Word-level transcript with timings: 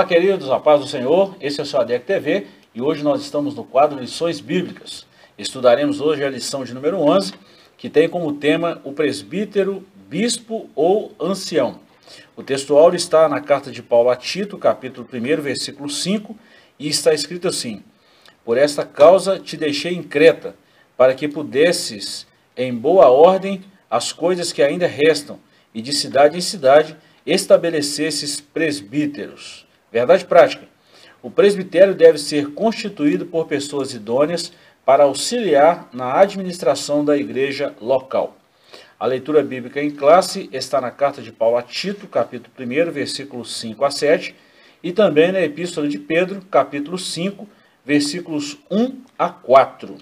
Olá, 0.00 0.08
queridos, 0.08 0.48
a 0.50 0.58
paz 0.58 0.80
do 0.80 0.86
Senhor, 0.86 1.36
esse 1.42 1.60
é 1.60 1.62
o 1.62 1.66
seu 1.66 1.78
ADEC 1.78 2.06
TV 2.06 2.46
e 2.74 2.80
hoje 2.80 3.04
nós 3.04 3.20
estamos 3.20 3.54
no 3.54 3.64
quadro 3.64 4.00
Lições 4.00 4.40
Bíblicas. 4.40 5.04
Estudaremos 5.36 6.00
hoje 6.00 6.24
a 6.24 6.30
lição 6.30 6.64
de 6.64 6.72
número 6.72 6.98
11, 6.98 7.34
que 7.76 7.90
tem 7.90 8.08
como 8.08 8.32
tema 8.32 8.80
o 8.82 8.94
presbítero, 8.94 9.86
bispo 10.08 10.70
ou 10.74 11.14
ancião. 11.20 11.80
O 12.34 12.42
texto 12.42 12.78
áureo 12.78 12.96
está 12.96 13.28
na 13.28 13.42
carta 13.42 13.70
de 13.70 13.82
Paulo 13.82 14.08
a 14.08 14.16
Tito, 14.16 14.56
capítulo 14.56 15.06
1, 15.06 15.42
versículo 15.42 15.90
5, 15.90 16.34
e 16.78 16.88
está 16.88 17.12
escrito 17.12 17.46
assim: 17.46 17.82
Por 18.42 18.56
esta 18.56 18.86
causa 18.86 19.38
te 19.38 19.54
deixei 19.54 19.92
em 19.92 20.02
Creta, 20.02 20.54
para 20.96 21.14
que 21.14 21.28
pudesses, 21.28 22.26
em 22.56 22.74
boa 22.74 23.10
ordem, 23.10 23.62
as 23.90 24.14
coisas 24.14 24.50
que 24.50 24.62
ainda 24.62 24.86
restam, 24.86 25.38
e 25.74 25.82
de 25.82 25.92
cidade 25.92 26.38
em 26.38 26.40
cidade 26.40 26.96
estabelecesses 27.26 28.40
presbíteros. 28.40 29.68
Verdade 29.92 30.24
prática. 30.24 30.68
O 31.22 31.30
presbitério 31.30 31.94
deve 31.94 32.18
ser 32.18 32.52
constituído 32.54 33.26
por 33.26 33.46
pessoas 33.46 33.92
idôneas 33.92 34.52
para 34.84 35.04
auxiliar 35.04 35.88
na 35.92 36.18
administração 36.18 37.04
da 37.04 37.16
igreja 37.16 37.74
local. 37.80 38.36
A 38.98 39.06
leitura 39.06 39.42
bíblica 39.42 39.82
em 39.82 39.90
classe 39.90 40.48
está 40.52 40.80
na 40.80 40.90
carta 40.90 41.20
de 41.20 41.32
Paulo 41.32 41.56
a 41.56 41.62
Tito, 41.62 42.06
capítulo 42.06 42.52
1, 42.58 42.90
versículos 42.90 43.56
5 43.56 43.84
a 43.84 43.90
7, 43.90 44.34
e 44.82 44.92
também 44.92 45.32
na 45.32 45.40
epístola 45.40 45.88
de 45.88 45.98
Pedro, 45.98 46.40
capítulo 46.50 46.96
5, 46.96 47.48
versículos 47.84 48.58
1 48.70 49.02
a 49.18 49.28
4. 49.28 49.96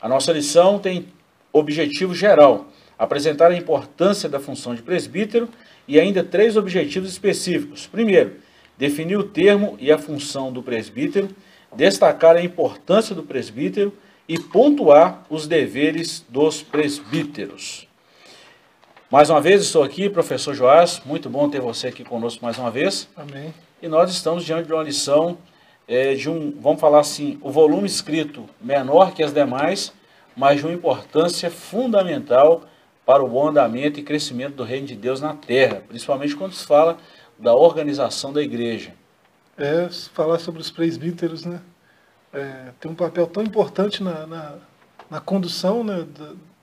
A 0.00 0.08
nossa 0.08 0.32
lição 0.32 0.78
tem 0.78 1.08
objetivo 1.52 2.14
geral: 2.14 2.68
apresentar 2.98 3.50
a 3.50 3.56
importância 3.56 4.28
da 4.28 4.40
função 4.40 4.74
de 4.74 4.82
presbítero 4.82 5.48
e 5.86 6.00
ainda 6.00 6.24
três 6.24 6.56
objetivos 6.56 7.10
específicos. 7.10 7.86
Primeiro, 7.86 8.36
definir 8.80 9.18
o 9.18 9.22
termo 9.22 9.76
e 9.78 9.92
a 9.92 9.98
função 9.98 10.50
do 10.50 10.62
presbítero, 10.62 11.28
destacar 11.76 12.34
a 12.34 12.42
importância 12.42 13.14
do 13.14 13.22
presbítero 13.22 13.92
e 14.26 14.40
pontuar 14.40 15.22
os 15.28 15.46
deveres 15.46 16.24
dos 16.30 16.62
presbíteros. 16.62 17.86
Mais 19.10 19.28
uma 19.28 19.38
vez 19.38 19.60
estou 19.60 19.82
aqui, 19.82 20.08
professor 20.08 20.54
Joás, 20.54 21.02
muito 21.04 21.28
bom 21.28 21.50
ter 21.50 21.60
você 21.60 21.88
aqui 21.88 22.02
conosco 22.02 22.42
mais 22.42 22.56
uma 22.56 22.70
vez. 22.70 23.06
Amém. 23.14 23.52
E 23.82 23.86
nós 23.86 24.10
estamos 24.10 24.46
diante 24.46 24.66
de 24.66 24.72
uma 24.72 24.82
lição 24.82 25.36
é, 25.86 26.14
de 26.14 26.30
um, 26.30 26.50
vamos 26.58 26.80
falar 26.80 27.00
assim, 27.00 27.38
o 27.42 27.50
volume 27.50 27.86
escrito 27.86 28.48
menor 28.62 29.12
que 29.12 29.22
as 29.22 29.34
demais, 29.34 29.92
mas 30.34 30.60
de 30.60 30.64
uma 30.64 30.72
importância 30.72 31.50
fundamental 31.50 32.62
para 33.04 33.22
o 33.22 33.28
bom 33.28 33.48
andamento 33.48 34.00
e 34.00 34.02
crescimento 34.02 34.54
do 34.54 34.64
reino 34.64 34.86
de 34.86 34.96
Deus 34.96 35.20
na 35.20 35.34
terra, 35.34 35.82
principalmente 35.86 36.34
quando 36.34 36.54
se 36.54 36.64
fala 36.64 36.96
da 37.40 37.54
organização 37.54 38.32
da 38.32 38.42
igreja. 38.42 38.92
É, 39.56 39.88
falar 39.88 40.38
sobre 40.38 40.60
os 40.60 40.70
presbíteros, 40.70 41.44
né? 41.44 41.60
É, 42.32 42.72
tem 42.78 42.90
um 42.90 42.94
papel 42.94 43.26
tão 43.26 43.42
importante 43.42 44.02
na, 44.02 44.26
na, 44.26 44.54
na 45.10 45.20
condução 45.20 45.82
né, 45.82 46.06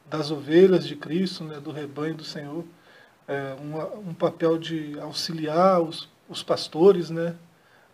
das 0.09 0.31
ovelhas 0.31 0.88
de 0.88 0.95
Cristo, 0.95 1.44
né, 1.44 1.59
do 1.59 1.72
rebanho 1.72 2.16
do 2.16 2.23
Senhor. 2.23 2.64
É, 3.28 3.55
um, 3.61 4.09
um 4.09 4.14
papel 4.14 4.58
de 4.58 4.98
auxiliar 5.00 5.81
os, 5.81 6.08
os 6.30 6.42
pastores 6.42 7.09
né, 7.09 7.36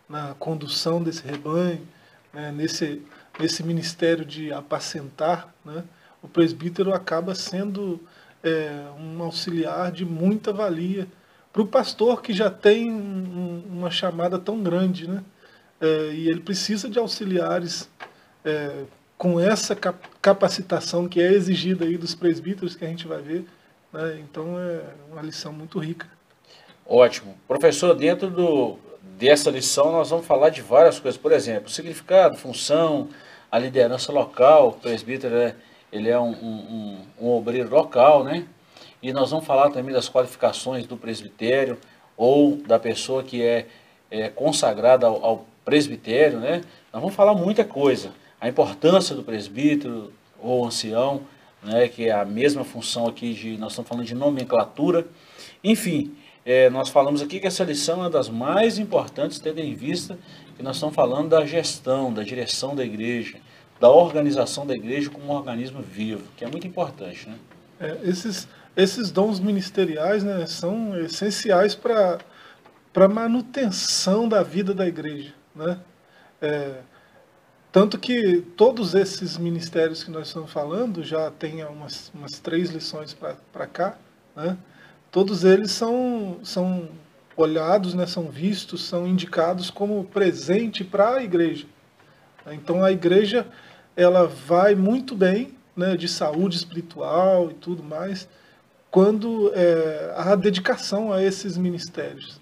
na 0.08 0.34
condução 0.34 1.02
desse 1.02 1.26
rebanho, 1.26 1.86
né, 2.32 2.52
nesse, 2.52 3.02
nesse 3.40 3.64
ministério 3.64 4.24
de 4.24 4.52
apacentar. 4.52 5.52
Né, 5.64 5.82
o 6.22 6.28
presbítero 6.28 6.94
acaba 6.94 7.34
sendo 7.34 8.00
é, 8.42 8.86
um 8.96 9.20
auxiliar 9.22 9.90
de 9.90 10.04
muita 10.04 10.52
valia 10.52 11.08
para 11.54 11.62
o 11.62 11.66
pastor 11.66 12.20
que 12.20 12.32
já 12.32 12.50
tem 12.50 12.90
um, 12.90 13.62
uma 13.70 13.88
chamada 13.88 14.40
tão 14.40 14.60
grande, 14.60 15.08
né? 15.08 15.22
É, 15.80 16.10
e 16.12 16.28
ele 16.28 16.40
precisa 16.40 16.88
de 16.90 16.98
auxiliares 16.98 17.88
é, 18.44 18.82
com 19.16 19.38
essa 19.38 19.76
capacitação 20.20 21.06
que 21.06 21.20
é 21.20 21.32
exigida 21.32 21.84
aí 21.84 21.96
dos 21.96 22.12
presbíteros 22.12 22.74
que 22.74 22.84
a 22.84 22.88
gente 22.88 23.06
vai 23.06 23.22
ver. 23.22 23.46
Né? 23.92 24.18
Então 24.18 24.58
é 24.58 24.82
uma 25.12 25.22
lição 25.22 25.52
muito 25.52 25.78
rica. 25.78 26.08
Ótimo. 26.84 27.36
Professor, 27.46 27.94
dentro 27.94 28.30
do, 28.30 28.76
dessa 29.16 29.48
lição 29.48 29.92
nós 29.92 30.10
vamos 30.10 30.26
falar 30.26 30.50
de 30.50 30.60
várias 30.60 30.98
coisas. 30.98 31.20
Por 31.20 31.30
exemplo, 31.30 31.70
significado, 31.70 32.36
função, 32.36 33.08
a 33.48 33.60
liderança 33.60 34.10
local, 34.10 34.70
o 34.70 34.72
presbítero 34.72 35.36
é, 35.36 35.54
ele 35.92 36.08
é 36.08 36.18
um, 36.18 36.32
um, 36.32 36.98
um 37.20 37.28
obreiro 37.28 37.70
local, 37.70 38.24
né? 38.24 38.44
E 39.04 39.12
nós 39.12 39.32
vamos 39.32 39.44
falar 39.44 39.68
também 39.68 39.92
das 39.92 40.08
qualificações 40.08 40.86
do 40.86 40.96
presbitério 40.96 41.76
ou 42.16 42.56
da 42.56 42.78
pessoa 42.78 43.22
que 43.22 43.42
é, 43.42 43.66
é 44.10 44.30
consagrada 44.30 45.06
ao, 45.06 45.22
ao, 45.22 45.46
presbitério, 45.62 46.40
né? 46.40 46.62
Nós 46.90 47.02
vamos 47.02 47.14
falar 47.14 47.34
muita 47.34 47.66
coisa. 47.66 48.12
A 48.40 48.48
importância 48.48 49.14
do 49.14 49.22
presbítero 49.22 50.10
ou 50.40 50.64
ancião, 50.64 51.20
né? 51.62 51.86
Que 51.86 52.08
é 52.08 52.12
a 52.12 52.24
mesma 52.24 52.64
função 52.64 53.06
aqui 53.06 53.34
de, 53.34 53.58
nós 53.58 53.72
estamos 53.72 53.90
falando 53.90 54.06
de 54.06 54.14
nomenclatura. 54.14 55.06
Enfim, 55.62 56.16
é, 56.42 56.70
nós 56.70 56.88
falamos 56.88 57.20
aqui 57.20 57.38
que 57.38 57.46
essa 57.46 57.62
lição 57.62 57.96
é 57.96 57.98
uma 58.04 58.10
das 58.10 58.30
mais 58.30 58.78
importantes, 58.78 59.38
tendo 59.38 59.58
em 59.58 59.74
vista 59.74 60.18
que 60.56 60.62
nós 60.62 60.76
estamos 60.76 60.94
falando 60.94 61.28
da 61.28 61.44
gestão, 61.44 62.10
da 62.10 62.22
direção 62.22 62.74
da 62.74 62.82
igreja, 62.82 63.36
da 63.78 63.90
organização 63.90 64.66
da 64.66 64.74
igreja 64.74 65.10
como 65.10 65.26
um 65.26 65.36
organismo 65.36 65.82
vivo, 65.82 66.24
que 66.38 66.42
é 66.42 66.48
muito 66.48 66.66
importante, 66.66 67.28
né? 67.28 67.36
É, 67.78 67.98
esses 68.04 68.48
esses 68.76 69.10
dons 69.10 69.38
ministeriais 69.40 70.24
né, 70.24 70.46
são 70.46 70.98
essenciais 70.98 71.74
para 71.74 72.18
a 72.94 73.08
manutenção 73.08 74.28
da 74.28 74.42
vida 74.42 74.74
da 74.74 74.86
igreja. 74.86 75.32
Né? 75.54 75.78
É, 76.40 76.80
tanto 77.70 77.98
que 77.98 78.40
todos 78.56 78.94
esses 78.94 79.36
ministérios 79.36 80.04
que 80.04 80.10
nós 80.10 80.28
estamos 80.28 80.52
falando, 80.52 81.02
já 81.02 81.30
tem 81.30 81.64
umas, 81.64 82.10
umas 82.14 82.38
três 82.38 82.70
lições 82.70 83.14
para 83.14 83.66
cá, 83.66 83.96
né? 84.36 84.56
todos 85.10 85.44
eles 85.44 85.70
são, 85.70 86.38
são 86.42 86.88
olhados, 87.36 87.94
né, 87.94 88.06
são 88.06 88.30
vistos, 88.30 88.84
são 88.84 89.06
indicados 89.06 89.70
como 89.70 90.04
presente 90.04 90.84
para 90.84 91.16
a 91.16 91.22
igreja. 91.22 91.66
Então 92.52 92.82
a 92.82 92.92
igreja 92.92 93.46
ela 93.96 94.26
vai 94.26 94.74
muito 94.74 95.14
bem 95.14 95.56
né, 95.76 95.96
de 95.96 96.08
saúde 96.08 96.56
espiritual 96.56 97.50
e 97.50 97.54
tudo 97.54 97.82
mais, 97.82 98.28
quando 98.94 99.50
é, 99.56 100.14
há 100.16 100.36
dedicação 100.36 101.12
a 101.12 101.20
esses 101.20 101.56
ministérios. 101.56 102.40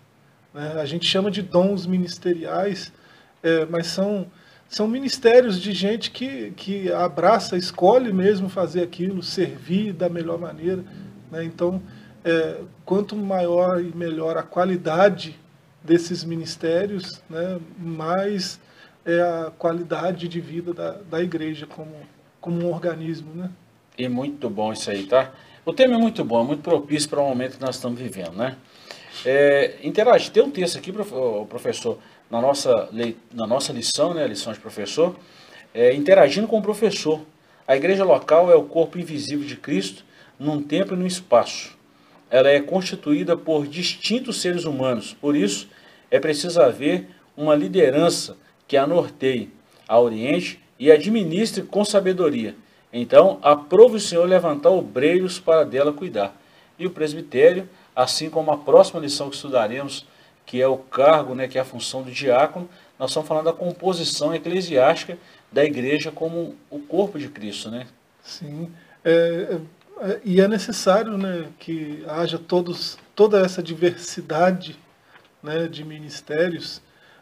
Né? 0.52 0.74
A 0.82 0.84
gente 0.84 1.06
chama 1.06 1.30
de 1.30 1.40
dons 1.40 1.86
ministeriais, 1.86 2.92
é, 3.42 3.64
mas 3.64 3.86
são, 3.86 4.26
são 4.68 4.86
ministérios 4.86 5.58
de 5.58 5.72
gente 5.72 6.10
que, 6.10 6.50
que 6.50 6.92
abraça, 6.92 7.56
escolhe 7.56 8.12
mesmo 8.12 8.50
fazer 8.50 8.82
aquilo, 8.82 9.22
servir 9.22 9.94
da 9.94 10.10
melhor 10.10 10.38
maneira. 10.38 10.84
Né? 11.30 11.42
Então, 11.42 11.82
é, 12.22 12.60
quanto 12.84 13.16
maior 13.16 13.80
e 13.80 13.91
melhor 13.96 14.36
a 14.36 14.42
qualidade 14.42 15.41
desses 15.82 16.22
ministérios, 16.22 17.22
né, 17.30 17.58
mais 17.78 18.60
é 19.06 19.22
a 19.22 19.50
qualidade 19.56 20.28
de 20.28 20.38
vida 20.38 20.74
da, 20.74 20.98
da 21.10 21.22
igreja 21.22 21.66
como, 21.66 21.96
como 22.42 22.62
um 22.62 22.70
organismo. 22.70 23.32
Né? 23.34 23.50
E 23.96 24.06
muito 24.06 24.50
bom 24.50 24.70
isso 24.70 24.91
aí, 24.91 25.06
tá? 25.06 25.32
O 25.64 25.72
tema 25.72 25.94
é 25.94 25.96
muito 25.96 26.24
bom, 26.24 26.40
é 26.40 26.44
muito 26.44 26.60
propício 26.60 27.08
para 27.08 27.20
o 27.20 27.28
momento 27.28 27.56
que 27.56 27.64
nós 27.64 27.76
estamos 27.76 27.96
vivendo, 27.96 28.32
né? 28.32 28.56
É, 29.24 29.76
interage, 29.84 30.28
tem 30.28 30.42
um 30.42 30.50
texto 30.50 30.76
aqui, 30.76 30.92
professor, 31.48 31.98
na 32.28 32.41
nossa, 32.41 32.88
na 33.32 33.47
nossa 33.47 33.72
lição, 33.72 34.12
né, 34.12 34.26
lição 34.26 34.53
de 34.53 34.59
professor, 34.59 35.14
é, 35.72 35.94
interagindo 35.94 36.48
com 36.48 36.59
o 36.59 36.62
professor. 36.62 37.20
A 37.64 37.76
igreja 37.76 38.03
local 38.03 38.50
é 38.50 38.56
o 38.56 38.64
corpo 38.64 38.98
invisível 38.98 39.47
de 39.47 39.54
Cristo 39.54 40.04
num 40.36 40.60
tempo 40.60 40.94
e 40.94 40.97
num 40.97 41.06
espaço. 41.06 41.78
Ela 42.28 42.48
é 42.48 42.60
constituída 42.60 43.36
por 43.36 43.65
distintos 43.65 44.41
seres 44.41 44.65
humanos, 44.65 45.15
por 45.20 45.36
isso 45.36 45.68
é 46.10 46.18
preciso 46.18 46.60
haver 46.60 47.06
uma 47.36 47.54
liderança 47.54 48.36
que 48.66 48.76
a 48.76 48.84
norteie, 48.84 49.48
a 49.86 50.00
oriente 50.00 50.58
e 50.76 50.91
administre 50.91 51.62
com 51.62 51.84
sabedoria, 51.84 52.56
então, 52.92 53.39
aprove 53.41 53.97
o 53.97 54.00
Senhor 54.00 54.28
levantar 54.28 54.71
obreiros 54.71 55.39
para 55.39 55.65
dela 55.65 55.92
cuidar. 55.92 56.36
E 56.78 56.86
o 56.86 56.91
presbitério, 56.91 57.68
assim 57.97 58.28
como 58.28 58.50
a 58.50 58.59
próxima 58.59 59.00
lição 59.00 59.30
que 59.30 59.36
estudaremos, 59.36 60.06
que 60.44 60.60
é 60.60 60.66
o 60.66 60.77
cargo, 60.77 61.34
né, 61.34 61.48
que 61.48 61.56
é 61.56 61.60
a 61.62 61.65
função 61.65 62.03
do 62.03 62.10
diácono, 62.10 62.68
nós 62.98 63.10
estamos 63.10 63.28
falando 63.28 63.47
da 63.47 63.53
composição 63.53 64.34
eclesiástica 64.34 65.16
da 65.50 65.65
igreja 65.65 66.10
como 66.10 66.54
o 66.71 66.78
corpo 66.80 67.18
de 67.18 67.28
Cristo, 67.28 67.71
né? 67.71 67.86
Sim, 68.22 68.71
é, 69.04 69.59
é, 70.00 70.21
e 70.24 70.41
é 70.41 70.47
necessário 70.47 71.16
né, 71.16 71.48
que 71.59 72.04
haja 72.06 72.39
todos, 72.39 72.98
toda 73.15 73.41
essa 73.41 73.62
diversidade 73.62 74.78
né, 75.42 75.66
de 75.66 75.84
ministérios, 75.84 76.80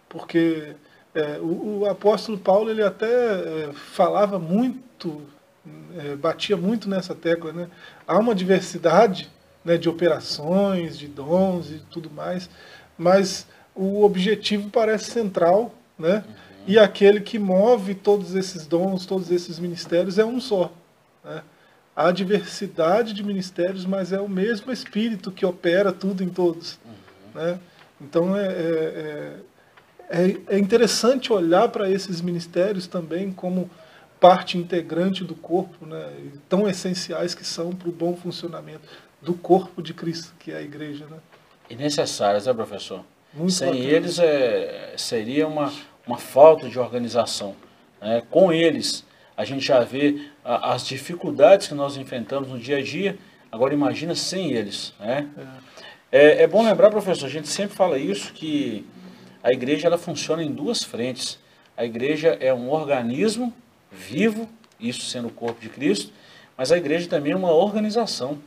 porque 0.09 0.75
é, 1.15 1.39
o, 1.39 1.81
o, 1.81 1.87
apóstolo 1.87 2.39
Paulo 2.39 2.71
ele 2.71 2.83
até 2.83 3.07
é, 3.07 3.73
falava 3.73 4.39
muito 4.39 5.23
é, 5.99 6.17
batia 6.17 6.57
muito 6.57 6.89
nessa 6.89 7.15
tecla, 7.15 7.53
né? 7.53 7.69
Há 8.07 8.19
uma 8.19 8.35
diversidade 8.35 9.31
né, 9.65 9.77
de 9.77 9.89
operações, 9.89 10.99
de 10.99 11.07
dons 11.07 11.71
e 11.71 11.83
tudo 11.91 12.11
mais, 12.11 12.49
mas 12.97 13.47
o 13.75 14.03
objetivo 14.03 14.71
parece 14.71 15.11
central, 15.11 15.75
né? 15.99 16.25
Uhum. 16.27 16.35
E 16.67 16.79
aquele 16.79 17.21
que 17.21 17.39
move 17.39 17.95
todos 17.95 18.35
esses 18.35 18.67
dons, 18.67 19.07
todos 19.07 19.31
esses 19.31 19.59
ministérios 19.59 20.19
é 20.19 20.25
um 20.25 20.41
só. 20.41 20.73
Né? 21.25 21.43
Há 21.97 22.11
diversidade 22.11 23.13
de 23.13 23.23
ministérios, 23.23 23.85
mas 23.85 24.13
é 24.13 24.21
o 24.21 24.29
mesmo 24.29 24.71
Espírito 24.71 25.31
que 25.31 25.45
opera 25.45 25.93
tudo 25.93 26.23
em 26.23 26.29
todos. 26.29 26.79
Uhum. 26.85 27.43
Né? 27.43 27.61
Então 28.01 28.37
é, 28.37 28.47
é, 28.47 29.37
é, 30.11 30.37
é 30.49 30.59
interessante 30.59 31.33
olhar 31.33 31.69
para 31.69 31.91
esses 31.91 32.21
ministérios 32.21 32.87
também 32.87 33.31
como 33.33 33.71
parte 34.21 34.59
integrante 34.59 35.25
do 35.25 35.35
corpo, 35.35 35.87
né? 35.87 36.13
tão 36.49 36.69
essenciais 36.69 37.35
que 37.35 37.45
são 37.45 37.73
para 37.73 37.89
o 37.89 37.93
bom 37.93 38.15
funcionamento 38.15 38.87
do 39.21 39.33
corpo 39.33 39.83
de 39.83 39.95
Cristo, 39.95 40.35
que 40.39 40.53
é 40.53 40.59
a 40.59 40.63
igreja. 40.63 41.07
Né? 41.07 41.17
E 41.71 41.75
necessárias, 41.75 42.47
né, 42.47 42.53
professor? 42.53 43.05
Muito 43.33 43.53
Sem 43.53 43.71
bacana. 43.71 43.89
eles 43.89 44.19
é, 44.19 44.95
seria 44.97 45.49
uma, 45.49 45.73
uma 46.07 46.19
falta 46.19 46.69
de 46.69 46.79
organização. 46.79 47.57
Né? 48.01 48.23
Com 48.31 48.53
eles, 48.53 49.05
a 49.37 49.45
gente 49.45 49.67
já 49.67 49.81
vê 49.81 50.29
a, 50.45 50.75
as 50.75 50.87
dificuldades 50.87 51.69
que 51.69 51.75
nós 51.75 51.97
enfrentamos 51.97 52.51
no 52.51 52.59
dia 52.59 52.79
a 52.79 52.83
dia, 52.83 53.17
agora 53.51 53.73
imagina 53.73 54.15
sem 54.15 54.53
eles. 54.53 54.93
Né? 55.01 55.29
É. 55.39 55.71
É, 56.13 56.43
é 56.43 56.47
bom 56.47 56.65
lembrar, 56.65 56.91
professor, 56.91 57.27
a 57.27 57.31
gente 57.31 57.49
sempre 57.49 57.75
fala 57.77 57.97
isso, 57.97 58.33
que 58.33 58.85
a 59.43 59.51
igreja 59.53 59.87
ela 59.87 59.97
funciona 59.97 60.43
em 60.43 60.53
duas 60.53 60.83
frentes. 60.83 61.39
A 61.77 61.85
igreja 61.85 62.37
é 62.41 62.53
um 62.53 62.69
organismo 62.71 63.55
vivo, 63.91 64.49
isso 64.79 65.03
sendo 65.03 65.29
o 65.29 65.33
corpo 65.33 65.61
de 65.61 65.69
Cristo, 65.69 66.13
mas 66.57 66.71
a 66.71 66.77
igreja 66.77 67.09
também 67.09 67.33
é 67.33 67.37
uma 67.37 67.53
organização. 67.53 68.39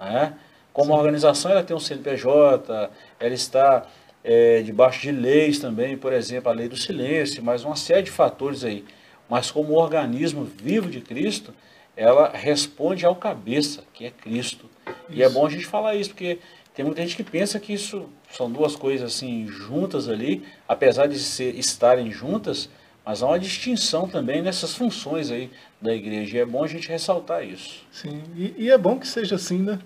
Né? 0.00 0.34
Como 0.72 0.92
organização, 0.92 1.50
ela 1.50 1.62
tem 1.62 1.76
um 1.76 1.80
CNPJ, 1.80 2.90
ela 3.20 3.34
está 3.34 3.86
é, 4.24 4.62
debaixo 4.62 5.00
de 5.00 5.12
leis 5.12 5.58
também, 5.58 5.96
por 5.96 6.12
exemplo, 6.12 6.50
a 6.50 6.54
lei 6.54 6.68
do 6.68 6.76
silêncio, 6.76 7.42
mas 7.42 7.64
uma 7.64 7.76
série 7.76 8.02
de 8.02 8.10
fatores 8.10 8.64
aí. 8.64 8.84
Mas 9.28 9.50
como 9.50 9.74
organismo 9.74 10.44
vivo 10.44 10.88
de 10.88 11.00
Cristo, 11.00 11.54
ela 11.96 12.30
responde 12.30 13.04
ao 13.04 13.16
cabeça, 13.16 13.84
que 13.92 14.04
é 14.04 14.10
Cristo. 14.10 14.68
Isso. 14.86 14.94
E 15.10 15.22
é 15.22 15.28
bom 15.28 15.46
a 15.46 15.50
gente 15.50 15.66
falar 15.66 15.94
isso, 15.94 16.10
porque 16.10 16.38
tem 16.74 16.84
muita 16.84 17.02
gente 17.02 17.16
que 17.16 17.24
pensa 17.24 17.60
que 17.60 17.72
isso 17.72 18.08
são 18.30 18.50
duas 18.50 18.74
coisas 18.74 19.14
assim 19.14 19.46
juntas 19.46 20.08
ali, 20.08 20.42
apesar 20.66 21.06
de 21.06 21.18
ser, 21.18 21.54
estarem 21.58 22.10
juntas, 22.10 22.68
mas 23.04 23.22
há 23.22 23.26
uma 23.26 23.38
distinção 23.38 24.08
também 24.08 24.42
nessas 24.42 24.74
funções 24.74 25.30
aí 25.30 25.50
da 25.80 25.92
igreja. 25.92 26.38
E 26.38 26.40
é 26.40 26.46
bom 26.46 26.62
a 26.62 26.68
gente 26.68 26.88
ressaltar 26.88 27.44
isso. 27.44 27.84
Sim, 27.90 28.22
e, 28.36 28.54
e 28.64 28.70
é 28.70 28.78
bom 28.78 28.98
que 28.98 29.06
seja 29.06 29.34
assim, 29.34 29.58
né? 29.58 29.78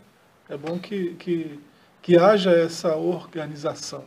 É 0.48 0.56
bom 0.56 0.78
que, 0.78 1.14
que, 1.14 1.58
que 2.02 2.18
haja 2.18 2.50
essa 2.50 2.94
organização. 2.96 4.04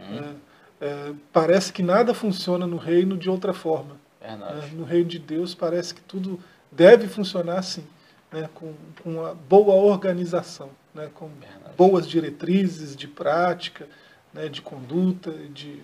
Uhum. 0.00 0.20
Né? 0.20 0.34
É, 0.80 1.12
parece 1.32 1.72
que 1.72 1.82
nada 1.82 2.12
funciona 2.12 2.66
no 2.66 2.76
reino 2.76 3.16
de 3.16 3.30
outra 3.30 3.52
forma. 3.52 3.96
É, 4.20 4.34
no 4.74 4.84
reino 4.84 5.08
de 5.08 5.18
Deus 5.18 5.54
parece 5.54 5.94
que 5.94 6.00
tudo 6.00 6.40
deve 6.70 7.08
funcionar 7.08 7.58
assim, 7.58 7.84
né? 8.32 8.48
com, 8.54 8.74
com 9.02 9.10
uma 9.10 9.34
boa 9.34 9.74
organização, 9.74 10.70
né? 10.94 11.08
com 11.14 11.28
Verdade. 11.28 11.76
boas 11.76 12.06
diretrizes 12.06 12.94
de 12.94 13.08
prática, 13.08 13.88
né? 14.34 14.48
de 14.48 14.60
conduta, 14.60 15.30
de, 15.30 15.80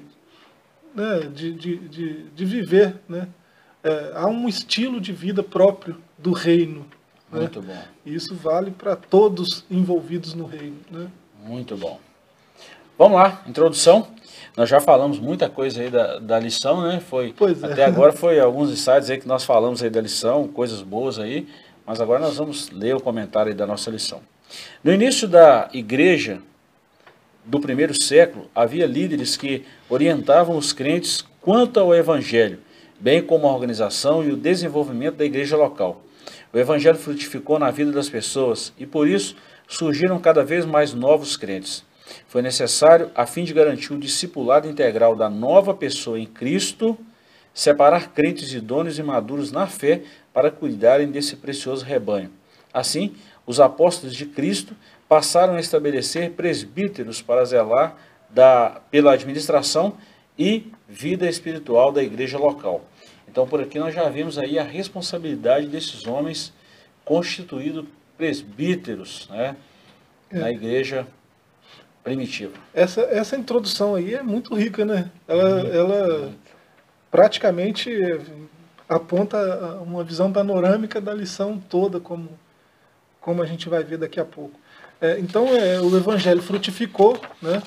né? 0.94 1.20
de, 1.32 1.52
de, 1.52 1.76
de, 1.88 2.23
de 2.31 2.44
viver. 2.44 2.96
Né? 3.08 3.29
É, 3.82 4.12
há 4.14 4.26
um 4.26 4.49
estilo 4.49 5.00
de 5.00 5.12
vida 5.12 5.43
próprio 5.43 5.96
do 6.17 6.32
reino. 6.32 6.87
Né? 7.31 7.41
Muito 7.41 7.61
bom. 7.61 7.82
E 8.06 8.14
isso 8.14 8.35
vale 8.35 8.70
para 8.70 8.96
todos 8.96 9.64
envolvidos 9.70 10.35
no 10.35 10.46
reino. 10.46 10.79
Né? 10.91 11.08
Muito 11.44 11.76
bom. 11.76 12.00
Vamos 12.96 13.19
lá, 13.19 13.43
introdução. 13.46 14.06
Nós 14.56 14.69
já 14.69 14.81
falamos 14.81 15.19
muita 15.19 15.50
coisa 15.50 15.82
aí 15.82 15.91
da, 15.91 16.20
da 16.20 16.38
lição, 16.38 16.82
né? 16.82 17.00
Foi, 17.00 17.35
é. 17.41 17.67
Até 17.67 17.85
agora 17.85 18.12
foi 18.12 18.38
alguns 18.38 18.70
insights 18.70 19.11
aí 19.11 19.19
que 19.19 19.26
nós 19.26 19.43
falamos 19.43 19.82
aí 19.82 19.91
da 19.91 20.00
lição, 20.00 20.46
coisas 20.46 20.81
boas 20.81 21.19
aí, 21.19 21.49
mas 21.85 22.00
agora 22.00 22.20
nós 22.20 22.37
vamos 22.37 22.70
ler 22.70 22.94
o 22.94 23.00
comentário 23.00 23.50
aí 23.50 23.56
da 23.56 23.67
nossa 23.67 23.91
lição. 23.91 24.20
No 24.82 24.93
início 24.93 25.26
da 25.26 25.69
igreja 25.73 26.41
do 27.44 27.61
primeiro 27.61 27.94
século, 28.02 28.50
havia 28.55 28.87
líderes 28.87 29.37
que 29.37 29.64
orientavam 29.88 30.56
os 30.56 30.73
crentes 30.73 31.25
quanto 31.41 31.79
ao 31.79 31.94
evangelho, 31.94 32.61
bem 32.99 33.23
como 33.23 33.46
a 33.46 33.52
organização 33.52 34.25
e 34.25 34.31
o 34.31 34.37
desenvolvimento 34.37 35.17
da 35.17 35.25
igreja 35.25 35.56
local. 35.56 36.02
O 36.52 36.58
evangelho 36.58 36.96
frutificou 36.96 37.58
na 37.58 37.70
vida 37.70 37.93
das 37.93 38.08
pessoas 38.08 38.73
e 38.79 38.87
por 38.87 39.08
isso 39.08 39.37
surgiram 39.69 40.19
cada 40.19 40.43
vez 40.43 40.64
mais 40.64 40.94
novos 40.94 41.37
crentes. 41.37 41.85
Foi 42.29 42.43
necessário, 42.43 43.11
a 43.14 43.26
fim 43.26 43.44
de 43.44 43.52
garantir 43.52 43.93
o 43.93 43.99
discipulado 43.99 44.69
integral 44.69 45.17
da 45.17 45.29
nova 45.29 45.75
pessoa 45.75 46.19
em 46.19 46.26
Cristo, 46.26 46.96
separar 47.52 48.12
crentes 48.12 48.52
idôneos 48.52 48.99
e 48.99 49.02
maduros 49.02 49.52
na 49.52 49.67
fé 49.67 50.02
para 50.32 50.50
cuidarem 50.50 51.11
desse 51.11 51.37
precioso 51.37 51.85
rebanho. 51.85 52.31
Assim, 52.73 53.14
os 53.46 53.61
apóstolos 53.61 54.14
de 54.14 54.26
Cristo 54.26 54.75
passaram 55.15 55.55
a 55.55 55.61
estabelecer 55.61 56.33
presbíteros 56.33 57.23
para 57.23 57.45
zelar 57.45 57.97
da, 58.29 58.81
pela 58.91 59.13
administração 59.13 59.97
e 60.37 60.73
vida 60.89 61.29
espiritual 61.29 61.93
da 61.93 62.03
igreja 62.03 62.37
local. 62.37 62.85
Então, 63.29 63.47
por 63.47 63.61
aqui 63.61 63.79
nós 63.79 63.95
já 63.95 64.09
vimos 64.09 64.41
aí 64.41 64.59
a 64.59 64.65
responsabilidade 64.65 65.69
desses 65.69 66.05
homens 66.05 66.53
constituídos 67.05 67.85
presbíteros 68.19 69.29
né, 69.31 69.55
é. 70.33 70.39
na 70.41 70.51
igreja 70.51 71.07
primitiva. 72.03 72.55
Essa, 72.75 73.03
essa 73.03 73.37
introdução 73.37 73.95
aí 73.95 74.15
é 74.15 74.23
muito 74.23 74.53
rica, 74.53 74.85
né? 74.85 75.13
Ela, 75.29 75.63
uhum. 75.63 75.73
ela 75.73 76.33
praticamente 77.09 77.97
aponta 78.89 79.39
uma 79.81 80.03
visão 80.03 80.33
panorâmica 80.33 81.01
da 81.01 81.15
lição 81.15 81.57
toda, 81.57 82.01
como, 82.01 82.31
como 83.21 83.41
a 83.41 83.47
gente 83.47 83.69
vai 83.69 83.85
ver 83.85 83.99
daqui 83.99 84.19
a 84.19 84.25
pouco. 84.25 84.64
É, 85.00 85.19
então, 85.19 85.49
é, 85.49 85.81
o 85.81 85.96
evangelho 85.96 86.43
frutificou, 86.43 87.20
né? 87.41 87.62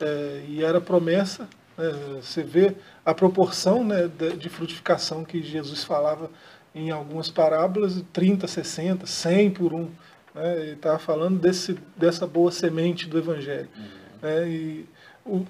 É, 0.00 0.44
e 0.48 0.64
era 0.64 0.80
promessa. 0.80 1.48
Né? 1.76 1.92
Você 2.20 2.42
vê 2.42 2.74
a 3.04 3.14
proporção 3.14 3.84
né, 3.84 4.08
de, 4.38 4.48
frutificação 4.48 5.24
que 5.24 5.42
Jesus 5.42 5.84
falava 5.84 6.30
em 6.74 6.90
algumas 6.90 7.30
parábolas, 7.30 8.02
30, 8.12 8.46
60, 8.46 9.06
100 9.06 9.50
por 9.50 9.72
um. 9.72 9.90
Né? 10.34 10.60
Ele 10.60 10.72
estava 10.72 10.98
falando 10.98 11.38
desse, 11.38 11.78
dessa 11.96 12.26
boa 12.26 12.50
semente 12.50 13.08
do 13.08 13.18
Evangelho. 13.18 13.68
Uhum. 13.76 13.88
Né? 14.22 14.48
E 14.48 14.88
o, 15.24 15.46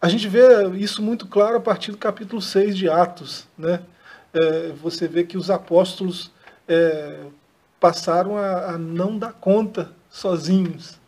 a 0.00 0.08
gente 0.08 0.28
vê 0.28 0.68
isso 0.76 1.02
muito 1.02 1.26
claro 1.26 1.56
a 1.56 1.60
partir 1.60 1.90
do 1.90 1.96
capítulo 1.96 2.40
6 2.42 2.76
de 2.76 2.88
Atos. 2.88 3.46
Né? 3.56 3.80
É, 4.32 4.72
você 4.72 5.08
vê 5.08 5.24
que 5.24 5.36
os 5.36 5.50
apóstolos 5.50 6.30
é, 6.68 7.20
passaram 7.80 8.36
a, 8.36 8.72
a, 8.72 8.78
não 8.78 9.18
dar 9.18 9.32
conta 9.32 9.92
sozinhos. 10.14 11.00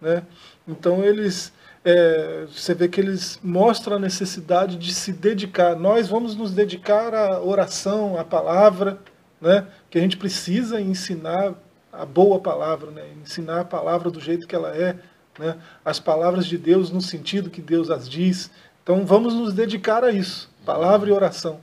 Né? 0.00 0.22
Então 0.66 1.02
eles, 1.02 1.52
é, 1.84 2.46
você 2.46 2.72
vê 2.72 2.88
que 2.88 3.00
eles 3.00 3.40
mostram 3.42 3.96
a 3.96 3.98
necessidade 3.98 4.76
de 4.76 4.94
se 4.94 5.12
dedicar. 5.12 5.74
Nós 5.74 6.08
vamos 6.08 6.36
nos 6.36 6.52
dedicar 6.52 7.12
à 7.12 7.42
oração, 7.42 8.18
à 8.18 8.24
palavra, 8.24 9.00
né? 9.40 9.66
que 9.90 9.98
a 9.98 10.00
gente 10.00 10.16
precisa 10.16 10.80
ensinar 10.80 11.54
a 11.92 12.06
boa 12.06 12.38
palavra, 12.38 12.92
né? 12.92 13.02
ensinar 13.20 13.60
a 13.60 13.64
palavra 13.64 14.10
do 14.10 14.20
jeito 14.20 14.46
que 14.46 14.54
ela 14.54 14.74
é, 14.76 14.96
né? 15.38 15.58
as 15.84 15.98
palavras 15.98 16.46
de 16.46 16.56
Deus 16.56 16.90
no 16.90 17.00
sentido 17.00 17.50
que 17.50 17.60
Deus 17.60 17.90
as 17.90 18.08
diz. 18.08 18.48
Então 18.84 19.04
vamos 19.04 19.34
nos 19.34 19.52
dedicar 19.52 20.04
a 20.04 20.12
isso, 20.12 20.48
palavra 20.64 21.10
e 21.10 21.12
oração. 21.12 21.60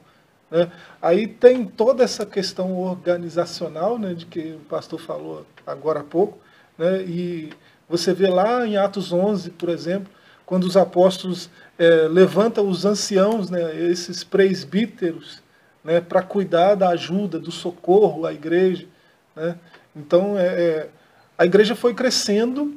Né? 0.52 0.70
Aí 1.02 1.28
tem 1.28 1.64
toda 1.64 2.04
essa 2.04 2.26
questão 2.26 2.78
organizacional, 2.78 3.98
né, 3.98 4.14
de 4.14 4.26
que 4.26 4.54
o 4.54 4.66
pastor 4.68 5.00
falou 5.00 5.46
agora 5.66 6.02
há 6.02 6.04
pouco, 6.04 6.40
né, 6.80 7.04
e 7.04 7.50
você 7.90 8.14
vê 8.14 8.28
lá 8.28 8.66
em 8.66 8.78
Atos 8.78 9.12
11, 9.12 9.52
por 9.52 9.68
exemplo, 9.68 10.12
quando 10.46 10.64
os 10.64 10.78
apóstolos 10.78 11.50
é, 11.78 12.08
levantam 12.08 12.68
os 12.70 12.86
anciãos, 12.86 13.50
né, 13.50 13.76
esses 13.92 14.24
presbíteros, 14.24 15.44
né, 15.84 16.00
para 16.00 16.22
cuidar 16.22 16.76
da 16.76 16.90
ajuda, 16.90 17.38
do 17.38 17.52
socorro 17.52 18.26
à 18.26 18.34
igreja. 18.34 18.88
Né, 19.36 19.58
então, 19.94 20.40
é, 20.40 20.46
é, 20.46 20.90
a 21.38 21.46
igreja 21.46 21.76
foi 21.76 21.94
crescendo 21.94 22.74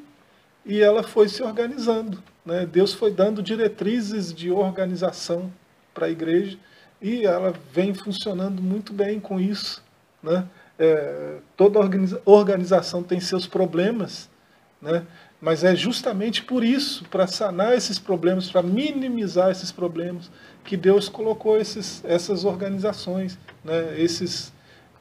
e 0.66 0.80
ela 0.80 1.04
foi 1.04 1.28
se 1.28 1.42
organizando. 1.42 2.22
Né? 2.44 2.66
Deus 2.66 2.92
foi 2.92 3.12
dando 3.12 3.42
diretrizes 3.42 4.34
de 4.34 4.50
organização 4.50 5.52
para 5.94 6.06
a 6.06 6.10
igreja 6.10 6.58
e 7.00 7.24
ela 7.24 7.54
vem 7.72 7.94
funcionando 7.94 8.60
muito 8.60 8.92
bem 8.92 9.20
com 9.20 9.40
isso. 9.40 9.82
Né? 10.22 10.44
É, 10.78 11.36
toda 11.56 11.78
organiza 11.78 12.20
organização 12.24 13.02
tem 13.02 13.20
seus 13.20 13.46
problemas, 13.46 14.28
né? 14.80 15.06
mas 15.40 15.64
é 15.64 15.74
justamente 15.74 16.42
por 16.42 16.64
isso, 16.64 17.04
para 17.10 17.26
sanar 17.26 17.74
esses 17.74 17.98
problemas, 17.98 18.50
para 18.50 18.62
minimizar 18.62 19.50
esses 19.50 19.70
problemas, 19.70 20.30
que 20.64 20.76
Deus 20.76 21.08
colocou 21.08 21.58
esses, 21.58 22.02
essas 22.04 22.44
organizações, 22.44 23.38
né? 23.64 23.94
esses 24.00 24.52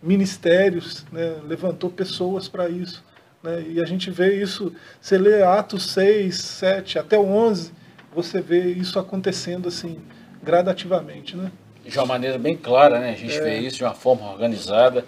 ministérios, 0.02 1.06
né, 1.12 1.38
levantou 1.48 1.90
pessoas 1.90 2.48
para 2.48 2.68
isso. 2.68 3.04
Né, 3.44 3.64
e 3.70 3.82
a 3.82 3.86
gente 3.86 4.10
vê 4.10 4.42
isso, 4.42 4.74
você 5.00 5.18
lê 5.18 5.44
Atos 5.44 5.92
6, 5.92 6.36
7, 6.36 7.00
até 7.00 7.18
o 7.18 7.26
11, 7.26 7.72
você 8.14 8.42
vê 8.42 8.72
isso 8.72 9.00
acontecendo 9.00 9.68
assim 9.68 10.00
gradativamente, 10.44 11.38
né? 11.38 11.52
De 11.84 11.98
uma 11.98 12.06
maneira 12.06 12.38
bem 12.38 12.56
clara, 12.56 13.00
né? 13.00 13.12
A 13.12 13.16
gente 13.16 13.36
é. 13.36 13.42
vê 13.42 13.60
isso 13.60 13.78
de 13.78 13.84
uma 13.84 13.94
forma 13.94 14.30
organizada 14.32 15.06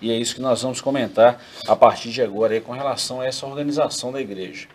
e 0.00 0.10
é 0.10 0.16
isso 0.16 0.34
que 0.34 0.40
nós 0.40 0.62
vamos 0.62 0.80
comentar 0.80 1.42
a 1.66 1.76
partir 1.76 2.10
de 2.10 2.20
agora 2.20 2.54
aí, 2.54 2.60
com 2.60 2.72
relação 2.72 3.20
a 3.20 3.26
essa 3.26 3.46
organização 3.46 4.12
da 4.12 4.20
igreja. 4.20 4.68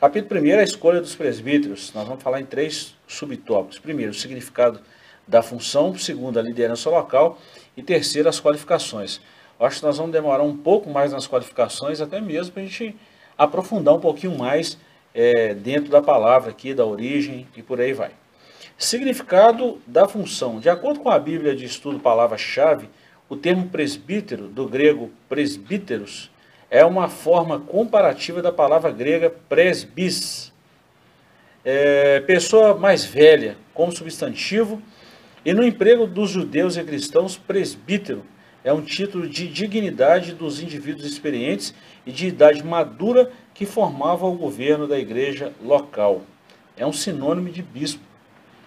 Capítulo 0.00 0.40
1 0.40 0.58
a 0.58 0.62
escolha 0.62 1.00
dos 1.00 1.14
presbíteros. 1.14 1.92
Nós 1.94 2.06
vamos 2.06 2.22
falar 2.22 2.40
em 2.40 2.44
três 2.44 2.94
subtópicos. 3.06 3.78
Primeiro, 3.78 4.10
o 4.10 4.14
significado 4.14 4.80
da 5.26 5.42
função. 5.42 5.96
Segundo, 5.96 6.38
a 6.38 6.42
liderança 6.42 6.90
local. 6.90 7.38
E 7.76 7.82
terceiro, 7.82 8.28
as 8.28 8.40
qualificações. 8.40 9.20
Eu 9.58 9.66
acho 9.66 9.78
que 9.78 9.86
nós 9.86 9.96
vamos 9.96 10.12
demorar 10.12 10.42
um 10.42 10.56
pouco 10.56 10.90
mais 10.90 11.12
nas 11.12 11.26
qualificações, 11.26 12.00
até 12.00 12.20
mesmo 12.20 12.52
para 12.52 12.62
a 12.62 12.66
gente 12.66 12.96
aprofundar 13.38 13.94
um 13.94 14.00
pouquinho 14.00 14.36
mais 14.36 14.76
é, 15.14 15.54
dentro 15.54 15.90
da 15.90 16.02
palavra 16.02 16.50
aqui, 16.50 16.74
da 16.74 16.84
origem 16.84 17.46
e 17.56 17.62
por 17.62 17.80
aí 17.80 17.92
vai. 17.92 18.10
Significado 18.82 19.80
da 19.86 20.08
função. 20.08 20.58
De 20.58 20.68
acordo 20.68 20.98
com 20.98 21.08
a 21.08 21.16
Bíblia 21.16 21.54
de 21.54 21.64
Estudo 21.64 22.00
Palavra-Chave, 22.00 22.90
o 23.28 23.36
termo 23.36 23.68
presbítero, 23.68 24.48
do 24.48 24.66
grego 24.66 25.08
presbíteros, 25.28 26.32
é 26.68 26.84
uma 26.84 27.08
forma 27.08 27.60
comparativa 27.60 28.42
da 28.42 28.50
palavra 28.50 28.90
grega 28.90 29.30
presbis. 29.30 30.52
É, 31.64 32.18
pessoa 32.22 32.74
mais 32.74 33.04
velha, 33.04 33.56
como 33.72 33.92
substantivo, 33.92 34.82
e 35.44 35.54
no 35.54 35.62
emprego 35.62 36.04
dos 36.04 36.30
judeus 36.30 36.76
e 36.76 36.82
cristãos, 36.82 37.36
presbítero 37.36 38.24
é 38.64 38.72
um 38.72 38.82
título 38.82 39.28
de 39.28 39.46
dignidade 39.46 40.34
dos 40.34 40.60
indivíduos 40.60 41.06
experientes 41.06 41.72
e 42.04 42.10
de 42.10 42.26
idade 42.26 42.64
madura 42.64 43.30
que 43.54 43.64
formavam 43.64 44.32
o 44.32 44.36
governo 44.36 44.88
da 44.88 44.98
igreja 44.98 45.52
local. 45.62 46.22
É 46.76 46.84
um 46.84 46.92
sinônimo 46.92 47.48
de 47.48 47.62
bispo. 47.62 48.11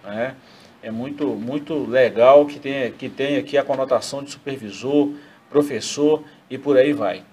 Né? 0.06 0.34
É 0.82 0.90
muito, 0.90 1.26
muito 1.26 1.84
legal 1.84 2.46
que 2.46 2.60
tenha, 2.60 2.90
que 2.90 3.08
tenha 3.08 3.40
aqui 3.40 3.58
a 3.58 3.64
conotação 3.64 4.22
de 4.22 4.30
supervisor, 4.30 5.10
professor 5.50 6.22
e 6.48 6.56
por 6.56 6.76
aí 6.76 6.92
vai. 6.92 7.24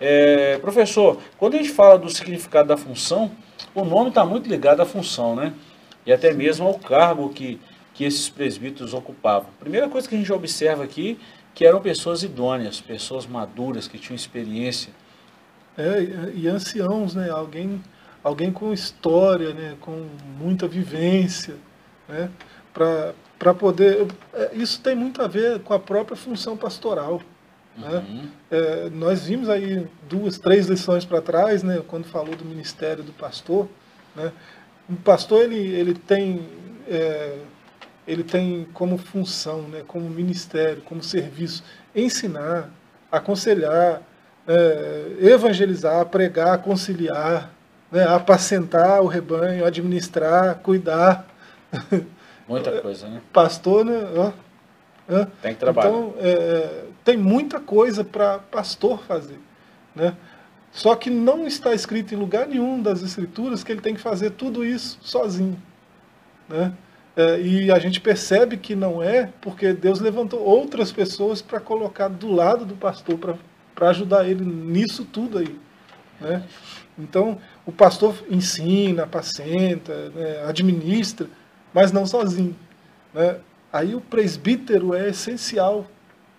É, 0.00 0.58
professor, 0.58 1.20
quando 1.38 1.54
a 1.54 1.58
gente 1.58 1.70
fala 1.70 1.98
do 1.98 2.10
significado 2.10 2.68
da 2.68 2.76
função, 2.76 3.30
o 3.74 3.84
nome 3.84 4.08
está 4.08 4.24
muito 4.24 4.48
ligado 4.48 4.80
à 4.80 4.86
função, 4.86 5.36
né? 5.36 5.52
E 6.04 6.12
até 6.12 6.32
mesmo 6.32 6.66
ao 6.66 6.78
cargo 6.78 7.28
que, 7.28 7.60
que 7.94 8.04
esses 8.04 8.28
presbíteros 8.28 8.94
ocupavam. 8.94 9.50
Primeira 9.60 9.88
coisa 9.88 10.08
que 10.08 10.14
a 10.14 10.18
gente 10.18 10.32
observa 10.32 10.82
aqui, 10.82 11.18
que 11.54 11.64
eram 11.64 11.80
pessoas 11.80 12.22
idôneas, 12.22 12.80
pessoas 12.80 13.26
maduras, 13.26 13.86
que 13.86 13.98
tinham 13.98 14.16
experiência. 14.16 14.92
É, 15.76 16.32
e 16.34 16.48
anciãos, 16.48 17.14
né? 17.14 17.30
Alguém, 17.30 17.80
alguém 18.24 18.50
com 18.50 18.72
história, 18.72 19.52
né? 19.52 19.76
com 19.80 20.06
muita 20.38 20.66
vivência, 20.66 21.54
né? 22.08 22.30
Para 22.72 23.54
poder... 23.54 24.06
É, 24.32 24.50
isso 24.54 24.80
tem 24.80 24.94
muito 24.94 25.20
a 25.22 25.26
ver 25.26 25.60
com 25.60 25.74
a 25.74 25.78
própria 25.78 26.16
função 26.16 26.56
pastoral. 26.56 27.20
Né? 27.76 27.88
Uhum. 27.88 28.28
É, 28.50 28.90
nós 28.90 29.24
vimos 29.24 29.48
aí 29.48 29.86
duas, 30.08 30.38
três 30.38 30.66
lições 30.66 31.04
para 31.04 31.20
trás, 31.20 31.62
né, 31.62 31.82
quando 31.86 32.04
falou 32.04 32.36
do 32.36 32.44
ministério 32.44 33.02
do 33.02 33.12
pastor. 33.12 33.68
Né? 34.14 34.30
O 34.88 34.96
pastor 34.96 35.42
ele, 35.44 35.58
ele, 35.58 35.94
tem, 35.94 36.46
é, 36.88 37.38
ele 38.06 38.22
tem 38.22 38.66
como 38.74 38.98
função, 38.98 39.62
né, 39.62 39.82
como 39.86 40.08
ministério, 40.08 40.82
como 40.82 41.02
serviço, 41.02 41.64
ensinar, 41.94 42.70
aconselhar, 43.10 44.02
é, 44.46 45.16
evangelizar, 45.20 46.04
pregar, 46.06 46.58
conciliar, 46.58 47.50
né, 47.90 48.04
apacentar 48.06 49.00
o 49.02 49.06
rebanho, 49.06 49.64
administrar, 49.64 50.56
cuidar. 50.56 51.26
Muita 52.48 52.80
coisa, 52.80 53.08
né? 53.08 53.20
Pastor, 53.32 53.84
né? 53.84 54.04
Ó, 54.16 54.32
tem 55.40 55.54
que 55.54 55.60
trabalhar. 55.60 55.88
Então, 55.88 56.14
é, 56.18 56.84
tem 57.04 57.16
muita 57.16 57.60
coisa 57.60 58.04
para 58.04 58.38
pastor 58.38 59.02
fazer. 59.02 59.38
Né? 59.94 60.14
Só 60.70 60.94
que 60.94 61.10
não 61.10 61.46
está 61.46 61.74
escrito 61.74 62.14
em 62.14 62.16
lugar 62.16 62.46
nenhum 62.46 62.80
das 62.80 63.02
escrituras 63.02 63.62
que 63.62 63.72
ele 63.72 63.80
tem 63.80 63.94
que 63.94 64.00
fazer 64.00 64.30
tudo 64.30 64.64
isso 64.64 64.98
sozinho. 65.02 65.60
Né? 66.48 66.72
É, 67.14 67.40
e 67.40 67.70
a 67.70 67.78
gente 67.78 68.00
percebe 68.00 68.56
que 68.56 68.74
não 68.74 69.02
é, 69.02 69.30
porque 69.40 69.72
Deus 69.72 70.00
levantou 70.00 70.40
outras 70.42 70.90
pessoas 70.90 71.42
para 71.42 71.60
colocar 71.60 72.08
do 72.08 72.32
lado 72.32 72.64
do 72.64 72.74
pastor, 72.74 73.18
para 73.74 73.88
ajudar 73.90 74.26
ele 74.26 74.44
nisso 74.44 75.04
tudo 75.04 75.38
aí. 75.38 75.58
Né? 76.20 76.42
Então, 76.98 77.38
o 77.66 77.72
pastor 77.72 78.14
ensina, 78.30 79.02
apacenta, 79.02 80.10
né, 80.10 80.44
administra, 80.46 81.28
mas 81.72 81.92
não 81.92 82.06
sozinho. 82.06 82.56
Né? 83.12 83.38
Aí 83.72 83.94
o 83.94 84.00
presbítero 84.00 84.94
é 84.94 85.08
essencial 85.08 85.86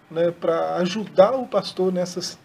né, 0.09 0.31
para 0.31 0.75
ajudar 0.75 1.31
o 1.31 1.47
pastor 1.47 1.91
nessas, 1.91 2.37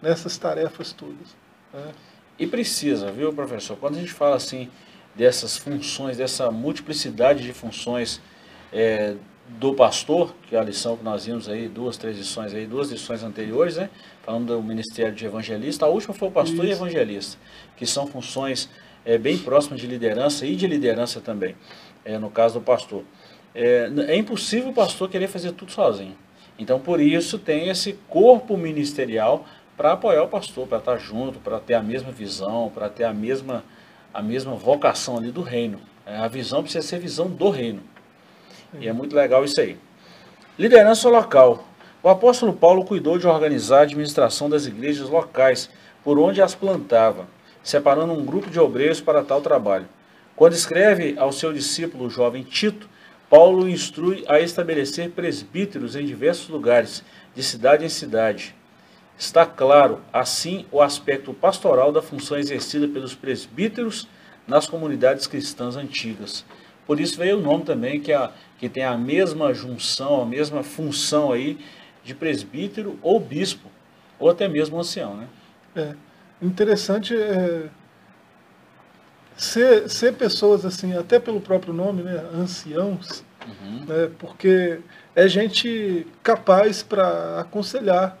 nessas 0.00 0.36
tarefas 0.36 0.92
todas. 0.92 1.36
Né? 1.72 1.92
E 2.38 2.46
precisa, 2.46 3.10
viu, 3.12 3.32
professor? 3.32 3.76
Quando 3.76 3.96
a 3.96 4.00
gente 4.00 4.12
fala 4.12 4.36
assim 4.36 4.68
dessas 5.14 5.56
funções, 5.56 6.16
dessa 6.16 6.50
multiplicidade 6.50 7.44
de 7.44 7.52
funções 7.52 8.20
é, 8.72 9.14
do 9.48 9.74
pastor, 9.74 10.34
que 10.48 10.56
é 10.56 10.58
a 10.58 10.62
lição 10.62 10.96
que 10.96 11.04
nós 11.04 11.26
vimos 11.26 11.48
aí, 11.48 11.68
duas, 11.68 11.96
três 11.96 12.16
lições 12.16 12.54
aí, 12.54 12.66
duas 12.66 12.90
lições 12.90 13.22
anteriores, 13.22 13.76
né? 13.76 13.90
Falando 14.22 14.56
do 14.56 14.62
ministério 14.62 15.14
de 15.14 15.26
evangelista, 15.26 15.84
a 15.84 15.88
última 15.88 16.14
foi 16.14 16.28
o 16.28 16.30
pastor 16.30 16.64
Isso. 16.64 16.66
e 16.66 16.70
evangelista, 16.70 17.38
que 17.76 17.86
são 17.86 18.06
funções 18.06 18.68
é, 19.04 19.18
bem 19.18 19.36
próximas 19.38 19.80
de 19.80 19.86
liderança 19.86 20.46
e 20.46 20.56
de 20.56 20.66
liderança 20.66 21.20
também, 21.20 21.56
é, 22.04 22.18
no 22.18 22.30
caso 22.30 22.58
do 22.58 22.64
pastor. 22.64 23.04
É, 23.54 23.90
é 24.08 24.16
impossível 24.16 24.70
o 24.70 24.74
pastor 24.74 25.08
querer 25.08 25.28
fazer 25.28 25.52
tudo 25.52 25.72
sozinho. 25.72 26.16
Então, 26.58 26.78
por 26.78 27.00
isso, 27.00 27.38
tem 27.38 27.68
esse 27.68 27.94
corpo 28.08 28.56
ministerial 28.56 29.44
para 29.76 29.92
apoiar 29.92 30.22
o 30.22 30.28
pastor, 30.28 30.66
para 30.66 30.78
estar 30.78 30.98
junto, 30.98 31.38
para 31.38 31.58
ter 31.58 31.74
a 31.74 31.82
mesma 31.82 32.12
visão, 32.12 32.70
para 32.72 32.88
ter 32.88 33.04
a 33.04 33.12
mesma, 33.12 33.64
a 34.12 34.22
mesma 34.22 34.54
vocação 34.54 35.16
ali 35.16 35.30
do 35.30 35.42
reino. 35.42 35.80
É, 36.06 36.16
a 36.16 36.28
visão 36.28 36.62
precisa 36.62 36.86
ser 36.86 36.98
visão 36.98 37.28
do 37.28 37.50
reino. 37.50 37.82
E 38.78 38.88
é 38.88 38.92
muito 38.92 39.14
legal 39.14 39.44
isso 39.44 39.60
aí. 39.60 39.76
Liderança 40.58 41.08
local. 41.08 41.64
O 42.02 42.08
apóstolo 42.08 42.52
Paulo 42.52 42.84
cuidou 42.84 43.18
de 43.18 43.26
organizar 43.26 43.78
a 43.78 43.82
administração 43.82 44.50
das 44.50 44.66
igrejas 44.66 45.08
locais, 45.08 45.70
por 46.02 46.18
onde 46.18 46.42
as 46.42 46.54
plantava, 46.54 47.26
separando 47.62 48.12
um 48.12 48.24
grupo 48.24 48.50
de 48.50 48.58
obreiros 48.58 49.00
para 49.00 49.22
tal 49.22 49.40
trabalho. 49.40 49.88
Quando 50.36 50.54
escreve 50.54 51.14
ao 51.18 51.32
seu 51.32 51.52
discípulo 51.52 52.06
o 52.06 52.10
jovem 52.10 52.42
Tito, 52.42 52.88
Paulo 53.28 53.68
instrui 53.68 54.24
a 54.28 54.40
estabelecer 54.40 55.10
presbíteros 55.10 55.96
em 55.96 56.04
diversos 56.04 56.48
lugares, 56.48 57.02
de 57.34 57.42
cidade 57.42 57.84
em 57.84 57.88
cidade. 57.88 58.54
Está 59.18 59.46
claro, 59.46 60.00
assim, 60.12 60.66
o 60.70 60.82
aspecto 60.82 61.32
pastoral 61.32 61.92
da 61.92 62.02
função 62.02 62.36
exercida 62.38 62.88
pelos 62.88 63.14
presbíteros 63.14 64.08
nas 64.46 64.66
comunidades 64.66 65.26
cristãs 65.26 65.76
antigas. 65.76 66.44
Por 66.86 67.00
isso 67.00 67.16
veio 67.16 67.38
o 67.38 67.40
nome 67.40 67.64
também, 67.64 68.00
que, 68.00 68.12
é, 68.12 68.30
que 68.58 68.68
tem 68.68 68.84
a 68.84 68.98
mesma 68.98 69.54
junção, 69.54 70.20
a 70.20 70.26
mesma 70.26 70.62
função 70.62 71.32
aí 71.32 71.58
de 72.04 72.14
presbítero 72.14 72.98
ou 73.00 73.20
bispo, 73.20 73.70
ou 74.18 74.28
até 74.28 74.48
mesmo 74.48 74.78
ancião. 74.78 75.16
Né? 75.16 75.26
É. 75.76 75.94
Interessante 76.44 77.14
é, 77.14 77.68
ser, 79.36 79.88
ser 79.88 80.14
pessoas 80.14 80.64
assim, 80.64 80.96
até 80.96 81.18
pelo 81.18 81.40
próprio 81.40 81.72
nome, 81.72 82.02
né, 82.02 82.24
anciãos, 82.34 83.24
uhum. 83.46 83.84
né, 83.86 84.10
porque 84.18 84.80
é 85.14 85.28
gente 85.28 86.06
capaz 86.22 86.82
para 86.82 87.40
aconselhar. 87.40 88.16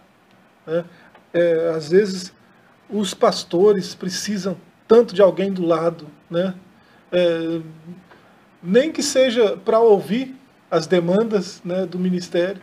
Né? 0.66 0.84
É, 1.32 1.72
às 1.74 1.90
vezes 1.90 2.32
os 2.90 3.14
pastores 3.14 3.94
precisam 3.94 4.56
tanto 4.86 5.14
de 5.14 5.22
alguém 5.22 5.50
do 5.50 5.64
lado, 5.64 6.06
né? 6.30 6.54
É, 7.10 7.60
nem 8.62 8.92
que 8.92 9.02
seja 9.02 9.56
para 9.56 9.78
ouvir 9.80 10.36
as 10.70 10.86
demandas 10.86 11.62
né, 11.64 11.86
do 11.86 11.98
ministério, 11.98 12.60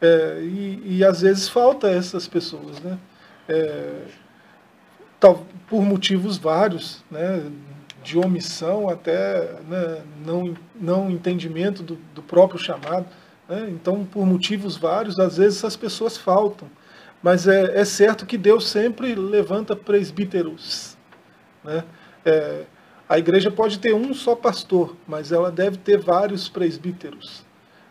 é, 0.00 0.40
e, 0.42 0.98
e, 0.98 1.04
às 1.04 1.22
vezes 1.22 1.48
falta 1.48 1.88
essas 1.88 2.28
pessoas, 2.28 2.78
né? 2.80 2.98
É, 3.48 4.02
tal, 5.18 5.44
por 5.68 5.82
motivos 5.82 6.38
vários, 6.38 7.02
né? 7.10 7.42
De 8.02 8.18
omissão 8.18 8.88
até 8.88 9.52
né, 9.68 10.02
não, 10.24 10.54
não 10.74 11.10
entendimento 11.10 11.82
do, 11.82 11.98
do 12.14 12.22
próprio 12.22 12.58
chamado. 12.58 13.06
Né? 13.48 13.68
Então, 13.70 14.04
por 14.04 14.26
motivos 14.26 14.76
vários, 14.76 15.18
às 15.18 15.36
vezes 15.38 15.58
essas 15.58 15.76
pessoas 15.76 16.16
faltam. 16.16 16.68
Mas 17.22 17.48
é, 17.48 17.80
é 17.80 17.84
certo 17.84 18.26
que 18.26 18.38
Deus 18.38 18.68
sempre 18.68 19.14
levanta 19.14 19.74
presbíteros. 19.74 20.96
Né? 21.64 21.84
É, 22.24 22.62
a 23.08 23.18
igreja 23.18 23.50
pode 23.50 23.78
ter 23.78 23.94
um 23.94 24.14
só 24.14 24.36
pastor, 24.36 24.96
mas 25.06 25.32
ela 25.32 25.50
deve 25.50 25.78
ter 25.78 25.98
vários 25.98 26.48
presbíteros. 26.48 27.44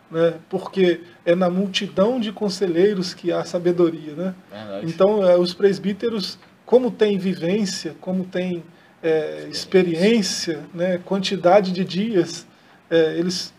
Né? 0.10 0.36
Porque 0.50 1.02
é 1.26 1.36
na 1.36 1.50
multidão 1.50 2.20
de 2.20 2.32
conselheiros 2.32 3.14
que 3.14 3.32
há 3.32 3.44
sabedoria. 3.44 4.14
Né? 4.14 4.36
Então, 4.84 5.28
é, 5.28 5.36
os 5.38 5.54
presbíteros, 5.54 6.40
como 6.66 6.90
têm 6.90 7.18
vivência, 7.18 7.96
como 8.00 8.24
têm 8.24 8.64
é, 9.02 9.48
experiência, 9.50 10.64
né, 10.74 10.98
quantidade 10.98 11.72
de 11.72 11.86
dias, 11.86 12.48
é, 12.90 13.18
eles 13.18 13.54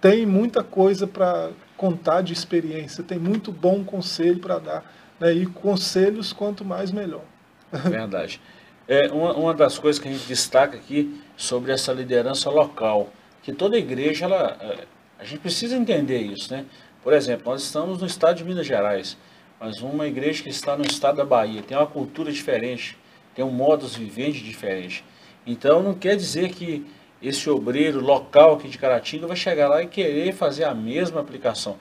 têm 0.00 0.24
muita 0.26 0.62
coisa 0.62 1.06
para 1.06 1.50
contar 1.76 2.22
de 2.22 2.32
experiência, 2.32 3.02
tem 3.04 3.18
muito 3.18 3.52
bom 3.52 3.84
conselho 3.84 4.38
para 4.38 4.58
dar. 4.58 4.94
Né, 5.18 5.32
e 5.32 5.46
conselhos, 5.46 6.32
quanto 6.32 6.64
mais, 6.64 6.92
melhor. 6.92 7.24
Verdade. 7.72 8.40
É, 8.86 9.08
uma, 9.08 9.34
uma 9.34 9.54
das 9.54 9.78
coisas 9.78 10.00
que 10.00 10.08
a 10.08 10.12
gente 10.12 10.26
destaca 10.26 10.76
aqui 10.76 11.20
sobre 11.36 11.72
essa 11.72 11.92
liderança 11.92 12.48
local, 12.48 13.10
que 13.42 13.52
toda 13.52 13.76
igreja, 13.76 14.24
ela, 14.24 14.56
é, 14.60 14.84
a 15.18 15.24
gente 15.24 15.40
precisa 15.40 15.76
entender 15.76 16.20
isso, 16.20 16.52
né? 16.52 16.64
Por 17.02 17.12
exemplo, 17.12 17.52
nós 17.52 17.62
estamos 17.62 18.00
no 18.00 18.06
estado 18.06 18.36
de 18.36 18.44
Minas 18.44 18.66
Gerais, 18.66 19.16
mas 19.60 19.80
uma 19.80 20.06
igreja 20.06 20.42
que 20.42 20.48
está 20.48 20.76
no 20.76 20.84
estado 20.84 21.16
da 21.16 21.24
Bahia 21.24 21.62
tem 21.62 21.76
uma 21.76 21.86
cultura 21.86 22.30
diferente, 22.32 22.96
tem 23.38 23.44
um 23.44 23.52
modus 23.52 23.94
vivendi 23.94 24.40
diferente. 24.40 25.04
Então 25.46 25.80
não 25.80 25.94
quer 25.94 26.16
dizer 26.16 26.48
que 26.48 26.84
esse 27.22 27.48
obreiro 27.48 28.00
local 28.00 28.54
aqui 28.54 28.68
de 28.68 28.76
Caratinga 28.76 29.28
vai 29.28 29.36
chegar 29.36 29.68
lá 29.68 29.80
e 29.80 29.86
querer 29.86 30.32
fazer 30.32 30.64
a 30.64 30.74
mesma 30.74 31.20
aplicação. 31.20 31.76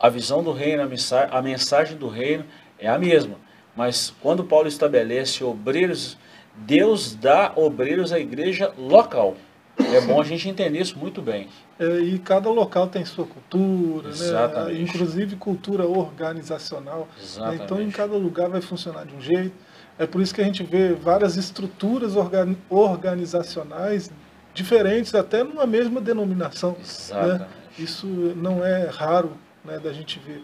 A 0.00 0.08
visão 0.08 0.42
do 0.42 0.50
reino, 0.50 0.82
a 0.82 0.86
mensagem, 0.86 1.28
a 1.32 1.40
mensagem 1.40 1.96
do 1.96 2.08
reino 2.08 2.44
é 2.76 2.88
a 2.88 2.98
mesma. 2.98 3.36
Mas 3.76 4.12
quando 4.20 4.42
Paulo 4.42 4.66
estabelece 4.66 5.44
obreiros, 5.44 6.18
Deus 6.56 7.14
dá 7.14 7.52
obreiros 7.54 8.12
à 8.12 8.18
igreja 8.18 8.72
local. 8.76 9.36
É 9.78 10.00
bom 10.00 10.20
a 10.20 10.24
gente 10.24 10.48
entender 10.48 10.80
isso 10.80 10.98
muito 10.98 11.22
bem. 11.22 11.46
É, 11.78 12.00
e 12.00 12.18
cada 12.18 12.50
local 12.50 12.88
tem 12.88 13.04
sua 13.04 13.26
cultura, 13.26 14.08
né? 14.08 14.74
inclusive 14.80 15.36
cultura 15.36 15.86
organizacional. 15.86 17.06
Né? 17.36 17.60
Então, 17.62 17.80
em 17.80 17.92
cada 17.92 18.16
lugar 18.16 18.48
vai 18.48 18.60
funcionar 18.60 19.06
de 19.06 19.14
um 19.14 19.20
jeito. 19.20 19.54
É 19.98 20.06
por 20.06 20.20
isso 20.20 20.34
que 20.34 20.40
a 20.40 20.44
gente 20.44 20.62
vê 20.62 20.92
várias 20.92 21.36
estruturas 21.36 22.14
organizacionais 22.68 24.10
diferentes, 24.52 25.14
até 25.14 25.42
numa 25.42 25.66
mesma 25.66 26.00
denominação. 26.00 26.76
Né? 27.10 27.38
Né? 27.38 27.46
Isso 27.78 28.06
não 28.06 28.64
é 28.64 28.86
raro 28.86 29.32
né, 29.64 29.78
da 29.78 29.92
gente 29.92 30.18
ver. 30.18 30.42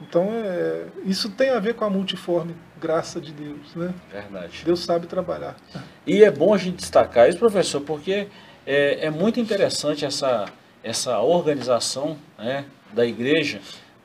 Então, 0.00 0.28
é, 0.32 0.86
isso 1.04 1.30
tem 1.30 1.50
a 1.50 1.60
ver 1.60 1.74
com 1.74 1.84
a 1.84 1.90
multiforme 1.90 2.56
graça 2.80 3.20
de 3.20 3.32
Deus. 3.32 3.74
Né? 3.76 3.94
Verdade. 4.10 4.62
Deus 4.64 4.80
sabe 4.80 5.06
trabalhar. 5.06 5.56
E 6.04 6.24
é 6.24 6.30
bom 6.30 6.52
a 6.52 6.58
gente 6.58 6.76
destacar 6.76 7.28
isso, 7.28 7.38
professor, 7.38 7.80
porque 7.80 8.26
é, 8.66 9.06
é 9.06 9.10
muito 9.10 9.38
interessante 9.38 10.04
essa, 10.04 10.46
essa 10.82 11.20
organização 11.20 12.16
né, 12.36 12.64
da 12.92 13.06
igreja, 13.06 13.60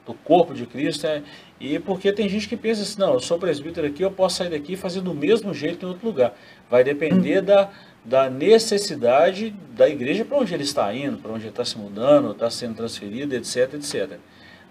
do 0.05 0.13
corpo 0.13 0.53
de 0.53 0.65
Cristo, 0.65 1.07
é, 1.07 1.23
e 1.59 1.79
porque 1.79 2.11
tem 2.11 2.29
gente 2.29 2.47
que 2.47 2.55
pensa 2.55 2.83
assim, 2.83 2.99
não, 2.99 3.13
eu 3.13 3.19
sou 3.19 3.39
presbítero 3.39 3.87
aqui, 3.87 4.03
eu 4.03 4.11
posso 4.11 4.37
sair 4.37 4.49
daqui 4.49 4.73
e 4.73 4.77
fazer 4.77 5.01
do 5.01 5.13
mesmo 5.13 5.53
jeito 5.53 5.85
em 5.85 5.89
outro 5.89 6.05
lugar. 6.05 6.37
Vai 6.69 6.83
depender 6.83 7.41
da, 7.41 7.69
da 8.05 8.29
necessidade 8.29 9.49
da 9.75 9.89
igreja 9.89 10.23
para 10.23 10.37
onde 10.37 10.53
ele 10.53 10.63
está 10.63 10.93
indo, 10.93 11.17
para 11.17 11.31
onde 11.31 11.43
ele 11.43 11.49
está 11.49 11.65
se 11.65 11.77
mudando, 11.77 12.31
está 12.31 12.49
sendo 12.49 12.75
transferido, 12.75 13.35
etc, 13.35 13.73
etc. 13.73 14.19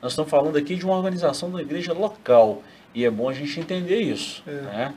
Nós 0.00 0.12
estamos 0.12 0.30
falando 0.30 0.56
aqui 0.56 0.76
de 0.76 0.84
uma 0.84 0.96
organização 0.96 1.50
da 1.50 1.60
igreja 1.60 1.92
local, 1.92 2.62
e 2.94 3.04
é 3.04 3.10
bom 3.10 3.28
a 3.28 3.32
gente 3.32 3.58
entender 3.58 4.00
isso. 4.00 4.44
É. 4.46 4.52
Né? 4.52 4.94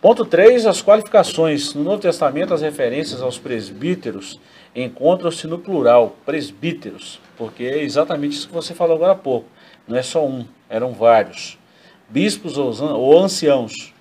Ponto 0.00 0.24
3, 0.24 0.66
as 0.66 0.82
qualificações. 0.82 1.74
No 1.74 1.82
Novo 1.82 2.00
Testamento, 2.00 2.54
as 2.54 2.62
referências 2.62 3.20
aos 3.20 3.38
presbíteros 3.38 4.40
encontram-se 4.74 5.46
no 5.46 5.58
plural, 5.58 6.16
presbíteros, 6.24 7.20
porque 7.40 7.64
é 7.64 7.82
exatamente 7.82 8.36
isso 8.36 8.48
que 8.48 8.52
você 8.52 8.74
falou 8.74 8.96
agora 8.96 9.12
há 9.12 9.16
pouco. 9.16 9.48
Não 9.88 9.96
é 9.96 10.02
só 10.02 10.22
um, 10.26 10.44
eram 10.68 10.92
vários. 10.92 11.58
Bispos 12.06 12.58
ou 12.58 13.18
anciãos. 13.18 13.94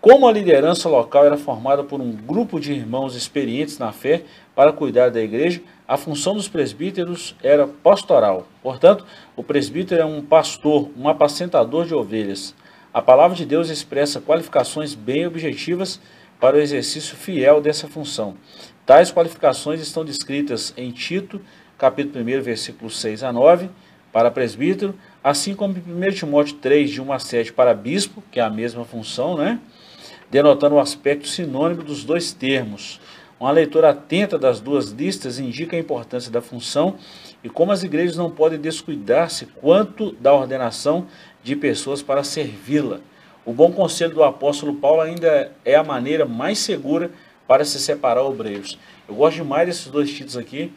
Como 0.00 0.28
a 0.28 0.32
liderança 0.32 0.88
local 0.88 1.26
era 1.26 1.36
formada 1.36 1.82
por 1.82 2.00
um 2.00 2.12
grupo 2.12 2.60
de 2.60 2.72
irmãos 2.72 3.16
experientes 3.16 3.76
na 3.76 3.90
fé 3.90 4.22
para 4.54 4.72
cuidar 4.72 5.10
da 5.10 5.20
igreja, 5.20 5.62
a 5.86 5.96
função 5.96 6.36
dos 6.36 6.46
presbíteros 6.46 7.34
era 7.42 7.66
pastoral. 7.66 8.46
Portanto, 8.62 9.04
o 9.34 9.42
presbítero 9.42 10.00
é 10.00 10.04
um 10.04 10.22
pastor, 10.22 10.90
um 10.96 11.08
apacentador 11.08 11.86
de 11.86 11.94
ovelhas. 11.94 12.54
A 12.94 13.02
palavra 13.02 13.36
de 13.36 13.44
Deus 13.44 13.68
expressa 13.68 14.20
qualificações 14.20 14.94
bem 14.94 15.26
objetivas 15.26 16.00
para 16.38 16.56
o 16.56 16.60
exercício 16.60 17.16
fiel 17.16 17.60
dessa 17.60 17.88
função. 17.88 18.36
Tais 18.86 19.10
qualificações 19.10 19.80
estão 19.80 20.04
descritas 20.04 20.72
em 20.76 20.92
Tito, 20.92 21.40
capítulo 21.82 22.24
1, 22.24 22.42
versículos 22.42 23.00
6 23.00 23.24
a 23.24 23.32
9, 23.32 23.68
para 24.12 24.30
presbítero, 24.30 24.94
assim 25.22 25.52
como 25.52 25.76
em 25.76 26.08
1 26.08 26.12
Timóteo 26.12 26.54
3, 26.58 26.88
de 26.88 27.02
1 27.02 27.12
a 27.12 27.18
7, 27.18 27.52
para 27.52 27.74
bispo, 27.74 28.22
que 28.30 28.38
é 28.38 28.42
a 28.44 28.48
mesma 28.48 28.84
função, 28.84 29.36
né? 29.36 29.58
denotando 30.30 30.76
o 30.76 30.78
aspecto 30.78 31.26
sinônimo 31.26 31.82
dos 31.82 32.04
dois 32.04 32.32
termos. 32.32 33.00
Uma 33.40 33.50
leitura 33.50 33.90
atenta 33.90 34.38
das 34.38 34.60
duas 34.60 34.90
listas 34.90 35.40
indica 35.40 35.74
a 35.74 35.80
importância 35.80 36.30
da 36.30 36.40
função 36.40 36.98
e 37.42 37.48
como 37.48 37.72
as 37.72 37.82
igrejas 37.82 38.16
não 38.16 38.30
podem 38.30 38.60
descuidar-se 38.60 39.46
quanto 39.46 40.12
da 40.12 40.32
ordenação 40.32 41.08
de 41.42 41.56
pessoas 41.56 42.00
para 42.00 42.22
servi-la. 42.22 43.00
O 43.44 43.52
bom 43.52 43.72
conselho 43.72 44.14
do 44.14 44.22
apóstolo 44.22 44.74
Paulo 44.74 45.00
ainda 45.00 45.50
é 45.64 45.74
a 45.74 45.82
maneira 45.82 46.24
mais 46.24 46.60
segura 46.60 47.10
para 47.48 47.64
se 47.64 47.80
separar 47.80 48.22
obreiros. 48.22 48.78
Eu 49.08 49.16
gosto 49.16 49.38
demais 49.38 49.66
desses 49.66 49.88
dois 49.88 50.08
títulos 50.08 50.36
aqui. 50.36 50.72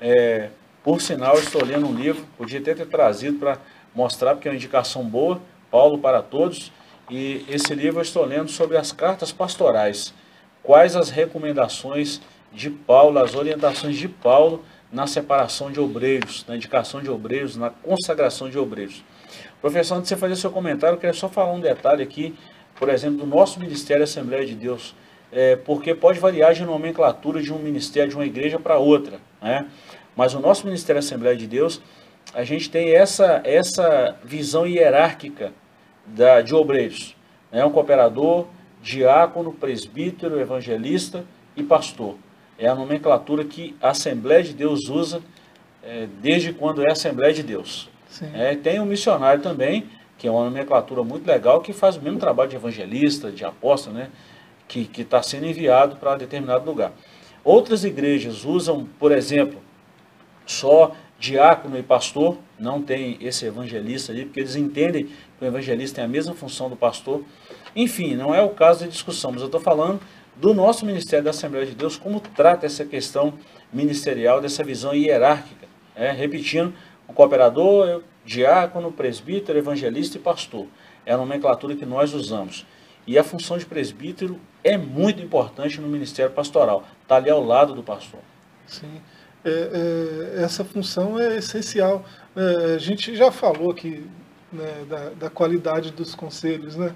É, 0.00 0.50
por 0.82 1.00
sinal, 1.00 1.38
estou 1.38 1.64
lendo 1.64 1.86
um 1.86 1.94
livro, 1.94 2.26
podia 2.36 2.60
até 2.60 2.74
ter 2.74 2.86
trazido 2.86 3.38
para 3.38 3.58
mostrar, 3.94 4.34
porque 4.34 4.48
é 4.48 4.50
uma 4.50 4.56
indicação 4.56 5.04
boa, 5.04 5.40
Paulo 5.70 5.98
para 5.98 6.22
Todos. 6.22 6.72
E 7.10 7.44
esse 7.48 7.74
livro 7.74 7.98
eu 7.98 8.02
estou 8.02 8.24
lendo 8.24 8.50
sobre 8.50 8.76
as 8.76 8.92
cartas 8.92 9.32
pastorais. 9.32 10.14
Quais 10.62 10.96
as 10.96 11.10
recomendações 11.10 12.20
de 12.52 12.70
Paulo, 12.70 13.18
as 13.18 13.34
orientações 13.34 13.96
de 13.96 14.08
Paulo 14.08 14.64
na 14.94 15.08
separação 15.08 15.72
de 15.72 15.80
obreiros, 15.80 16.44
na 16.46 16.54
indicação 16.54 17.02
de 17.02 17.10
obreiros, 17.10 17.56
na 17.56 17.68
consagração 17.68 18.48
de 18.48 18.56
obreiros. 18.56 19.04
Professor, 19.60 19.96
antes 19.96 20.08
de 20.08 20.14
você 20.14 20.20
fazer 20.20 20.36
seu 20.36 20.52
comentário, 20.52 20.94
eu 20.94 21.00
queria 21.00 21.12
só 21.12 21.28
falar 21.28 21.52
um 21.52 21.58
detalhe 21.58 22.02
aqui, 22.02 22.34
por 22.76 22.88
exemplo, 22.88 23.18
do 23.18 23.26
nosso 23.26 23.58
Ministério 23.58 24.04
Assembleia 24.04 24.46
de 24.46 24.54
Deus, 24.54 24.94
é, 25.34 25.56
porque 25.56 25.94
pode 25.94 26.20
variar 26.20 26.54
de 26.54 26.64
nomenclatura 26.64 27.42
de 27.42 27.52
um 27.52 27.58
ministério, 27.58 28.08
de 28.08 28.14
uma 28.14 28.24
igreja 28.24 28.58
para 28.58 28.78
outra, 28.78 29.18
né? 29.42 29.66
Mas 30.16 30.32
o 30.32 30.38
nosso 30.38 30.64
Ministério 30.64 31.00
Assembleia 31.00 31.36
de 31.36 31.48
Deus, 31.48 31.82
a 32.32 32.44
gente 32.44 32.70
tem 32.70 32.94
essa, 32.94 33.42
essa 33.44 34.16
visão 34.22 34.64
hierárquica 34.64 35.52
da, 36.06 36.40
de 36.40 36.54
obreiros. 36.54 37.16
Né? 37.50 37.64
Um 37.64 37.70
cooperador, 37.70 38.46
diácono, 38.80 39.52
presbítero, 39.52 40.38
evangelista 40.38 41.24
e 41.56 41.64
pastor. 41.64 42.14
É 42.56 42.68
a 42.68 42.74
nomenclatura 42.76 43.44
que 43.44 43.74
a 43.82 43.90
Assembleia 43.90 44.44
de 44.44 44.54
Deus 44.54 44.88
usa 44.88 45.20
é, 45.82 46.06
desde 46.22 46.52
quando 46.52 46.86
é 46.86 46.92
Assembleia 46.92 47.34
de 47.34 47.42
Deus. 47.42 47.90
É, 48.32 48.54
tem 48.54 48.78
um 48.78 48.86
missionário 48.86 49.42
também, 49.42 49.88
que 50.16 50.28
é 50.28 50.30
uma 50.30 50.44
nomenclatura 50.44 51.02
muito 51.02 51.26
legal, 51.26 51.60
que 51.60 51.72
faz 51.72 51.96
o 51.96 52.00
mesmo 52.00 52.20
trabalho 52.20 52.50
de 52.50 52.54
evangelista, 52.54 53.32
de 53.32 53.44
apóstolo, 53.44 53.96
né? 53.96 54.10
Que 54.68 54.88
está 55.00 55.22
sendo 55.22 55.46
enviado 55.46 55.96
para 55.96 56.16
determinado 56.16 56.64
lugar. 56.64 56.92
Outras 57.44 57.84
igrejas 57.84 58.44
usam, 58.44 58.88
por 58.98 59.12
exemplo, 59.12 59.60
só 60.46 60.94
diácono 61.18 61.78
e 61.78 61.82
pastor, 61.82 62.38
não 62.58 62.82
tem 62.82 63.16
esse 63.20 63.46
evangelista 63.46 64.12
ali, 64.12 64.24
porque 64.24 64.40
eles 64.40 64.56
entendem 64.56 65.04
que 65.04 65.44
o 65.44 65.46
evangelista 65.46 65.96
tem 65.96 66.04
a 66.04 66.08
mesma 66.08 66.34
função 66.34 66.68
do 66.68 66.76
pastor. 66.76 67.22
Enfim, 67.74 68.14
não 68.14 68.34
é 68.34 68.42
o 68.42 68.50
caso 68.50 68.84
de 68.84 68.90
discussão, 68.90 69.32
mas 69.32 69.40
eu 69.40 69.46
estou 69.46 69.60
falando 69.60 70.00
do 70.36 70.52
nosso 70.52 70.84
Ministério 70.84 71.24
da 71.24 71.30
Assembleia 71.30 71.66
de 71.66 71.74
Deus, 71.74 71.96
como 71.96 72.20
trata 72.20 72.66
essa 72.66 72.84
questão 72.84 73.34
ministerial, 73.72 74.40
dessa 74.40 74.64
visão 74.64 74.94
hierárquica. 74.94 75.66
É, 75.94 76.10
repetindo, 76.10 76.74
o 77.06 77.12
cooperador, 77.12 78.02
diácono, 78.24 78.90
presbítero, 78.90 79.58
evangelista 79.58 80.16
e 80.16 80.20
pastor. 80.20 80.66
É 81.06 81.12
a 81.12 81.16
nomenclatura 81.16 81.76
que 81.76 81.86
nós 81.86 82.14
usamos. 82.14 82.66
E 83.06 83.18
a 83.18 83.24
função 83.24 83.58
de 83.58 83.66
presbítero 83.66 84.40
é 84.64 84.78
muito 84.78 85.22
importante 85.22 85.78
no 85.78 85.86
ministério 85.86 86.32
pastoral. 86.32 86.84
Está 87.02 87.16
ali 87.16 87.28
ao 87.28 87.44
lado 87.44 87.74
do 87.74 87.82
pastor. 87.82 88.20
Sim. 88.66 89.00
É, 89.44 89.50
é, 90.38 90.42
essa 90.42 90.64
função 90.64 91.20
é 91.20 91.36
essencial. 91.36 92.04
É, 92.34 92.74
a 92.74 92.78
gente 92.78 93.14
já 93.14 93.30
falou 93.30 93.70
aqui 93.70 94.06
né, 94.50 94.86
da, 94.88 95.10
da, 95.10 95.30
qualidade 95.30 95.92
dos 95.92 96.14
conselhos, 96.14 96.76
né? 96.76 96.94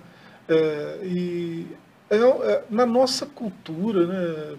É, 0.49 1.01
e 1.03 1.67
é, 2.09 2.17
é, 2.17 2.65
na 2.71 2.87
nossa 2.87 3.27
cultura, 3.27 4.07
né, 4.07 4.57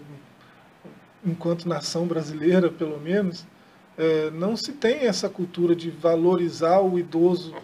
enquanto 1.26 1.68
nação 1.68 2.06
brasileira, 2.06 2.70
pelo 2.70 2.98
menos, 2.98 3.44
não 4.32 4.56
se 4.56 4.72
tem 4.72 5.00
essa 5.00 5.28
cultura 5.28 5.76
de 5.76 5.90
valorizar 5.90 6.80
o 6.80 6.98
idoso 6.98 7.54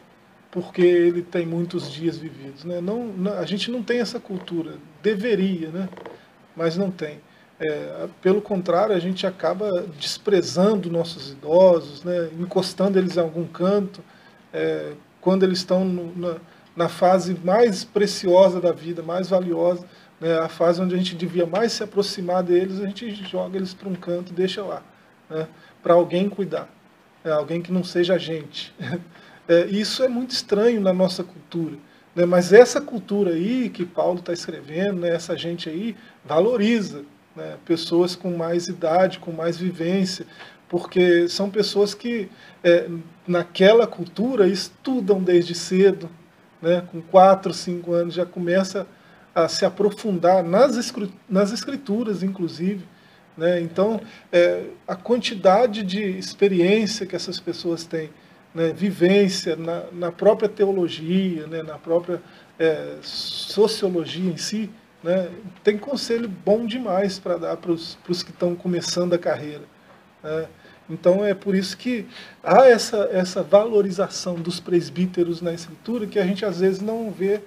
porque 0.57 0.81
ele 0.81 1.21
tem 1.21 1.45
muitos 1.45 1.93
dias 1.93 2.17
vividos. 2.17 2.65
Né? 2.65 2.81
Não, 2.81 3.13
a 3.39 3.45
gente 3.45 3.71
não 3.71 3.83
tem 3.83 4.01
essa 4.01 4.19
cultura. 4.19 4.77
Deveria, 5.03 5.69
né? 5.69 5.87
mas 6.57 6.79
não 6.79 6.91
tem. 6.91 7.21
É, 7.61 8.09
pelo 8.23 8.41
contrário, 8.41 8.97
a 8.97 8.99
gente 8.99 9.27
acaba 9.27 9.87
desprezando 10.01 10.91
nossos 10.91 11.33
idosos, 11.33 12.03
né? 12.05 12.31
encostando 12.41 12.99
eles 12.99 13.19
em 13.19 13.21
algum 13.21 13.47
canto, 13.47 14.03
é, 14.51 14.95
quando 15.21 15.43
eles 15.43 15.59
estão 15.59 15.85
no, 15.85 16.17
na, 16.17 16.37
na 16.75 16.89
fase 16.89 17.39
mais 17.45 17.85
preciosa 17.85 18.59
da 18.59 18.73
vida, 18.73 19.03
mais 19.03 19.29
valiosa, 19.29 19.85
né, 20.19 20.39
a 20.39 20.49
fase 20.49 20.81
onde 20.81 20.95
a 20.95 20.99
gente 20.99 21.15
devia 21.15 21.45
mais 21.45 21.73
se 21.73 21.83
aproximar 21.83 22.43
deles, 22.43 22.81
a 22.81 22.87
gente 22.87 23.15
joga 23.29 23.59
eles 23.59 23.75
para 23.75 23.91
um 23.91 23.95
canto 23.95 24.33
deixa 24.33 24.63
lá, 24.63 24.83
né, 25.29 25.47
para 25.83 25.93
alguém 25.93 26.31
cuidar, 26.31 26.67
é, 27.23 27.31
alguém 27.31 27.61
que 27.61 27.71
não 27.71 27.85
seja 27.85 28.15
a 28.15 28.19
gente. 28.19 28.73
É, 29.49 29.67
isso 29.67 30.03
é 30.03 30.09
muito 30.09 30.31
estranho 30.31 30.81
na 30.81 30.93
nossa 30.93 31.23
cultura. 31.23 31.77
Né, 32.15 32.25
mas 32.25 32.53
essa 32.53 32.81
cultura 32.81 33.33
aí 33.33 33.69
que 33.69 33.85
Paulo 33.85 34.19
está 34.21 34.33
escrevendo, 34.33 35.01
né, 35.01 35.15
essa 35.15 35.37
gente 35.37 35.69
aí, 35.69 35.95
valoriza 36.25 37.05
né, 37.37 37.57
pessoas 37.65 38.17
com 38.17 38.37
mais 38.37 38.69
idade, 38.69 39.19
com 39.19 39.31
mais 39.31 39.59
vivência, 39.59 40.27
porque 40.69 41.29
são 41.29 41.51
pessoas 41.51 41.95
que 41.95 42.29
é, 42.65 42.89
naquela 43.27 43.87
cultura 43.87 44.49
estudam 44.49 45.23
desde 45.23 45.55
cedo, 45.55 46.09
né, 46.61 46.83
com 46.91 47.01
4, 47.03 47.53
5 47.53 47.93
anos 47.93 48.15
já 48.15 48.25
começa 48.25 48.87
a 49.35 49.49
se 49.49 49.67
aprofundar 49.67 50.43
nas, 50.43 50.93
nas 51.29 51.53
escrituras, 51.53 52.23
inclusive. 52.23 52.85
Né? 53.37 53.61
Então, 53.61 54.01
é, 54.33 54.65
a 54.89 54.97
quantidade 54.97 55.83
de 55.83 56.03
experiência 56.03 57.05
que 57.05 57.15
essas 57.15 57.39
pessoas 57.39 57.85
têm, 57.85 58.09
né? 58.57 58.73
vivência 58.73 59.55
na, 59.55 59.85
na, 59.93 60.11
própria 60.11 60.49
teologia, 60.49 61.47
né? 61.47 61.63
na 61.63 61.79
própria 61.79 62.23
é, 62.59 62.97
sociologia 63.03 64.33
em 64.33 64.39
si, 64.39 64.71
né? 65.05 65.29
tem 65.63 65.77
conselho 65.77 66.27
bom 66.27 66.65
demais 66.65 67.19
para 67.19 67.37
dar 67.37 67.59
para 67.59 67.71
os 67.71 67.99
que 68.25 68.31
estão 68.31 68.57
começando 68.57 69.13
a 69.13 69.19
carreira. 69.19 69.65
Né? 70.25 70.47
Então 70.89 71.23
é 71.23 71.35
por 71.35 71.55
isso 71.55 71.77
que 71.77 72.07
há 72.43 72.67
essa, 72.67 73.11
essa 73.13 73.43
valorização 73.43 74.37
dos 74.37 74.59
presbíteros 74.59 75.43
na 75.43 75.53
escritura 75.53 76.07
que 76.07 76.19
a 76.19 76.25
gente 76.25 76.43
às 76.43 76.61
vezes 76.61 76.81
não 76.81 77.11
vê 77.11 77.43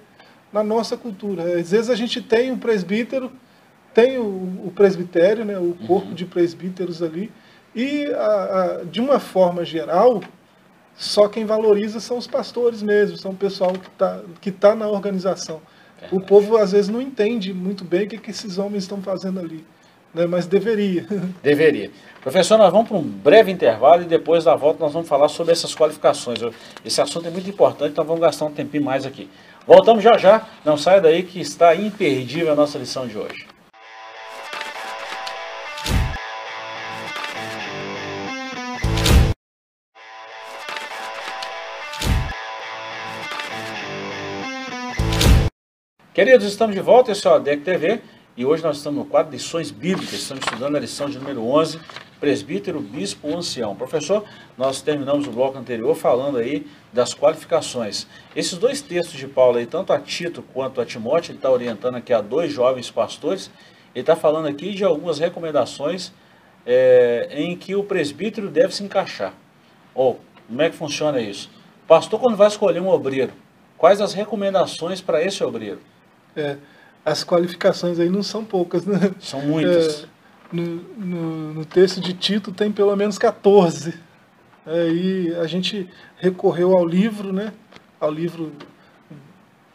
na 0.52 0.62
nossa 0.62 0.96
cultura. 0.96 1.58
Às 1.58 1.72
vezes 1.72 1.90
a 1.90 1.96
gente 1.96 2.22
tem 2.22 2.52
um 2.52 2.58
presbítero, 2.58 3.32
tem 3.92 4.16
o, 4.16 4.22
o 4.66 4.72
presbitério, 4.72 5.44
né, 5.44 5.58
o 5.58 5.74
corpo 5.88 6.10
uhum. 6.10 6.14
de 6.14 6.24
presbíteros 6.24 7.02
ali, 7.02 7.32
e 7.74 8.06
a, 8.06 8.18
a, 8.80 8.84
de 8.84 9.00
uma 9.00 9.18
forma 9.18 9.64
geral, 9.64 10.20
só 11.00 11.28
quem 11.28 11.46
valoriza 11.46 11.98
são 11.98 12.18
os 12.18 12.26
pastores 12.26 12.82
mesmo, 12.82 13.16
são 13.16 13.30
o 13.30 13.34
pessoal 13.34 13.72
que 13.72 13.88
está 13.88 14.20
que 14.38 14.50
tá 14.50 14.74
na 14.74 14.86
organização. 14.86 15.62
O 16.12 16.20
povo 16.20 16.58
às 16.58 16.72
vezes 16.72 16.90
não 16.90 17.00
entende 17.00 17.54
muito 17.54 17.84
bem 17.84 18.04
o 18.04 18.08
que, 18.08 18.18
que 18.18 18.30
esses 18.30 18.58
homens 18.58 18.84
estão 18.84 19.00
fazendo 19.00 19.40
ali, 19.40 19.64
né, 20.12 20.26
mas 20.26 20.46
deveria. 20.46 21.06
Deveria. 21.42 21.90
Professor, 22.20 22.58
nós 22.58 22.70
vamos 22.70 22.86
para 22.86 22.98
um 22.98 23.02
breve 23.02 23.50
intervalo 23.50 24.02
e 24.02 24.04
depois 24.04 24.44
da 24.44 24.54
volta 24.54 24.78
nós 24.78 24.92
vamos 24.92 25.08
falar 25.08 25.28
sobre 25.28 25.52
essas 25.52 25.74
qualificações. 25.74 26.38
Esse 26.84 27.00
assunto 27.00 27.28
é 27.28 27.30
muito 27.30 27.48
importante, 27.48 27.92
então 27.92 28.04
vamos 28.04 28.20
gastar 28.20 28.44
um 28.44 28.52
tempinho 28.52 28.84
mais 28.84 29.06
aqui. 29.06 29.26
Voltamos 29.66 30.04
já 30.04 30.18
já, 30.18 30.46
não 30.66 30.76
saia 30.76 31.00
daí 31.00 31.22
que 31.22 31.40
está 31.40 31.74
imperdível 31.74 32.52
a 32.52 32.54
nossa 32.54 32.76
lição 32.76 33.06
de 33.06 33.16
hoje. 33.16 33.49
Queridos, 46.12 46.44
estamos 46.44 46.74
de 46.74 46.82
volta, 46.82 47.12
esse 47.12 47.24
é 47.24 47.30
o 47.30 47.34
ADEC 47.34 47.62
TV 47.62 48.00
e 48.36 48.44
hoje 48.44 48.64
nós 48.64 48.78
estamos 48.78 48.98
no 48.98 49.04
quadro 49.04 49.30
Lições 49.30 49.70
Bíblicas, 49.70 50.14
estamos 50.14 50.44
estudando 50.44 50.74
a 50.74 50.80
lição 50.80 51.08
de 51.08 51.16
número 51.16 51.40
11, 51.46 51.78
presbítero, 52.18 52.80
bispo, 52.80 53.32
ancião. 53.32 53.76
Professor, 53.76 54.24
nós 54.58 54.82
terminamos 54.82 55.28
o 55.28 55.30
bloco 55.30 55.56
anterior 55.56 55.94
falando 55.94 56.38
aí 56.38 56.66
das 56.92 57.14
qualificações. 57.14 58.08
Esses 58.34 58.58
dois 58.58 58.82
textos 58.82 59.16
de 59.16 59.28
Paulo 59.28 59.58
aí, 59.58 59.66
tanto 59.66 59.92
a 59.92 60.00
Tito 60.00 60.42
quanto 60.52 60.80
a 60.80 60.84
Timóteo, 60.84 61.30
ele 61.30 61.38
está 61.38 61.48
orientando 61.48 61.94
aqui 61.94 62.12
a 62.12 62.20
dois 62.20 62.52
jovens 62.52 62.90
pastores, 62.90 63.48
ele 63.94 64.02
está 64.02 64.16
falando 64.16 64.48
aqui 64.48 64.74
de 64.74 64.82
algumas 64.82 65.20
recomendações 65.20 66.12
é, 66.66 67.28
em 67.30 67.56
que 67.56 67.76
o 67.76 67.84
presbítero 67.84 68.50
deve 68.50 68.74
se 68.74 68.82
encaixar. 68.82 69.32
Ou, 69.94 70.18
como 70.48 70.60
é 70.60 70.70
que 70.70 70.74
funciona 70.74 71.20
isso? 71.20 71.48
Pastor, 71.86 72.18
quando 72.18 72.36
vai 72.36 72.48
escolher 72.48 72.80
um 72.80 72.88
obreiro, 72.88 73.32
quais 73.78 74.00
as 74.00 74.12
recomendações 74.12 75.00
para 75.00 75.22
esse 75.22 75.44
obreiro? 75.44 75.78
É, 76.36 76.56
as 77.04 77.24
qualificações 77.24 77.98
aí 77.98 78.08
não 78.08 78.22
são 78.22 78.44
poucas, 78.44 78.84
né? 78.84 79.12
São 79.20 79.40
muitas. 79.42 80.04
É, 80.04 80.06
no, 80.52 80.64
no, 80.96 81.54
no, 81.54 81.64
texto 81.64 82.00
de 82.00 82.12
Tito 82.12 82.52
tem 82.52 82.70
pelo 82.70 82.94
menos 82.96 83.18
14. 83.18 83.94
É, 84.66 84.88
e 84.88 85.34
a 85.36 85.46
gente 85.46 85.88
recorreu 86.16 86.76
ao 86.76 86.86
livro, 86.86 87.32
né? 87.32 87.52
Ao 87.98 88.10
livro 88.10 88.52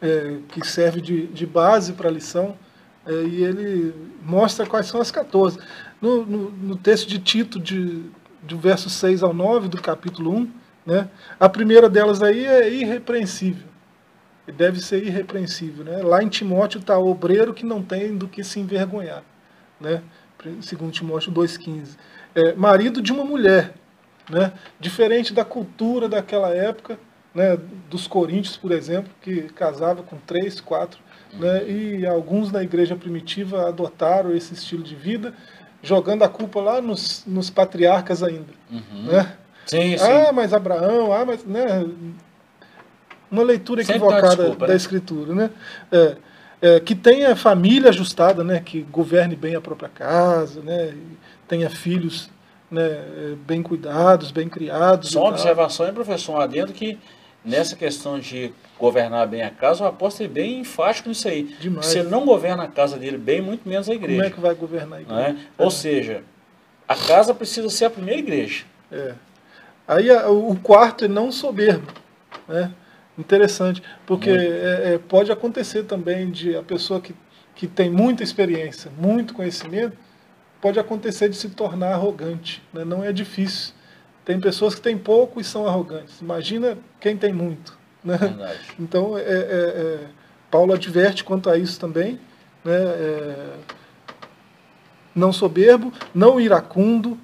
é, 0.02 0.38
que 0.50 0.66
serve 0.66 1.02
de, 1.02 1.28
de 1.28 1.46
base 1.46 1.94
para 1.94 2.10
a 2.10 2.12
lição. 2.12 2.58
É, 3.06 3.12
e 3.12 3.44
ele 3.44 3.94
mostra 4.24 4.66
quais 4.66 4.88
são 4.88 5.00
as 5.02 5.12
14. 5.12 5.60
No, 6.02 6.26
no, 6.26 6.52
no 6.52 6.76
texto 6.76 7.08
de 7.08 7.20
Tito, 7.20 7.60
de, 7.60 8.04
do 8.42 8.58
verso 8.58 8.90
6 8.90 9.24
ao 9.24 9.34
9 9.34 9.68
do 9.68 9.82
capítulo 9.82 10.36
1, 10.36 10.52
né? 10.86 11.10
A 11.40 11.50
primeira 11.50 11.90
delas 11.90 12.22
aí 12.22 12.46
é 12.46 12.72
irrepreensível. 12.72 13.75
Deve 14.48 14.80
ser 14.80 15.04
irrepreensível. 15.04 15.84
Né? 15.84 16.02
Lá 16.04 16.22
em 16.22 16.30
Timóteo 16.30 16.80
está 16.80 16.98
o 16.98 17.10
obreiro 17.10 17.54
que 17.54 17.66
não 17.66 17.82
tem 17.82 18.16
do 18.16 18.28
que 18.28 18.44
se 18.44 18.60
envergonhar. 18.60 19.24
Né? 19.80 20.02
segundo 20.62 20.92
Timóteo 20.92 21.32
2,15. 21.32 21.98
É, 22.36 22.54
marido 22.54 23.02
de 23.02 23.12
uma 23.12 23.24
mulher, 23.24 23.74
né? 24.30 24.54
diferente 24.80 25.34
da 25.34 25.44
cultura 25.44 26.08
daquela 26.08 26.50
época, 26.50 27.00
né? 27.34 27.58
dos 27.90 28.08
coríntios, 28.08 28.56
por 28.58 28.72
exemplo, 28.72 29.12
que 29.22 29.44
casava 29.50 30.04
com 30.04 30.18
três, 30.18 30.60
quatro, 30.60 31.00
né? 31.34 31.68
e 31.68 32.06
alguns 32.06 32.52
na 32.52 32.62
igreja 32.62 32.96
primitiva 32.96 33.68
adotaram 33.68 34.36
esse 34.36 34.54
estilo 34.54 34.84
de 34.84 34.96
vida, 34.96 35.34
jogando 35.82 36.24
a 36.24 36.30
culpa 36.30 36.62
lá 36.62 36.82
nos, 36.82 37.24
nos 37.26 37.50
patriarcas 37.50 38.22
ainda. 38.22 38.54
Uhum. 38.72 39.04
Né? 39.04 39.38
Sim, 39.66 39.98
sim. 39.98 40.04
Ah, 40.04 40.32
mas 40.32 40.54
Abraão, 40.54 41.12
ah, 41.12 41.26
mas. 41.26 41.44
Né? 41.44 41.86
Uma 43.36 43.48
leitura 43.48 43.82
equivocada 43.82 44.36
desculpa, 44.36 44.68
da 44.68 44.74
né? 44.74 44.76
escritura. 44.76 45.36
Né? 45.36 45.50
É 45.92 46.16
é, 46.62 46.80
que 46.80 46.96
tenha 46.96 47.36
família 47.36 47.90
ajustada, 47.90 48.44
né, 48.44 48.62
que 48.64 48.82
governe 48.82 49.36
bem 49.36 49.56
a 49.56 49.62
própria 49.62 49.90
casa, 49.90 50.62
né, 50.62 50.96
tenha 51.48 51.70
filhos 51.70 52.30
né, 52.72 53.36
bem 53.46 53.62
cuidados, 53.62 54.32
bem 54.32 54.50
criados. 54.50 55.12
Só 55.12 55.22
uma 55.22 55.30
observação, 55.30 55.86
hein, 55.86 55.94
professor, 55.94 56.34
um 56.34 56.40
adendo 56.40 56.74
que 56.74 56.98
nessa 57.44 57.76
questão 57.76 58.20
de 58.20 58.52
governar 58.80 59.28
bem 59.28 59.44
a 59.44 59.52
casa, 59.52 59.84
o 59.84 59.88
apóstolo 59.88 60.28
é 60.28 60.34
bem 60.34 60.60
enfático 60.60 61.08
nisso 61.08 61.28
aí. 61.28 61.44
Demais. 61.60 61.86
Se 61.86 62.00
ele 62.00 62.10
não 62.10 62.26
governa 62.26 62.64
a 62.64 62.68
casa 62.68 62.98
dele 62.98 63.18
bem, 63.18 63.42
muito 63.42 63.70
menos 63.70 63.88
a 63.88 63.94
igreja. 63.94 64.16
Como 64.16 64.28
é 64.28 64.32
que 64.32 64.42
vai 64.42 64.56
governar 64.56 65.00
a 65.00 65.02
igreja? 65.04 65.22
É? 65.22 65.36
Ou 65.64 65.70
seja, 65.70 66.24
a 66.88 66.96
casa 66.96 67.34
precisa 67.36 67.70
ser 67.70 67.86
a 67.86 67.90
primeira 67.92 68.20
igreja. 68.20 68.66
É. 68.92 69.14
Aí 69.88 70.10
o 70.12 70.56
quarto 70.64 71.06
é 71.06 71.08
não 71.08 71.32
soberbo, 71.32 71.94
né? 72.48 72.72
Interessante, 73.18 73.82
porque 74.06 74.30
é, 74.30 74.94
é, 74.94 74.98
pode 74.98 75.32
acontecer 75.32 75.84
também 75.84 76.30
de 76.30 76.56
a 76.56 76.62
pessoa 76.62 77.00
que, 77.00 77.16
que 77.56 77.66
tem 77.66 77.90
muita 77.90 78.24
experiência, 78.24 78.92
muito 78.98 79.34
conhecimento, 79.34 79.98
pode 80.62 80.80
acontecer 80.80 81.30
de 81.30 81.38
se 81.38 81.50
tornar 81.50 81.94
arrogante. 81.94 82.62
Né? 82.74 82.84
Não 82.84 83.04
é 83.04 83.14
difícil. 83.14 83.74
Tem 84.26 84.40
pessoas 84.40 84.76
que 84.76 84.82
têm 84.82 84.98
pouco 84.98 85.40
e 85.40 85.44
são 85.44 85.68
arrogantes. 85.68 86.20
Imagina 86.20 86.78
quem 87.00 87.16
tem 87.16 87.32
muito. 87.32 87.78
Né? 88.04 88.18
Então, 88.80 89.18
é, 89.18 89.22
é, 89.22 89.26
é, 89.26 90.00
Paulo 90.52 90.74
adverte 90.74 91.24
quanto 91.24 91.50
a 91.50 91.58
isso 91.58 91.80
também. 91.80 92.20
Né? 92.64 92.76
É, 92.76 93.54
não 95.16 95.32
soberbo, 95.32 95.94
não 96.14 96.40
iracundo, 96.40 97.18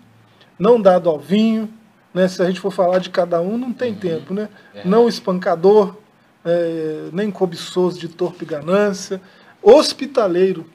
não 0.58 0.82
dado 0.82 1.10
ao 1.10 1.20
vinho, 1.20 1.68
né? 2.14 2.28
Se 2.28 2.42
a 2.42 2.46
gente 2.46 2.60
for 2.60 2.72
falar 2.72 3.00
de 3.00 3.10
cada 3.10 3.42
um, 3.42 3.58
não 3.58 3.74
tem 3.74 3.92
uhum. 3.92 4.00
tempo. 4.00 4.34
Né? 4.34 4.50
É. 4.74 4.86
Não 4.86 5.08
espancador, 5.08 5.96
é, 6.44 7.10
nem 7.12 7.32
cobiçoso 7.32 8.00
de 8.00 8.08
torpe 8.08 8.46
ganância. 8.46 9.22
Hospitaleiro. 9.62 10.66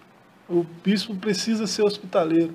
O 0.48 0.64
bispo 0.84 1.14
precisa 1.16 1.66
ser 1.66 1.82
hospitaleiro. 1.82 2.54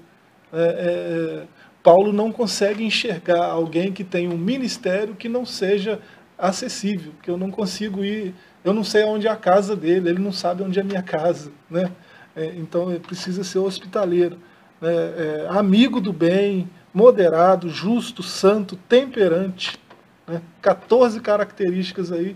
É, 0.53 1.43
é, 1.43 1.47
Paulo 1.83 2.13
não 2.13 2.31
consegue 2.31 2.83
enxergar 2.83 3.45
alguém 3.45 3.91
que 3.91 4.03
tem 4.03 4.27
um 4.27 4.37
ministério 4.37 5.15
que 5.15 5.27
não 5.27 5.45
seja 5.45 5.99
acessível, 6.37 7.11
que 7.21 7.29
eu 7.29 7.37
não 7.37 7.51
consigo 7.51 8.03
ir, 8.03 8.33
eu 8.63 8.73
não 8.73 8.83
sei 8.83 9.03
onde 9.03 9.27
é 9.27 9.31
a 9.31 9.35
casa 9.35 9.75
dele, 9.75 10.09
ele 10.09 10.19
não 10.19 10.31
sabe 10.31 10.63
onde 10.63 10.79
é 10.79 10.81
a 10.81 10.85
minha 10.85 11.01
casa, 11.01 11.51
né? 11.69 11.91
É, 12.35 12.53
então 12.55 12.89
ele 12.89 12.99
precisa 12.99 13.43
ser 13.43 13.59
hospitaleiro, 13.59 14.37
né? 14.79 14.91
é, 14.91 15.47
amigo 15.49 15.99
do 15.99 16.13
bem, 16.13 16.69
moderado, 16.93 17.69
justo, 17.69 18.21
santo, 18.21 18.75
temperante. 18.75 19.79
Né? 20.27 20.41
14 20.61 21.19
características 21.19 22.11
aí 22.11 22.35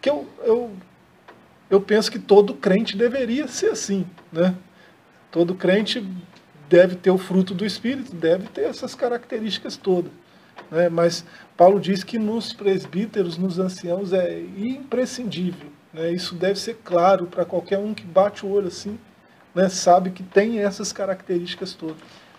que 0.00 0.08
eu, 0.08 0.26
eu, 0.44 0.70
eu 1.68 1.80
penso 1.80 2.10
que 2.10 2.18
todo 2.18 2.54
crente 2.54 2.96
deveria 2.96 3.48
ser 3.48 3.70
assim. 3.70 4.06
Né? 4.32 4.54
Todo 5.30 5.54
crente 5.54 6.06
deve 6.68 6.96
ter 6.96 7.10
o 7.10 7.18
fruto 7.18 7.54
do 7.54 7.64
Espírito, 7.64 8.14
deve 8.14 8.46
ter 8.48 8.62
essas 8.62 8.94
características 8.94 9.76
todas. 9.76 10.12
Né? 10.70 10.88
Mas 10.88 11.24
Paulo 11.56 11.80
diz 11.80 12.02
que 12.04 12.18
nos 12.18 12.52
presbíteros, 12.52 13.36
nos 13.36 13.58
anciãos, 13.58 14.12
é 14.12 14.40
imprescindível 14.56 15.70
Né? 15.92 16.12
Isso 16.12 16.34
deve 16.34 16.58
ser 16.58 16.78
claro 16.84 17.26
para 17.26 17.44
qualquer 17.44 17.78
um 17.78 17.94
que 17.94 18.04
bate 18.04 18.44
o 18.44 18.50
olho 18.50 18.68
assim, 18.68 18.98
né? 19.54 19.68
sabe 19.68 20.10
que 20.10 20.22
tem 20.22 20.58
essas 20.58 20.92
características 20.92 21.72
todas. 21.74 21.96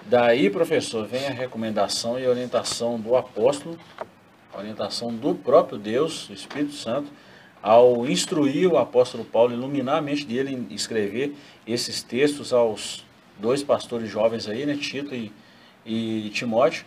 Daí, 0.10 0.50
professor, 0.50 1.06
vem 1.06 1.28
a 1.28 1.32
recomendação 1.32 2.18
e 2.18 2.26
orientação 2.26 2.98
do 2.98 3.18
apóstolo, 3.18 3.78
orientação 4.58 5.14
do 5.14 5.36
próprio 5.36 5.78
Deus, 5.78 6.30
Espírito 6.30 6.72
Santo, 6.72 7.12
ao 7.62 8.08
instruir 8.08 8.72
o 8.72 8.78
apóstolo 8.78 9.26
Paulo, 9.26 9.52
iluminar 9.52 9.98
a 9.98 10.02
mente 10.02 10.26
dele 10.26 10.54
em 10.54 10.74
escrever 10.74 11.36
esses 11.68 12.02
textos 12.02 12.54
aos 12.54 13.06
dois 13.38 13.62
pastores 13.62 14.10
jovens 14.10 14.48
aí, 14.48 14.66
né, 14.66 14.78
Tito 14.78 15.14
e, 15.14 15.30
e 15.86 16.30
Timóteo, 16.30 16.86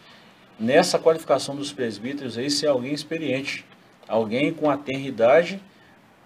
nessa 0.59 0.99
qualificação 0.99 1.55
dos 1.55 1.75
presbíteros 1.75 2.39
aí, 2.39 2.51
ser 2.51 2.69
alguém 2.69 2.95
experiente, 2.95 3.67
alguém 4.09 4.51
com 4.51 4.71
a 4.71 4.79
tenridade. 4.79 5.61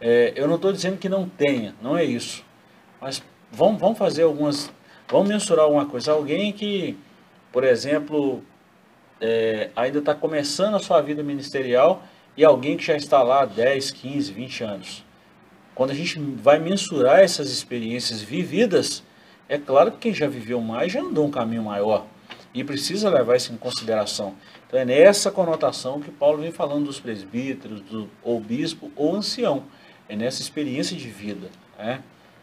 É, 0.00 0.33
eu 0.37 0.46
não 0.46 0.54
estou 0.54 0.72
dizendo 0.72 0.96
que 0.96 1.09
não 1.09 1.28
tenha, 1.28 1.74
não 1.83 1.98
é 1.98 2.04
isso. 2.04 2.44
Mas 3.00 3.20
vamos, 3.50 3.80
vamos 3.80 3.98
fazer 3.98 4.22
algumas 4.22 4.70
Vamos 5.09 5.29
mensurar 5.29 5.64
alguma 5.64 5.87
coisa. 5.87 6.12
Alguém 6.12 6.53
que, 6.53 6.97
por 7.53 7.64
exemplo, 7.64 8.43
é, 9.21 9.71
ainda 9.77 9.99
está 9.99 10.14
começando 10.14 10.75
a 10.75 10.79
sua 10.79 11.01
vida 11.01 11.23
ministerial 11.23 12.03
e 12.37 12.45
alguém 12.45 12.77
que 12.77 12.85
já 12.85 12.97
está 12.97 13.23
lá 13.23 13.43
há 13.43 13.47
10, 13.47 13.90
15, 13.90 14.33
20 14.33 14.64
anos. 14.64 15.05
Quando 15.75 15.90
a 15.90 15.95
gente 15.95 16.19
vai 16.19 16.59
mensurar 16.59 17.21
essas 17.21 17.51
experiências 17.51 18.23
vividas, 18.23 19.03
é 19.49 19.59
claro 19.59 19.93
que 19.93 19.99
quem 19.99 20.14
já 20.14 20.27
viveu 20.27 20.61
mais 20.61 20.93
já 20.93 21.01
andou 21.01 21.27
um 21.27 21.31
caminho 21.31 21.64
maior 21.64 22.07
e 22.55 22.62
precisa 22.62 23.11
levar 23.11 23.37
isso 23.37 23.53
em 23.53 23.57
consideração. 23.57 24.35
Então 24.67 24.79
é 24.79 24.85
nessa 24.85 25.31
conotação 25.31 26.01
que 26.01 26.11
Paulo 26.11 26.38
vem 26.40 26.53
falando 26.53 26.87
dos 26.87 27.01
presbíteros, 27.01 27.81
do, 27.81 28.09
ou 28.23 28.40
bispo, 28.40 28.90
ou 28.95 29.14
ancião. 29.14 29.64
É 30.09 30.14
nessa 30.14 30.40
experiência 30.40 30.97
de 30.97 31.09
vida. 31.09 31.49
Né? 31.79 32.03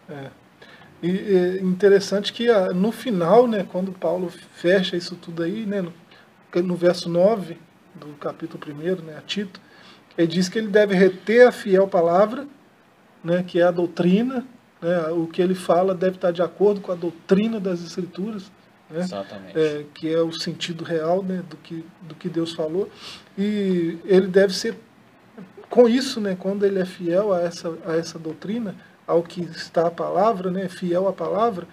É. 0.09 0.40
E 1.01 1.09
é 1.09 1.61
interessante 1.61 2.31
que 2.31 2.47
ah, 2.49 2.71
no 2.73 2.91
final, 2.91 3.47
né, 3.47 3.65
quando 3.69 3.91
Paulo 3.91 4.29
fecha 4.29 4.95
isso 4.95 5.15
tudo 5.15 5.41
aí, 5.41 5.65
né, 5.65 5.81
no, 5.81 5.93
no 6.61 6.75
verso 6.75 7.09
9 7.09 7.57
do 7.95 8.07
capítulo 8.19 8.63
1, 8.71 9.01
né, 9.03 9.17
a 9.17 9.21
Tito, 9.21 9.59
ele 10.17 10.27
diz 10.27 10.47
que 10.47 10.59
ele 10.59 10.67
deve 10.67 10.93
reter 10.93 11.47
a 11.47 11.51
fiel 11.51 11.87
palavra, 11.87 12.47
né, 13.23 13.43
que 13.43 13.59
é 13.59 13.63
a 13.63 13.71
doutrina, 13.71 14.45
né, 14.79 15.07
o 15.09 15.25
que 15.25 15.41
ele 15.41 15.55
fala 15.55 15.95
deve 15.95 16.17
estar 16.17 16.31
de 16.31 16.41
acordo 16.43 16.81
com 16.81 16.91
a 16.91 16.95
doutrina 16.95 17.59
das 17.59 17.83
Escrituras, 17.83 18.51
né, 18.87 18.99
Exatamente. 18.99 19.57
É, 19.57 19.85
que 19.95 20.13
é 20.13 20.21
o 20.21 20.31
sentido 20.31 20.83
real 20.83 21.23
né, 21.23 21.43
do, 21.49 21.57
que, 21.57 21.83
do 22.01 22.13
que 22.13 22.29
Deus 22.29 22.53
falou, 22.53 22.89
e 23.35 23.97
ele 24.05 24.27
deve 24.27 24.53
ser, 24.53 24.77
com 25.67 25.89
isso, 25.89 26.21
né, 26.21 26.37
quando 26.39 26.63
ele 26.63 26.79
é 26.79 26.85
fiel 26.85 27.33
a 27.33 27.41
essa, 27.41 27.75
a 27.87 27.95
essa 27.95 28.19
doutrina, 28.19 28.75
ao 29.05 29.23
que 29.23 29.41
está 29.41 29.87
a 29.87 29.91
palavra, 29.91 30.49
né, 30.51 30.69
fiel 30.69 31.07
à 31.07 31.13
palavra, 31.13 31.67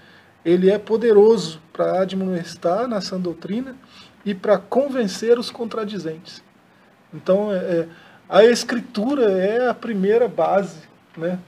ele 0.45 0.71
é 0.71 0.79
poderoso 0.79 1.61
para 1.73 2.03
admoestar 2.03 2.89
na 2.89 3.01
sã 3.01 3.21
doutrina 3.21 3.77
e 4.25 4.35
para 4.35 4.59
convencer 4.59 5.39
os 5.39 5.51
contradizentes. 5.51 6.43
Então, 7.13 7.53
é, 7.53 7.57
é, 7.57 7.89
a 8.29 8.45
escritura 8.45 9.31
é 9.31 9.69
a 9.69 9.75
primeira 9.75 10.29
base 10.29 10.83
né, 11.17 11.39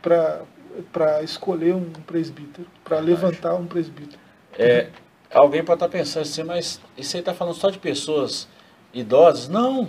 para 0.00 1.22
escolher 1.22 1.74
um 1.74 1.90
presbítero, 2.06 2.66
para 2.82 2.98
levantar 2.98 3.54
um 3.54 3.66
presbítero. 3.66 4.18
É, 4.58 4.88
alguém 5.32 5.64
pode 5.64 5.76
estar 5.76 5.88
pensando 5.88 6.22
assim, 6.22 6.42
mas 6.42 6.80
isso 6.96 7.16
aí 7.16 7.20
está 7.20 7.32
falando 7.34 7.54
só 7.54 7.70
de 7.70 7.78
pessoas 7.78 8.48
idosas? 8.92 9.48
Não, 9.48 9.86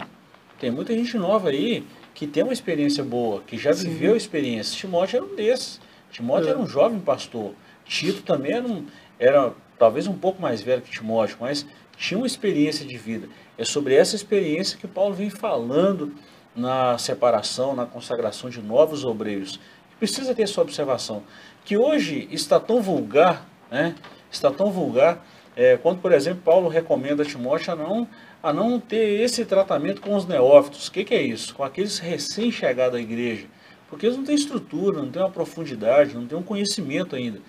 tem 0.59 0.71
muita 0.71 0.93
gente 0.93 1.17
nova 1.17 1.49
aí 1.49 1.85
que 2.15 2.25
tem 2.25 2.43
uma 2.43 2.53
experiência 2.53 3.03
boa, 3.03 3.41
que 3.45 3.57
já 3.57 3.73
Sim. 3.73 3.89
viveu 3.89 4.13
a 4.13 4.17
experiência. 4.17 4.75
Timóteo 4.75 5.17
era 5.17 5.25
um 5.25 5.35
desses. 5.35 5.81
Timóteo 6.09 6.47
é. 6.47 6.51
era 6.51 6.59
um 6.59 6.65
jovem 6.65 6.99
pastor. 6.99 7.53
Tito 7.83 8.23
também 8.23 8.53
era, 8.53 8.65
um, 8.65 8.85
era 9.19 9.53
talvez 9.77 10.07
um 10.07 10.17
pouco 10.17 10.41
mais 10.41 10.61
velho 10.61 10.81
que 10.81 10.89
Timóteo, 10.89 11.37
mas 11.41 11.65
tinha 11.97 12.17
uma 12.17 12.25
experiência 12.25 12.85
de 12.85 12.97
vida. 12.97 13.27
É 13.57 13.65
sobre 13.65 13.93
essa 13.95 14.15
experiência 14.15 14.77
que 14.77 14.87
Paulo 14.87 15.13
vem 15.13 15.29
falando 15.29 16.15
na 16.55 16.97
separação, 16.97 17.75
na 17.75 17.85
consagração 17.85 18.49
de 18.49 18.61
novos 18.61 19.03
obreiros. 19.03 19.59
Precisa 19.99 20.33
ter 20.33 20.43
essa 20.43 20.61
observação. 20.61 21.21
Que 21.65 21.77
hoje 21.77 22.29
está 22.31 22.61
tão 22.61 22.81
vulgar, 22.81 23.45
né? 23.69 23.93
está 24.31 24.49
tão 24.49 24.71
vulgar, 24.71 25.25
é, 25.55 25.77
quando, 25.77 25.99
por 25.99 26.13
exemplo, 26.13 26.41
Paulo 26.43 26.69
recomenda 26.69 27.23
a 27.23 27.25
Timóteo 27.25 27.73
a 27.73 27.75
não 27.75 28.07
a 28.45 28.53
não 28.53 28.79
ter 28.79 29.21
esse 29.21 29.43
tratamento 29.43 29.99
com 30.01 30.15
os 30.15 30.27
neófitos. 30.27 30.87
O 30.87 30.91
que, 30.91 31.03
que 31.03 31.15
é 31.15 31.21
isso? 31.23 31.55
Com 31.55 31.63
aqueles 31.63 31.97
recém-chegados 31.97 32.95
à 32.95 33.01
igreja. 33.01 33.47
Porque 33.89 34.05
eles 34.05 34.15
não 34.15 34.23
têm 34.23 34.35
estrutura, 34.35 35.01
não 35.01 35.09
têm 35.09 35.19
uma 35.19 35.31
profundidade, 35.31 36.13
não 36.13 36.27
têm 36.27 36.37
um 36.37 36.43
conhecimento 36.43 37.15
ainda. 37.15 37.39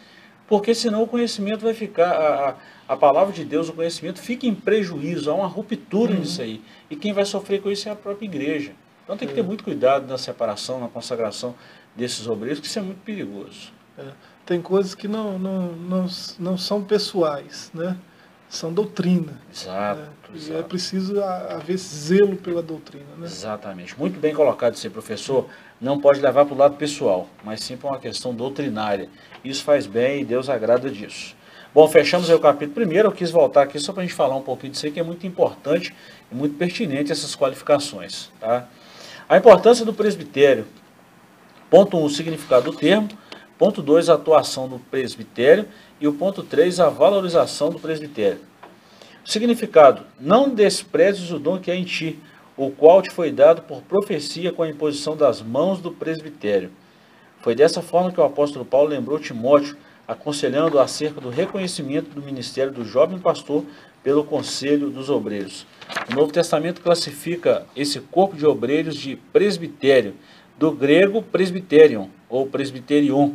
Porque 0.49 0.75
senão 0.75 1.03
o 1.03 1.07
conhecimento 1.07 1.61
vai 1.61 1.75
ficar, 1.75 2.13
a, 2.13 2.49
a, 2.49 2.55
a 2.95 2.97
palavra 2.97 3.31
de 3.31 3.45
Deus, 3.45 3.69
o 3.69 3.75
conhecimento 3.75 4.23
fica 4.23 4.47
em 4.47 4.55
prejuízo, 4.55 5.31
há 5.31 5.35
uma 5.35 5.47
ruptura 5.47 6.15
uhum. 6.15 6.21
nisso 6.21 6.41
aí. 6.41 6.63
E 6.89 6.97
quem 6.97 7.13
vai 7.13 7.27
sofrer 7.27 7.61
com 7.61 7.71
isso 7.71 7.87
é 7.91 7.93
a 7.93 7.97
própria 7.97 8.25
igreja. 8.25 8.73
Então 9.05 9.19
tem 9.19 9.29
que 9.29 9.35
ter 9.35 9.41
é. 9.41 9.45
muito 9.45 9.65
cuidado 9.65 10.07
na 10.09 10.17
separação, 10.17 10.81
na 10.81 10.89
consagração 10.89 11.55
desses 11.95 12.27
obreiros, 12.27 12.59
que 12.59 12.67
isso 12.67 12.79
é 12.79 12.83
muito 12.83 13.03
perigoso. 13.03 13.71
É. 13.99 14.13
Tem 14.47 14.63
coisas 14.63 14.95
que 14.95 15.07
não, 15.07 15.39
não, 15.39 15.73
não, 15.73 16.07
não 16.39 16.57
são 16.57 16.83
pessoais, 16.83 17.71
né? 17.75 17.99
São 18.49 18.73
doutrina. 18.73 19.41
Exato. 19.53 20.01
Né? 20.01 20.09
E 20.35 20.53
é 20.53 20.63
preciso 20.63 21.23
haver 21.23 21.77
zelo 21.79 22.37
pela 22.37 22.63
doutrina. 22.63 23.05
Né? 23.17 23.27
Exatamente. 23.27 23.99
Muito 23.99 24.19
bem 24.19 24.35
colocado 24.35 24.75
esse 24.75 24.89
professor. 24.91 25.47
Não 25.81 26.01
pode 26.01 26.21
levar 26.21 26.45
para 26.45 26.55
o 26.55 26.59
lado 26.59 26.77
pessoal, 26.77 27.29
mas 27.45 27.61
sim 27.61 27.77
para 27.77 27.91
uma 27.91 27.99
questão 27.99 28.35
doutrinária. 28.35 29.09
Isso 29.45 29.63
faz 29.63 29.87
bem 29.87 30.23
e 30.23 30.25
Deus 30.25 30.49
agrada 30.49 30.91
disso. 30.91 31.35
Bom, 31.75 31.87
fechamos 31.89 32.31
aí 32.31 32.37
o 32.37 32.41
capítulo 32.41 32.75
primeiro. 32.75 33.09
Eu 33.09 33.13
quis 33.13 33.31
voltar 33.31 33.63
aqui 33.63 33.79
só 33.79 33.93
para 33.93 34.03
a 34.03 34.07
gente 34.07 34.15
falar 34.15 34.35
um 34.35 34.43
pouquinho 34.43 34.73
disso 34.73 34.87
aí, 34.87 34.93
que 34.93 34.99
é 34.99 35.03
muito 35.03 35.27
importante 35.27 35.95
e 36.33 36.35
muito 36.35 36.57
pertinente 36.57 37.13
essas 37.13 37.37
qualificações. 37.37 38.31
Tá? 38.41 38.67
A 39.29 39.37
importância 39.37 39.85
do 39.85 39.93
presbitério. 39.93 40.67
Ponto 41.69 41.97
1, 41.97 42.01
um, 42.01 42.05
o 42.05 42.11
significado 42.11 42.71
do 42.71 42.77
termo. 42.77 43.09
Ponto 43.59 43.81
2, 43.81 44.09
a 44.09 44.15
atuação 44.15 44.69
do 44.69 44.79
presbitério. 44.79 45.67
E 46.01 46.07
o 46.07 46.13
ponto 46.13 46.43
3, 46.43 46.79
a 46.81 46.89
valorização 46.89 47.71
do 47.71 47.79
presbitério. 47.79 48.41
Significado: 49.25 50.03
Não 50.21 50.49
desprezes 50.49 51.31
o 51.31 51.39
dom 51.39 51.59
que 51.59 51.71
é 51.71 51.75
em 51.75 51.85
ti, 51.85 52.19
o 52.57 52.71
qual 52.71 53.03
te 53.03 53.11
foi 53.11 53.31
dado 53.31 53.63
por 53.63 53.83
profecia 53.83 54.53
com 54.53 54.63
a 54.63 54.69
imposição 54.69 55.17
das 55.17 55.43
mãos 55.43 55.81
do 55.81 55.91
presbitério. 55.91 56.71
Foi 57.41 57.55
dessa 57.55 57.83
forma 57.83 58.13
que 58.13 58.21
o 58.21 58.25
apóstolo 58.25 58.65
Paulo 58.65 58.89
lembrou 58.89 59.19
Timóteo, 59.19 59.77
aconselhando 60.07 60.79
acerca 60.79 61.21
do 61.21 61.31
reconhecimento 61.31 62.11
do 62.11 62.23
ministério 62.23 62.73
do 62.73 62.85
jovem 62.85 63.19
pastor 63.19 63.65
pelo 64.03 64.25
conselho 64.25 64.89
dos 64.89 65.11
obreiros. 65.11 65.67
O 66.11 66.15
Novo 66.15 66.33
Testamento 66.33 66.81
classifica 66.81 67.67
esse 67.75 68.01
corpo 68.01 68.37
de 68.37 68.47
obreiros 68.47 68.97
de 68.97 69.17
presbitério, 69.17 70.15
do 70.59 70.73
grego 70.73 71.23
presbiterion 71.23 72.09
ou 72.29 72.47
presbiterion, 72.47 73.33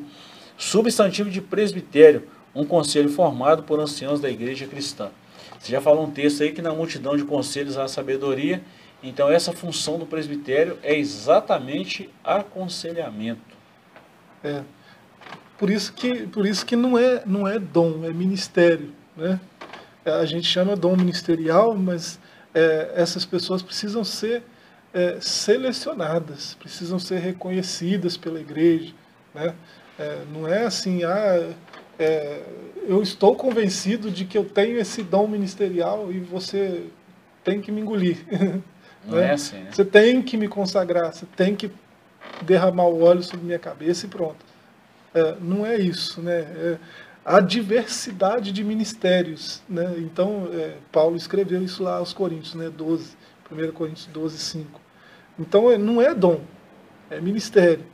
substantivo 0.57 1.29
de 1.29 1.41
presbitério, 1.41 2.27
um 2.53 2.65
conselho 2.65 3.09
formado 3.09 3.63
por 3.63 3.79
anciãos 3.79 4.19
da 4.19 4.29
igreja 4.29 4.67
cristã. 4.67 5.09
Você 5.59 5.71
já 5.71 5.81
falou 5.81 6.05
um 6.05 6.11
texto 6.11 6.43
aí 6.43 6.51
que 6.51 6.61
na 6.61 6.73
multidão 6.73 7.15
de 7.15 7.23
conselhos 7.23 7.77
há 7.77 7.87
sabedoria, 7.87 8.61
então 9.03 9.29
essa 9.29 9.51
função 9.51 9.97
do 9.97 10.05
presbitério 10.05 10.77
é 10.83 10.97
exatamente 10.97 12.09
aconselhamento. 12.23 13.55
É. 14.43 14.63
Por 15.57 15.69
isso 15.69 15.93
que, 15.93 16.27
por 16.27 16.45
isso 16.45 16.65
que 16.65 16.75
não, 16.75 16.97
é, 16.97 17.21
não 17.25 17.47
é 17.47 17.59
dom, 17.59 18.03
é 18.03 18.11
ministério. 18.11 18.91
Né? 19.15 19.39
A 20.03 20.25
gente 20.25 20.47
chama 20.47 20.75
dom 20.75 20.95
ministerial, 20.95 21.75
mas 21.75 22.19
é, 22.53 22.91
essas 22.95 23.25
pessoas 23.25 23.61
precisam 23.61 24.03
ser 24.03 24.43
é, 24.93 25.17
selecionadas, 25.21 26.55
precisam 26.55 26.99
ser 26.99 27.19
reconhecidas 27.19 28.17
pela 28.17 28.39
igreja. 28.39 28.93
Né? 29.33 29.53
É, 29.97 30.23
não 30.33 30.47
é 30.47 30.65
assim, 30.65 31.03
ah, 31.03 31.53
é, 31.97 32.43
eu 32.87 33.01
estou 33.01 33.35
convencido 33.35 34.09
de 34.09 34.25
que 34.25 34.37
eu 34.37 34.43
tenho 34.43 34.79
esse 34.79 35.03
dom 35.03 35.27
ministerial 35.27 36.11
e 36.11 36.19
você 36.19 36.85
tem 37.43 37.61
que 37.61 37.71
me 37.71 37.81
engolir. 37.81 38.17
Não 39.05 39.17
né? 39.17 39.29
é 39.29 39.31
assim, 39.31 39.57
né? 39.57 39.69
Você 39.71 39.83
tem 39.83 40.21
que 40.21 40.37
me 40.37 40.47
consagrar, 40.47 41.11
você 41.11 41.25
tem 41.35 41.55
que 41.55 41.71
derramar 42.43 42.85
o 42.85 43.01
óleo 43.01 43.23
sobre 43.23 43.45
minha 43.45 43.57
cabeça 43.57 44.05
e 44.05 44.09
pronto. 44.09 44.45
É, 45.13 45.35
não 45.41 45.65
é 45.65 45.75
isso, 45.77 46.21
né? 46.21 46.39
É, 46.39 46.77
a 47.25 47.39
diversidade 47.39 48.51
de 48.51 48.63
ministérios, 48.63 49.61
né? 49.67 49.95
Então, 49.97 50.47
é, 50.53 50.75
Paulo 50.91 51.15
escreveu 51.15 51.61
isso 51.63 51.83
lá 51.83 51.97
aos 51.97 52.13
Coríntios, 52.13 52.55
né? 52.55 52.69
12, 52.69 53.15
1 53.51 53.71
Coríntios 53.71 54.07
12, 54.07 54.37
5. 54.37 54.81
Então, 55.39 55.71
é, 55.71 55.77
não 55.77 56.01
é 56.01 56.13
dom, 56.13 56.41
é 57.09 57.19
ministério. 57.19 57.85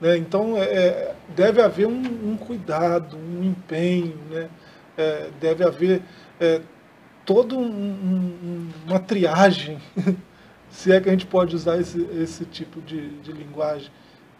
Né? 0.00 0.16
Então, 0.16 0.56
é, 0.56 0.64
é, 0.64 1.14
deve 1.34 1.60
haver 1.60 1.86
um, 1.86 2.32
um, 2.32 2.36
cuidado, 2.36 3.16
um 3.16 3.42
empenho, 3.42 4.18
né? 4.30 4.48
É, 4.96 5.30
deve 5.40 5.62
haver 5.62 6.02
é, 6.40 6.60
toda 7.24 7.54
um, 7.54 7.66
um, 7.66 8.70
uma 8.86 8.98
triagem, 8.98 9.78
se 10.70 10.90
é 10.90 11.00
que 11.00 11.08
a 11.08 11.12
gente 11.12 11.26
pode 11.26 11.54
usar 11.54 11.78
esse, 11.78 12.00
esse 12.18 12.44
tipo 12.46 12.80
de, 12.80 13.10
de 13.20 13.32
linguagem. 13.32 13.90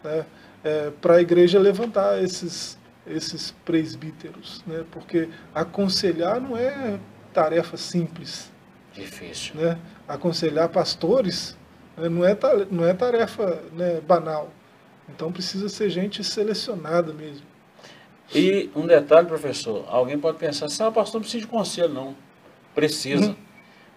Né? 0.03 0.25
é, 0.67 0.91
para 1.01 1.15
a 1.15 1.21
igreja 1.21 1.61
levantar 1.61 2.21
esses, 2.21 2.77
esses 3.07 3.53
presbíteros, 3.65 4.65
né? 4.67 4.85
porque 4.91 5.29
aconselhar 5.55 6.41
não 6.41 6.57
é 6.57 6.99
tarefa 7.33 7.77
simples. 7.77 8.53
Difícil. 8.93 9.55
Né? 9.55 9.79
Aconselhar 10.09 10.69
pastores 10.69 11.57
né? 11.97 12.09
não, 12.09 12.25
é, 12.25 12.37
não 12.71 12.85
é 12.87 12.95
tarefa 12.95 13.63
né, 13.73 14.01
banal. 14.01 14.51
Então 15.09 15.33
precisa 15.33 15.69
ser 15.69 15.89
gente 15.89 16.23
selecionada 16.23 17.13
mesmo. 17.13 17.47
E 18.35 18.71
um 18.75 18.87
detalhe, 18.87 19.27
professor, 19.27 19.85
alguém 19.89 20.19
pode 20.19 20.37
pensar 20.39 20.67
assim, 20.67 20.83
ah, 20.83 20.91
pastor 20.91 21.21
não 21.21 21.23
precisa 21.23 21.43
de 21.43 21.47
conselho, 21.47 21.93
não. 21.93 22.17
Precisa. 22.75 23.31
Hum. 23.31 23.37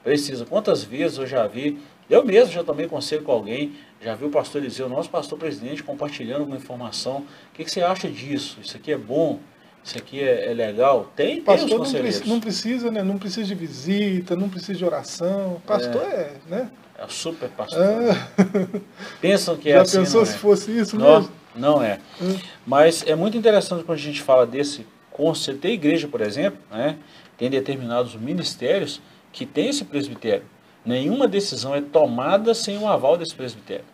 Precisa. 0.04 0.45
Quantas 0.45 0.84
vezes 0.84 1.17
eu 1.17 1.28
já 1.28 1.45
vi, 1.48 1.80
eu 2.10 2.24
mesmo 2.24 2.54
já 2.54 2.63
tomei 2.63 2.88
conselho 2.88 3.24
com 3.24 3.32
alguém, 3.32 3.76
já 4.02 4.15
vi 4.15 4.26
o 4.26 4.30
pastor 4.30 4.62
Eliseu, 4.62 4.88
nosso 4.88 5.10
pastor 5.10 5.38
presidente, 5.38 5.84
compartilhando 5.84 6.45
uma 6.45 6.56
informação. 6.56 7.26
O 7.52 7.54
que, 7.54 7.65
que 7.65 7.72
você 7.72 7.82
acha 7.82 8.08
disso? 8.08 8.60
Isso 8.62 8.78
aqui 8.78 8.91
é 8.91 8.98
bom? 8.98 9.39
Isso 9.84 9.98
aqui 9.98 10.22
é, 10.22 10.52
é 10.52 10.54
legal? 10.54 11.12
Tem, 11.15 11.42
pastor 11.42 11.68
tem 11.68 11.78
os 11.78 11.88
conselheiros. 11.88 12.28
Não, 12.28 12.39
precisa, 12.39 12.92
né? 12.92 13.02
Não 13.02 13.18
precisa 13.18 13.48
de 13.48 13.56
visita, 13.56 14.36
não 14.36 14.50
precisa 14.50 14.78
de 14.78 14.86
oração. 14.86 15.62
Pastor 15.65 16.02
é, 16.04 16.15
é 16.15 16.38
né? 16.48 16.72
É 16.98 17.08
super 17.08 17.50
pastor. 17.50 17.80
Ah. 17.80 18.82
Pensam 19.22 19.56
que 19.56 19.70
é 19.72 19.74
Já 19.74 19.82
assim. 19.82 19.94
Já 19.94 20.00
pensou 20.02 20.26
se 20.26 20.36
é. 20.36 20.38
fosse 20.38 20.78
isso 20.78 20.98
não, 20.98 21.20
mesmo? 21.20 21.32
Não 21.56 21.84
é. 21.84 22.00
Hum. 22.22 22.38
Mas 22.68 23.04
é 23.08 23.15
muito 23.15 23.38
interessante 23.38 23.84
quando 23.84 23.98
a 23.98 24.02
gente 24.02 24.22
fala 24.22 24.46
desse 24.46 24.86
conselho. 25.10 25.58
Tem 25.58 25.74
igreja, 25.74 26.08
por 26.08 26.22
exemplo, 26.22 26.60
né? 26.70 26.98
tem 27.38 27.50
determinados 27.50 28.15
ministérios 28.15 29.02
que 29.32 29.46
tem 29.46 29.70
esse 29.70 29.86
presbitério. 29.86 30.44
Nenhuma 30.86 31.28
decisão 31.28 31.74
é 31.74 31.82
tomada 31.82 32.54
sem 32.54 32.78
o 32.78 32.88
aval 32.88 33.18
desse 33.18 33.34
presbitério. 33.34 33.86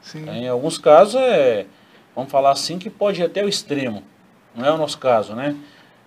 Sim. 0.00 0.28
Em 0.28 0.48
alguns 0.48 0.78
casos, 0.78 1.16
é, 1.16 1.66
vamos 2.14 2.30
falar 2.30 2.52
assim, 2.52 2.78
que 2.78 2.88
pode 2.88 3.20
ir 3.20 3.24
até 3.24 3.44
o 3.44 3.48
extremo. 3.48 4.02
Não 4.54 4.64
é 4.64 4.72
o 4.72 4.76
nosso 4.76 4.98
caso, 4.98 5.34
né? 5.34 5.56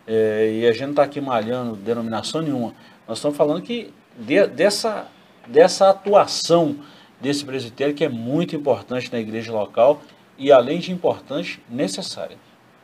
É, 0.06 0.60
e 0.62 0.68
a 0.68 0.72
gente 0.72 0.84
não 0.84 0.90
está 0.92 1.04
aqui 1.04 1.20
malhando 1.20 1.76
denominação 1.76 2.42
nenhuma. 2.42 2.74
Nós 3.08 3.18
estamos 3.18 3.36
falando 3.36 3.62
que 3.62 3.94
de, 4.18 4.48
dessa, 4.48 5.08
dessa 5.48 5.90
atuação 5.90 6.78
desse 7.20 7.44
presbitério 7.44 7.94
que 7.94 8.06
é 8.06 8.10
muito 8.10 8.56
importante 8.56 9.12
na 9.12 9.20
igreja 9.20 9.52
local 9.52 10.02
e, 10.38 10.52
além 10.52 10.80
de 10.80 10.92
importante, 10.92 11.62
necessária. 11.70 12.38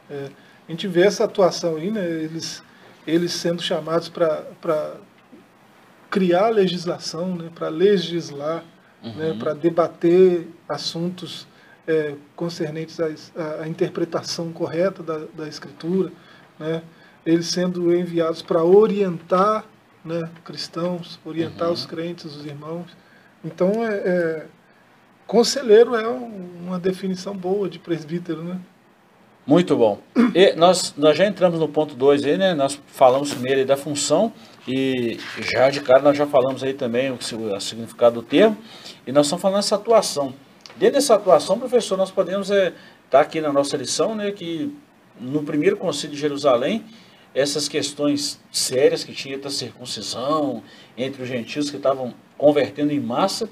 É, 0.10 0.30
a 0.68 0.72
gente 0.72 0.88
vê 0.88 1.04
essa 1.04 1.24
atuação 1.24 1.76
aí, 1.76 1.92
né? 1.92 2.04
Eles, 2.06 2.64
eles 3.06 3.32
sendo 3.34 3.62
chamados 3.62 4.10
para 4.10 4.98
criar 6.10 6.50
legislação, 6.50 7.36
né? 7.36 7.50
para 7.54 7.70
legislar 7.70 8.64
né, 9.02 9.10
uhum. 9.10 9.14
né, 9.14 9.36
para 9.38 9.54
debater 9.54 10.48
assuntos 10.68 11.48
é, 11.88 12.16
concernentes 12.36 13.00
à, 13.00 13.08
à, 13.62 13.68
interpretação 13.68 14.52
correta 14.52 15.04
da, 15.04 15.20
da 15.34 15.48
escritura, 15.48 16.12
né, 16.58 16.82
eles 17.26 17.48
sendo 17.48 17.94
enviados 17.94 18.42
para 18.42 18.64
orientar 18.64 19.66
né, 20.04 20.22
cristãos, 20.44 21.20
orientar 21.24 21.68
uhum. 21.70 21.74
os 21.74 21.86
crentes, 21.86 22.26
os 22.26 22.46
irmãos. 22.46 22.88
Então, 23.44 23.86
é, 23.86 23.96
é, 23.96 24.46
conselheiro 25.26 25.96
é 25.96 26.08
uma 26.08 26.78
definição 26.78 27.36
boa 27.36 27.70
de 27.70 27.80
presbítero, 27.80 28.44
né? 28.44 28.60
Muito 29.46 29.76
bom. 29.76 30.00
E 30.34 30.54
nós, 30.54 30.94
nós 30.98 31.18
já 31.18 31.28
entramos 31.28 31.60
no 31.60 31.68
ponto 31.68 31.96
2 31.96 32.24
aí, 32.24 32.38
né? 32.38 32.54
Nós 32.54 32.80
falamos 32.88 33.34
primeiro 33.34 33.66
da 33.66 33.76
função 33.76 34.32
e 34.66 35.20
já 35.54 35.70
de 35.70 35.82
cara 35.82 36.02
nós 36.02 36.18
já 36.18 36.26
falamos 36.26 36.64
aí 36.64 36.74
também 36.74 37.12
o, 37.12 37.16
o 37.16 37.60
significado 37.60 38.22
do 38.22 38.24
termo. 38.24 38.58
E 39.06 39.12
nós 39.12 39.26
estamos 39.26 39.42
falando 39.42 39.58
dessa 39.58 39.76
atuação. 39.76 40.34
Dentro 40.76 40.96
dessa 40.96 41.16
atuação, 41.16 41.60
professor, 41.60 41.96
nós 41.98 42.10
podemos 42.10 42.50
estar 42.50 42.66
é, 42.66 42.74
tá 43.10 43.20
aqui 43.22 43.40
na 43.40 43.54
nossa 43.54 43.78
lição, 43.78 44.16
né, 44.16 44.32
que 44.32 44.76
no 45.20 45.44
primeiro 45.44 45.78
concílio 45.78 46.16
de 46.16 46.20
Jerusalém, 46.20 46.84
essas 47.34 47.68
questões 47.68 48.40
sérias 48.52 49.04
que 49.04 49.14
tinha 49.14 49.38
da 49.38 49.52
circuncisão 49.52 50.64
entre 50.98 51.22
os 51.22 51.28
gentios 51.28 51.70
que 51.70 51.78
estavam 51.78 52.14
convertendo 52.38 52.92
em 52.92 53.00
massa, 53.00 53.48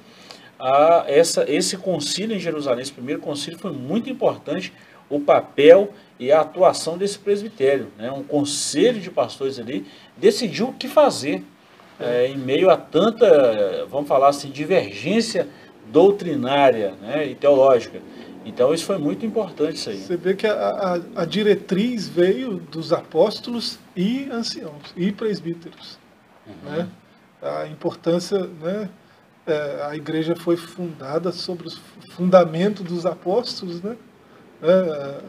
a 0.60 1.06
essa, 1.08 1.46
esse 1.48 1.78
concílio 1.78 2.36
em 2.36 2.40
Jerusalém, 2.40 2.82
esse 2.82 2.92
primeiro 2.92 3.22
concílio 3.22 3.60
foi 3.60 3.72
muito 3.72 4.10
importante 4.10 4.74
o 5.08 5.20
papel 5.20 5.94
e 6.20 6.32
a 6.32 6.42
atuação 6.42 6.98
desse 6.98 7.20
presbitério. 7.20 7.92
Né? 7.98 8.12
Um 8.12 8.24
conselho 8.24 9.00
de 9.00 9.12
pastores 9.12 9.60
ali 9.60 9.86
decidiu 10.18 10.70
o 10.70 10.74
que 10.74 10.88
fazer 10.88 11.44
é, 12.00 12.28
em 12.28 12.38
meio 12.38 12.70
a 12.72 12.78
tanta, 12.78 13.86
vamos 13.90 14.08
falar 14.08 14.30
assim, 14.30 14.50
divergência 14.50 15.48
doutrinária 15.88 16.94
né, 17.02 17.28
e 17.28 17.36
teológica. 17.36 18.02
Então 18.46 18.74
isso 18.74 18.86
foi 18.86 18.98
muito 18.98 19.26
importante 19.26 19.76
isso 19.76 19.90
aí. 19.90 19.98
Você 19.98 20.18
vê 20.18 20.34
que 20.34 20.48
a, 20.48 20.54
a, 21.16 21.22
a 21.22 21.26
diretriz 21.26 22.08
veio 22.08 22.58
dos 22.58 22.92
apóstolos 22.92 23.78
e 23.96 24.28
anciãos 24.32 24.94
e 24.96 25.12
presbíteros. 25.12 26.00
Uhum. 26.48 26.72
Né? 26.72 26.88
A 27.42 27.68
importância, 27.68 28.40
né? 28.62 28.90
É, 29.46 29.88
a 29.90 29.96
igreja 29.96 30.36
foi 30.36 30.56
fundada 30.56 31.32
sobre 31.32 31.68
o 31.68 31.72
fundamento 32.12 32.84
dos 32.84 33.08
apóstolos, 33.08 33.82
né? 33.82 33.98
É, 34.62 35.20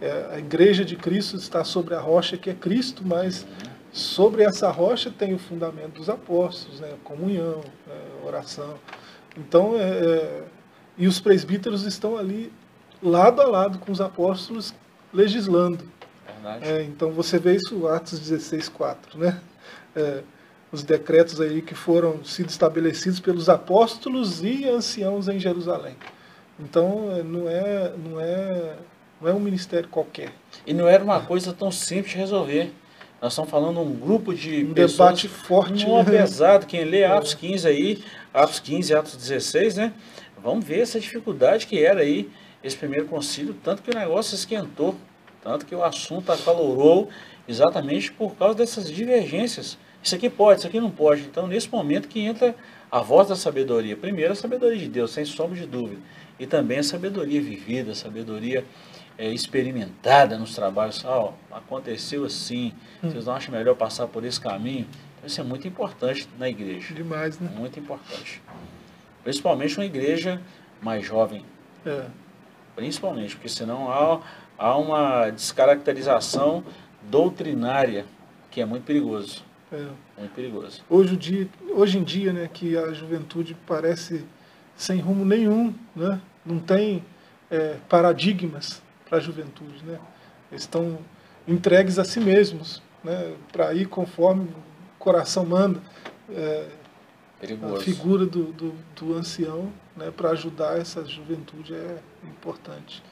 é, 0.00 0.30
a 0.32 0.38
igreja 0.38 0.82
de 0.82 0.96
Cristo 0.96 1.36
está 1.36 1.62
sobre 1.62 1.94
a 1.94 2.00
rocha 2.00 2.38
que 2.38 2.48
é 2.48 2.54
Cristo, 2.54 3.02
mas 3.04 3.42
uhum 3.42 3.70
Sobre 3.92 4.44
essa 4.44 4.70
rocha 4.70 5.10
tem 5.10 5.34
o 5.34 5.38
fundamento 5.38 5.94
dos 5.94 6.08
apóstolos, 6.08 6.78
né? 6.78 6.94
comunhão, 7.02 7.60
né? 7.86 7.94
oração. 8.24 8.74
Então, 9.36 9.76
é, 9.76 9.82
é, 9.82 10.42
e 10.98 11.06
os 11.06 11.20
presbíteros 11.20 11.84
estão 11.84 12.16
ali 12.16 12.52
lado 13.02 13.40
a 13.40 13.46
lado 13.46 13.78
com 13.78 13.90
os 13.90 14.00
apóstolos 14.00 14.74
legislando. 15.12 15.84
É, 16.62 16.82
então 16.82 17.10
você 17.10 17.38
vê 17.38 17.56
isso 17.56 17.86
Atos 17.86 18.18
16, 18.18 18.68
4, 18.68 19.18
né? 19.18 19.40
É, 19.94 20.22
os 20.72 20.82
decretos 20.82 21.40
aí 21.40 21.60
que 21.60 21.74
foram 21.74 22.24
sido 22.24 22.48
estabelecidos 22.48 23.20
pelos 23.20 23.48
apóstolos 23.48 24.42
e 24.42 24.68
anciãos 24.68 25.28
em 25.28 25.38
Jerusalém. 25.38 25.96
Então 26.58 27.10
é, 27.12 27.22
não 27.22 27.48
é, 27.48 27.92
não 27.96 28.20
é, 28.20 28.76
não 29.20 29.28
é 29.28 29.34
um 29.34 29.40
ministério 29.40 29.88
qualquer. 29.88 30.32
E 30.66 30.72
não 30.72 30.88
era 30.88 31.02
uma 31.02 31.20
coisa 31.20 31.52
tão 31.52 31.70
simples 31.70 32.12
de 32.12 32.18
resolver. 32.18 32.72
Nós 33.20 33.32
estamos 33.32 33.50
falando 33.50 33.74
de 33.74 33.80
um 33.80 33.94
grupo 33.94 34.34
de 34.34 34.64
um 34.64 34.72
pessoas, 34.72 34.92
debate 34.92 35.28
forte. 35.28 35.84
Um 35.84 36.02
pesado. 36.04 36.64
Quem 36.64 36.84
lê 36.84 37.04
Atos 37.04 37.34
15 37.34 37.68
aí, 37.68 38.02
Atos 38.32 38.60
15 38.60 38.94
Atos 38.94 39.16
16, 39.16 39.76
né? 39.76 39.92
Vamos 40.42 40.64
ver 40.64 40.80
essa 40.80 40.98
dificuldade 40.98 41.66
que 41.66 41.84
era 41.84 42.00
aí 42.00 42.30
esse 42.62 42.76
primeiro 42.76 43.06
concílio, 43.06 43.54
tanto 43.62 43.82
que 43.82 43.90
o 43.90 43.94
negócio 43.94 44.34
esquentou, 44.34 44.94
tanto 45.42 45.66
que 45.66 45.74
o 45.74 45.82
assunto 45.82 46.30
acalorou 46.30 47.08
exatamente 47.48 48.12
por 48.12 48.34
causa 48.36 48.54
dessas 48.54 48.90
divergências. 48.90 49.78
Isso 50.02 50.14
aqui 50.14 50.30
pode, 50.30 50.60
isso 50.60 50.66
aqui 50.66 50.80
não 50.80 50.90
pode. 50.90 51.22
Então, 51.22 51.46
nesse 51.46 51.70
momento 51.70 52.08
que 52.08 52.20
entra 52.20 52.54
a 52.90 53.00
voz 53.00 53.28
da 53.28 53.36
sabedoria. 53.36 53.96
Primeiro, 53.96 54.32
a 54.32 54.36
sabedoria 54.36 54.78
de 54.78 54.88
Deus, 54.88 55.12
sem 55.12 55.24
sombra 55.24 55.56
de 55.56 55.66
dúvida. 55.66 56.00
E 56.38 56.46
também 56.46 56.78
a 56.78 56.82
sabedoria 56.82 57.40
vivida, 57.40 57.92
a 57.92 57.94
sabedoria 57.94 58.64
é, 59.16 59.30
experimentada 59.30 60.36
nos 60.38 60.54
trabalhos, 60.54 61.04
ah, 61.04 61.32
aconteceu 61.52 62.24
assim, 62.24 62.72
hum. 63.02 63.10
vocês 63.10 63.26
não 63.26 63.34
acham 63.34 63.54
melhor 63.54 63.76
passar 63.76 64.06
por 64.08 64.24
esse 64.24 64.40
caminho? 64.40 64.86
Isso 65.24 65.40
é 65.40 65.44
muito 65.44 65.68
importante 65.68 66.28
na 66.38 66.48
igreja. 66.48 66.94
Demais, 66.94 67.38
né? 67.38 67.50
Muito 67.54 67.78
importante. 67.78 68.42
Principalmente 69.22 69.76
uma 69.76 69.84
igreja 69.84 70.40
mais 70.80 71.04
jovem. 71.04 71.44
É. 71.84 72.06
Principalmente, 72.74 73.36
porque 73.36 73.48
senão 73.48 73.90
há, 73.90 74.20
há 74.56 74.76
uma 74.76 75.30
descaracterização 75.30 76.64
doutrinária 77.02 78.06
que 78.50 78.60
é 78.60 78.64
muito 78.64 78.84
perigoso. 78.84 79.44
É. 79.72 79.86
Muito 80.18 80.34
perigoso. 80.34 80.82
Hoje, 80.88 81.16
dia, 81.16 81.48
hoje 81.70 81.98
em 81.98 82.02
dia, 82.02 82.32
né, 82.32 82.48
que 82.52 82.76
a 82.76 82.92
juventude 82.92 83.56
parece 83.66 84.24
sem 84.76 84.98
rumo 84.98 85.24
nenhum, 85.24 85.74
né? 85.94 86.20
não 86.44 86.58
tem 86.58 87.04
é, 87.50 87.76
paradigmas 87.88 88.82
para 89.06 89.18
a 89.18 89.20
juventude. 89.20 89.84
Né? 89.84 89.98
Eles 90.50 90.62
estão 90.62 90.98
entregues 91.46 91.98
a 91.98 92.04
si 92.04 92.18
mesmos, 92.18 92.82
né? 93.04 93.34
para 93.52 93.74
ir 93.74 93.86
conforme 93.86 94.48
coração 95.00 95.44
manda. 95.44 95.80
É, 96.30 96.68
a 97.42 97.80
figura 97.80 98.26
do, 98.26 98.52
do, 98.52 98.74
do 98.94 99.14
ancião 99.14 99.72
né? 99.96 100.12
para 100.14 100.30
ajudar 100.30 100.78
essa 100.78 101.04
juventude 101.04 101.74
é 101.74 101.98
importante. 102.22 103.02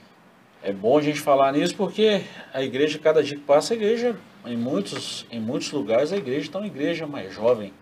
É 0.63 0.73
bom 0.73 0.99
a 0.99 1.03
gente 1.03 1.21
falar 1.21 1.53
nisso 1.53 1.75
porque 1.75 2.25
a 2.53 2.63
igreja, 2.63 2.99
cada 2.99 3.23
dia 3.23 3.37
que 3.37 3.43
passa, 3.43 3.73
a 3.73 3.77
igreja, 3.77 4.17
em 4.45 4.57
muitos, 4.57 5.27
em 5.31 5.41
muitos 5.41 5.73
lugares, 5.73 6.13
a 6.13 6.17
igreja 6.17 6.47
está 6.47 6.59
uma 6.59 6.67
igreja 6.67 7.07
mais 7.07 7.35
jovem. 7.35 7.73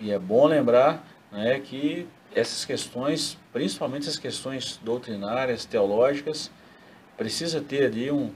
E 0.00 0.10
é 0.10 0.18
bom 0.18 0.46
lembrar 0.46 1.06
né, 1.30 1.60
que 1.60 2.08
essas 2.34 2.64
questões, 2.64 3.38
principalmente 3.52 4.08
as 4.08 4.18
questões 4.18 4.80
doutrinárias, 4.82 5.64
teológicas, 5.64 6.50
precisa 7.16 7.60
ter 7.60 7.84
ali 7.84 8.10
um, 8.10 8.32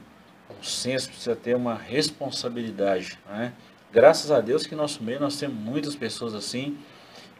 um 0.50 0.62
senso, 0.62 1.08
precisa 1.08 1.34
ter 1.34 1.56
uma 1.56 1.74
responsabilidade. 1.74 3.18
Né? 3.26 3.52
Graças 3.92 4.30
a 4.30 4.40
Deus 4.40 4.66
que 4.66 4.74
em 4.74 4.78
nosso 4.78 5.02
meio 5.02 5.20
nós 5.20 5.38
temos 5.38 5.56
muitas 5.56 5.96
pessoas 5.96 6.34
assim, 6.34 6.78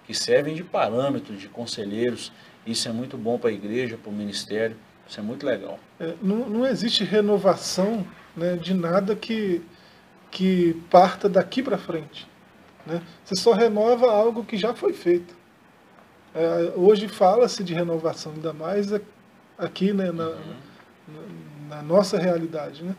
que 0.07 0.15
servem 0.15 0.55
de 0.55 0.65
parâmetro, 0.65 1.37
de 1.37 1.49
conselheiros. 1.49 2.33
Isso 2.67 2.89
é 2.89 2.93
muito 2.93 3.17
bom 3.17 3.39
para 3.39 3.51
a 3.51 3.53
igreja, 3.53 3.97
para 3.97 4.11
o 4.11 4.15
ministério. 4.15 4.77
Isso 5.09 5.21
é 5.21 5.23
muito 5.23 5.47
legal. 5.47 5.79
É, 6.01 6.15
não, 6.23 6.49
não 6.49 6.67
existe 6.67 7.05
renovação 7.05 8.07
né, 8.37 8.57
de 8.57 8.75
nada 8.75 9.15
que, 9.15 9.63
que 10.31 10.75
parta 10.91 11.29
daqui 11.29 11.63
para 11.63 11.79
frente. 11.79 12.27
Né? 12.85 13.03
Você 13.25 13.41
só 13.41 13.53
renova 13.53 14.11
algo 14.11 14.45
que 14.45 14.57
já 14.57 14.75
foi 14.75 14.93
feito. 14.93 15.35
É, 16.35 16.73
hoje 16.77 17.09
fala-se 17.09 17.65
de 17.65 17.73
renovação, 17.73 18.33
ainda 18.33 18.53
mais 18.53 18.93
aqui 19.57 19.93
né, 19.93 20.13
na, 20.13 20.29
uhum. 20.29 20.55
na, 21.69 21.77
na, 21.77 21.83
nossa 21.83 22.19
realidade. 22.19 22.85
Né? 22.85 22.95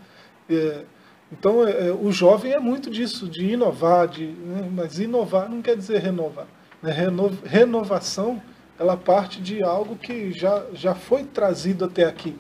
É, 0.50 0.84
então, 1.32 1.68
é, 1.68 1.88
é, 1.88 1.92
o 1.92 2.12
jovem 2.12 2.54
é 2.54 2.60
muito 2.60 2.90
disso, 2.90 3.28
de 3.28 3.46
inovar, 3.46 4.08
de, 4.08 4.28
né, 4.28 4.70
mas 4.72 5.00
inovar 5.00 5.50
não 5.50 5.62
quer 5.62 5.76
dizer 5.76 6.00
renovar. 6.00 6.48
Né? 6.82 6.92
Reno, 6.92 7.38
renovação, 7.44 8.42
ela 8.80 8.96
parte 8.96 9.42
de 9.42 9.62
algo 9.62 9.96
que 9.96 10.32
já, 10.32 10.64
já 10.74 10.96
foi 10.96 11.24
trazido 11.24 11.86
até 11.86 12.06
aqui. 12.06 12.36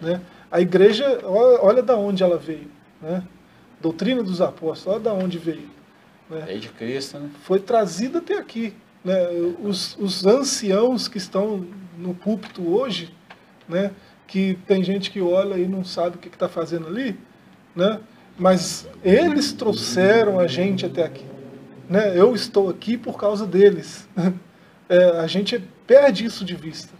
Né? 0.00 0.20
A 0.50 0.60
igreja, 0.60 1.20
olha, 1.22 1.62
olha 1.62 1.82
da 1.82 1.96
onde 1.96 2.22
ela 2.22 2.36
veio. 2.36 2.70
Né? 3.00 3.22
Doutrina 3.80 4.22
dos 4.22 4.40
apóstolos, 4.40 4.96
olha 4.96 5.04
da 5.04 5.12
onde 5.12 5.38
veio. 5.38 5.70
Né? 6.28 6.44
Lei 6.46 6.58
de 6.58 6.68
Cristo, 6.68 7.18
né? 7.18 7.30
Foi 7.42 7.60
trazida 7.60 8.18
até 8.18 8.36
aqui. 8.36 8.74
Né? 9.04 9.28
Os, 9.62 9.96
os 9.98 10.26
anciãos 10.26 11.06
que 11.06 11.18
estão 11.18 11.66
no 11.96 12.14
púlpito 12.14 12.68
hoje, 12.68 13.14
né? 13.68 13.92
que 14.26 14.58
tem 14.66 14.82
gente 14.82 15.10
que 15.10 15.20
olha 15.20 15.56
e 15.56 15.68
não 15.68 15.84
sabe 15.84 16.16
o 16.16 16.18
que 16.18 16.28
está 16.28 16.48
fazendo 16.48 16.86
ali, 16.86 17.18
né? 17.76 18.00
Mas 18.38 18.88
eles 19.04 19.52
trouxeram 19.52 20.38
a 20.38 20.46
gente 20.46 20.86
até 20.86 21.04
aqui. 21.04 21.26
Né? 21.88 22.18
Eu 22.18 22.34
estou 22.34 22.68
aqui 22.70 22.96
por 22.96 23.18
causa 23.18 23.46
deles. 23.46 24.08
É, 24.88 25.20
a 25.20 25.26
gente 25.26 25.58
perde 25.86 26.26
isso 26.26 26.44
de 26.44 26.54
vista. 26.54 26.92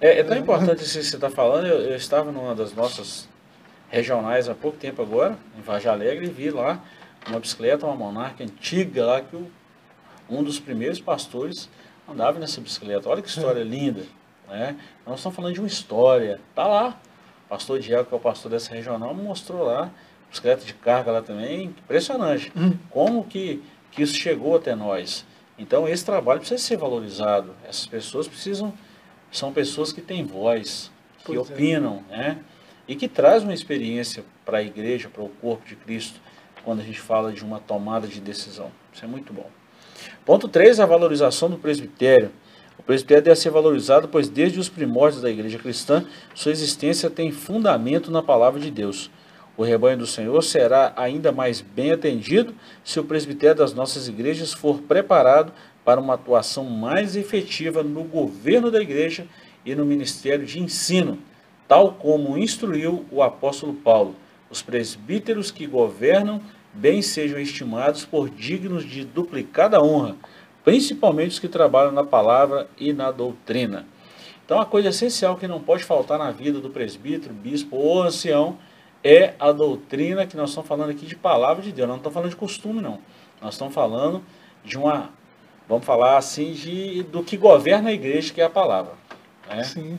É, 0.00 0.20
é 0.20 0.22
tão 0.22 0.36
importante 0.36 0.84
isso 0.84 0.96
que 0.96 1.04
você 1.04 1.16
está 1.16 1.28
falando. 1.28 1.66
Eu, 1.66 1.80
eu, 1.80 1.96
estava 1.96 2.30
numa 2.30 2.54
das 2.54 2.72
nossas 2.72 3.28
regionais 3.88 4.48
há 4.48 4.54
pouco 4.54 4.78
tempo 4.78 5.02
agora, 5.02 5.36
em 5.58 5.60
Varja 5.60 5.90
Alegre, 5.90 6.26
e 6.26 6.30
vi 6.30 6.50
lá 6.50 6.80
uma 7.26 7.40
bicicleta, 7.40 7.86
uma 7.86 7.96
monarca 7.96 8.44
antiga 8.44 9.04
lá, 9.04 9.20
que 9.20 9.34
o, 9.34 9.50
um 10.28 10.44
dos 10.44 10.60
primeiros 10.60 11.00
pastores 11.00 11.68
andava 12.08 12.38
nessa 12.38 12.60
bicicleta. 12.60 13.08
Olha 13.08 13.20
que 13.20 13.28
história 13.28 13.62
é. 13.62 13.64
linda. 13.64 14.04
Né? 14.48 14.76
Nós 15.04 15.18
estamos 15.18 15.34
falando 15.34 15.54
de 15.54 15.60
uma 15.60 15.66
história. 15.66 16.40
Tá 16.54 16.68
lá. 16.68 17.00
O 17.46 17.48
pastor 17.48 17.80
Diego, 17.80 18.04
que 18.04 18.14
é 18.14 18.16
o 18.16 18.20
pastor 18.20 18.48
dessa 18.48 18.72
regional, 18.72 19.12
mostrou 19.12 19.64
lá 19.64 19.90
bicicleta 20.30 20.64
de 20.64 20.72
carga 20.74 21.10
lá 21.10 21.20
também, 21.20 21.64
impressionante. 21.64 22.52
Hum. 22.56 22.72
Como 22.88 23.24
que, 23.24 23.62
que 23.90 24.02
isso 24.02 24.14
chegou 24.14 24.56
até 24.56 24.74
nós. 24.74 25.26
Então 25.58 25.86
esse 25.86 26.04
trabalho 26.04 26.40
precisa 26.40 26.62
ser 26.62 26.76
valorizado. 26.76 27.54
Essas 27.68 27.86
pessoas 27.86 28.26
precisam, 28.26 28.72
são 29.30 29.52
pessoas 29.52 29.92
que 29.92 30.00
têm 30.00 30.24
voz, 30.24 30.90
que 31.18 31.26
pois 31.26 31.50
é. 31.50 31.52
opinam, 31.52 32.02
é. 32.08 32.16
né? 32.16 32.38
E 32.88 32.96
que 32.96 33.06
traz 33.06 33.42
uma 33.42 33.54
experiência 33.54 34.24
para 34.44 34.58
a 34.58 34.62
igreja, 34.62 35.08
para 35.08 35.22
o 35.22 35.28
corpo 35.28 35.68
de 35.68 35.76
Cristo, 35.76 36.18
quando 36.64 36.80
a 36.80 36.82
gente 36.82 37.00
fala 37.00 37.32
de 37.32 37.44
uma 37.44 37.60
tomada 37.60 38.08
de 38.08 38.20
decisão. 38.20 38.72
Isso 38.92 39.04
é 39.04 39.08
muito 39.08 39.32
bom. 39.32 39.48
Ponto 40.24 40.48
3, 40.48 40.80
a 40.80 40.86
valorização 40.86 41.50
do 41.50 41.58
presbitério. 41.58 42.30
O 42.78 42.82
presbitério 42.82 43.22
deve 43.22 43.36
ser 43.38 43.50
valorizado, 43.50 44.08
pois 44.08 44.28
desde 44.28 44.58
os 44.58 44.68
primórdios 44.68 45.22
da 45.22 45.30
igreja 45.30 45.58
cristã, 45.58 46.04
sua 46.34 46.50
existência 46.50 47.10
tem 47.10 47.30
fundamento 47.30 48.10
na 48.10 48.22
palavra 48.22 48.58
de 48.58 48.70
Deus. 48.70 49.10
O 49.60 49.62
rebanho 49.62 49.98
do 49.98 50.06
Senhor 50.06 50.40
será 50.42 50.94
ainda 50.96 51.30
mais 51.30 51.60
bem 51.60 51.92
atendido 51.92 52.54
se 52.82 52.98
o 52.98 53.04
presbitério 53.04 53.56
das 53.56 53.74
nossas 53.74 54.08
igrejas 54.08 54.54
for 54.54 54.80
preparado 54.80 55.52
para 55.84 56.00
uma 56.00 56.14
atuação 56.14 56.64
mais 56.64 57.14
efetiva 57.14 57.82
no 57.82 58.02
governo 58.02 58.70
da 58.70 58.80
igreja 58.80 59.26
e 59.62 59.74
no 59.74 59.84
ministério 59.84 60.46
de 60.46 60.58
ensino, 60.58 61.18
tal 61.68 61.92
como 61.92 62.38
instruiu 62.38 63.04
o 63.10 63.22
apóstolo 63.22 63.74
Paulo. 63.74 64.16
Os 64.48 64.62
presbíteros 64.62 65.50
que 65.50 65.66
governam 65.66 66.40
bem 66.72 67.02
sejam 67.02 67.38
estimados 67.38 68.06
por 68.06 68.30
dignos 68.30 68.82
de 68.82 69.04
duplicada 69.04 69.78
honra, 69.82 70.16
principalmente 70.64 71.32
os 71.32 71.38
que 71.38 71.48
trabalham 71.48 71.92
na 71.92 72.02
palavra 72.02 72.66
e 72.78 72.94
na 72.94 73.10
doutrina. 73.10 73.86
Então, 74.42 74.58
a 74.58 74.64
coisa 74.64 74.88
essencial 74.88 75.36
que 75.36 75.46
não 75.46 75.60
pode 75.60 75.84
faltar 75.84 76.18
na 76.18 76.30
vida 76.30 76.60
do 76.60 76.70
presbítero, 76.70 77.34
bispo 77.34 77.76
ou 77.76 78.02
ancião 78.02 78.56
é 79.02 79.34
a 79.38 79.52
doutrina 79.52 80.26
que 80.26 80.36
nós 80.36 80.50
estamos 80.50 80.68
falando 80.68 80.90
aqui 80.90 81.06
de 81.06 81.16
palavra 81.16 81.62
de 81.62 81.72
Deus. 81.72 81.88
Nós 81.88 81.96
não 81.96 81.98
estamos 81.98 82.14
falando 82.14 82.30
de 82.30 82.36
costume, 82.36 82.80
não. 82.80 82.98
Nós 83.40 83.54
estamos 83.54 83.74
falando 83.74 84.22
de 84.64 84.76
uma, 84.76 85.10
vamos 85.68 85.84
falar 85.84 86.18
assim, 86.18 86.52
de, 86.52 87.02
do 87.04 87.22
que 87.22 87.36
governa 87.36 87.90
a 87.90 87.92
igreja, 87.92 88.32
que 88.32 88.40
é 88.40 88.44
a 88.44 88.50
palavra. 88.50 88.92
Né? 89.48 89.64
Sim. 89.64 89.98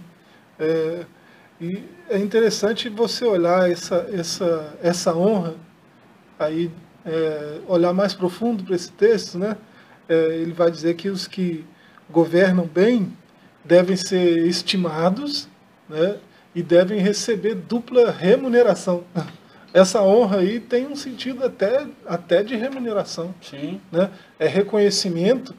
É, 0.59 1.05
e 1.59 1.83
é 2.09 2.17
interessante 2.17 2.89
você 2.89 3.25
olhar 3.25 3.69
essa, 3.69 4.07
essa, 4.11 4.77
essa 4.81 5.15
honra, 5.15 5.55
aí 6.37 6.71
é, 7.05 7.59
olhar 7.67 7.93
mais 7.93 8.13
profundo 8.13 8.63
para 8.63 8.75
esse 8.75 8.91
texto, 8.91 9.37
né? 9.37 9.57
É, 10.07 10.15
ele 10.37 10.53
vai 10.53 10.69
dizer 10.69 10.95
que 10.95 11.09
os 11.09 11.27
que 11.27 11.65
governam 12.09 12.65
bem 12.65 13.15
devem 13.63 13.95
ser 13.95 14.45
estimados, 14.47 15.47
né? 15.87 16.17
E 16.53 16.61
devem 16.61 16.99
receber 16.99 17.55
dupla 17.55 18.11
remuneração. 18.11 19.03
Essa 19.73 20.01
honra 20.01 20.39
aí 20.39 20.59
tem 20.59 20.85
um 20.85 20.95
sentido 20.95 21.45
até, 21.45 21.87
até 22.05 22.43
de 22.43 22.55
remuneração. 22.55 23.33
Sim. 23.41 23.79
Né? 23.91 24.09
É 24.37 24.47
reconhecimento, 24.47 25.55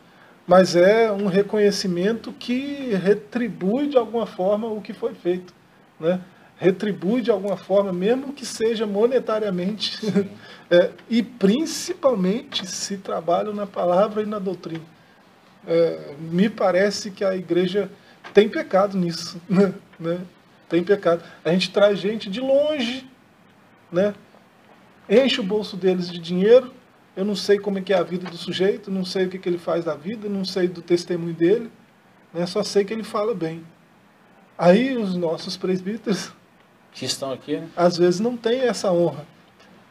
mas 0.46 0.76
é 0.76 1.10
um 1.10 1.26
reconhecimento 1.26 2.32
que 2.32 2.94
retribui 2.94 3.88
de 3.88 3.96
alguma 3.96 4.26
forma 4.26 4.68
o 4.68 4.82
que 4.82 4.92
foi 4.92 5.14
feito. 5.14 5.54
Né? 5.98 6.20
Retribui 6.58 7.22
de 7.22 7.30
alguma 7.30 7.56
forma, 7.56 7.90
mesmo 7.90 8.34
que 8.34 8.44
seja 8.44 8.86
monetariamente. 8.86 9.98
é, 10.70 10.90
e 11.08 11.22
principalmente 11.22 12.66
se 12.66 12.98
trabalham 12.98 13.54
na 13.54 13.66
palavra 13.66 14.22
e 14.22 14.26
na 14.26 14.38
doutrina. 14.38 14.84
É, 15.66 16.14
me 16.18 16.50
parece 16.50 17.10
que 17.10 17.24
a 17.24 17.34
igreja 17.34 17.90
tem 18.34 18.48
pecado 18.48 18.98
nisso. 18.98 19.40
Né? 20.00 20.18
Tem 20.72 20.82
pecado. 20.82 21.22
A 21.44 21.50
gente 21.50 21.70
traz 21.70 21.98
gente 21.98 22.30
de 22.30 22.40
longe, 22.40 23.06
né? 23.92 24.14
enche 25.06 25.38
o 25.38 25.44
bolso 25.44 25.76
deles 25.76 26.10
de 26.10 26.18
dinheiro. 26.18 26.72
Eu 27.14 27.26
não 27.26 27.36
sei 27.36 27.58
como 27.58 27.78
é 27.78 27.82
que 27.82 27.92
é 27.92 27.98
a 27.98 28.02
vida 28.02 28.30
do 28.30 28.38
sujeito, 28.38 28.90
não 28.90 29.04
sei 29.04 29.26
o 29.26 29.28
que, 29.28 29.38
que 29.38 29.46
ele 29.46 29.58
faz 29.58 29.84
da 29.84 29.94
vida, 29.94 30.30
não 30.30 30.46
sei 30.46 30.66
do 30.66 30.80
testemunho 30.80 31.34
dele, 31.34 31.70
né? 32.32 32.46
só 32.46 32.62
sei 32.62 32.86
que 32.86 32.94
ele 32.94 33.04
fala 33.04 33.34
bem. 33.34 33.62
Aí 34.56 34.96
os 34.96 35.14
nossos 35.14 35.58
presbíteros 35.58 36.32
que 36.90 37.04
estão 37.04 37.30
aqui, 37.30 37.58
né? 37.58 37.68
às 37.76 37.98
vezes 37.98 38.18
não 38.18 38.34
tem 38.34 38.60
essa 38.62 38.90
honra, 38.90 39.26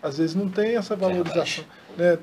às 0.01 0.17
vezes 0.17 0.35
não 0.35 0.49
tem 0.49 0.75
essa 0.77 0.95
valorização. 0.95 1.63
Né? 1.95 2.17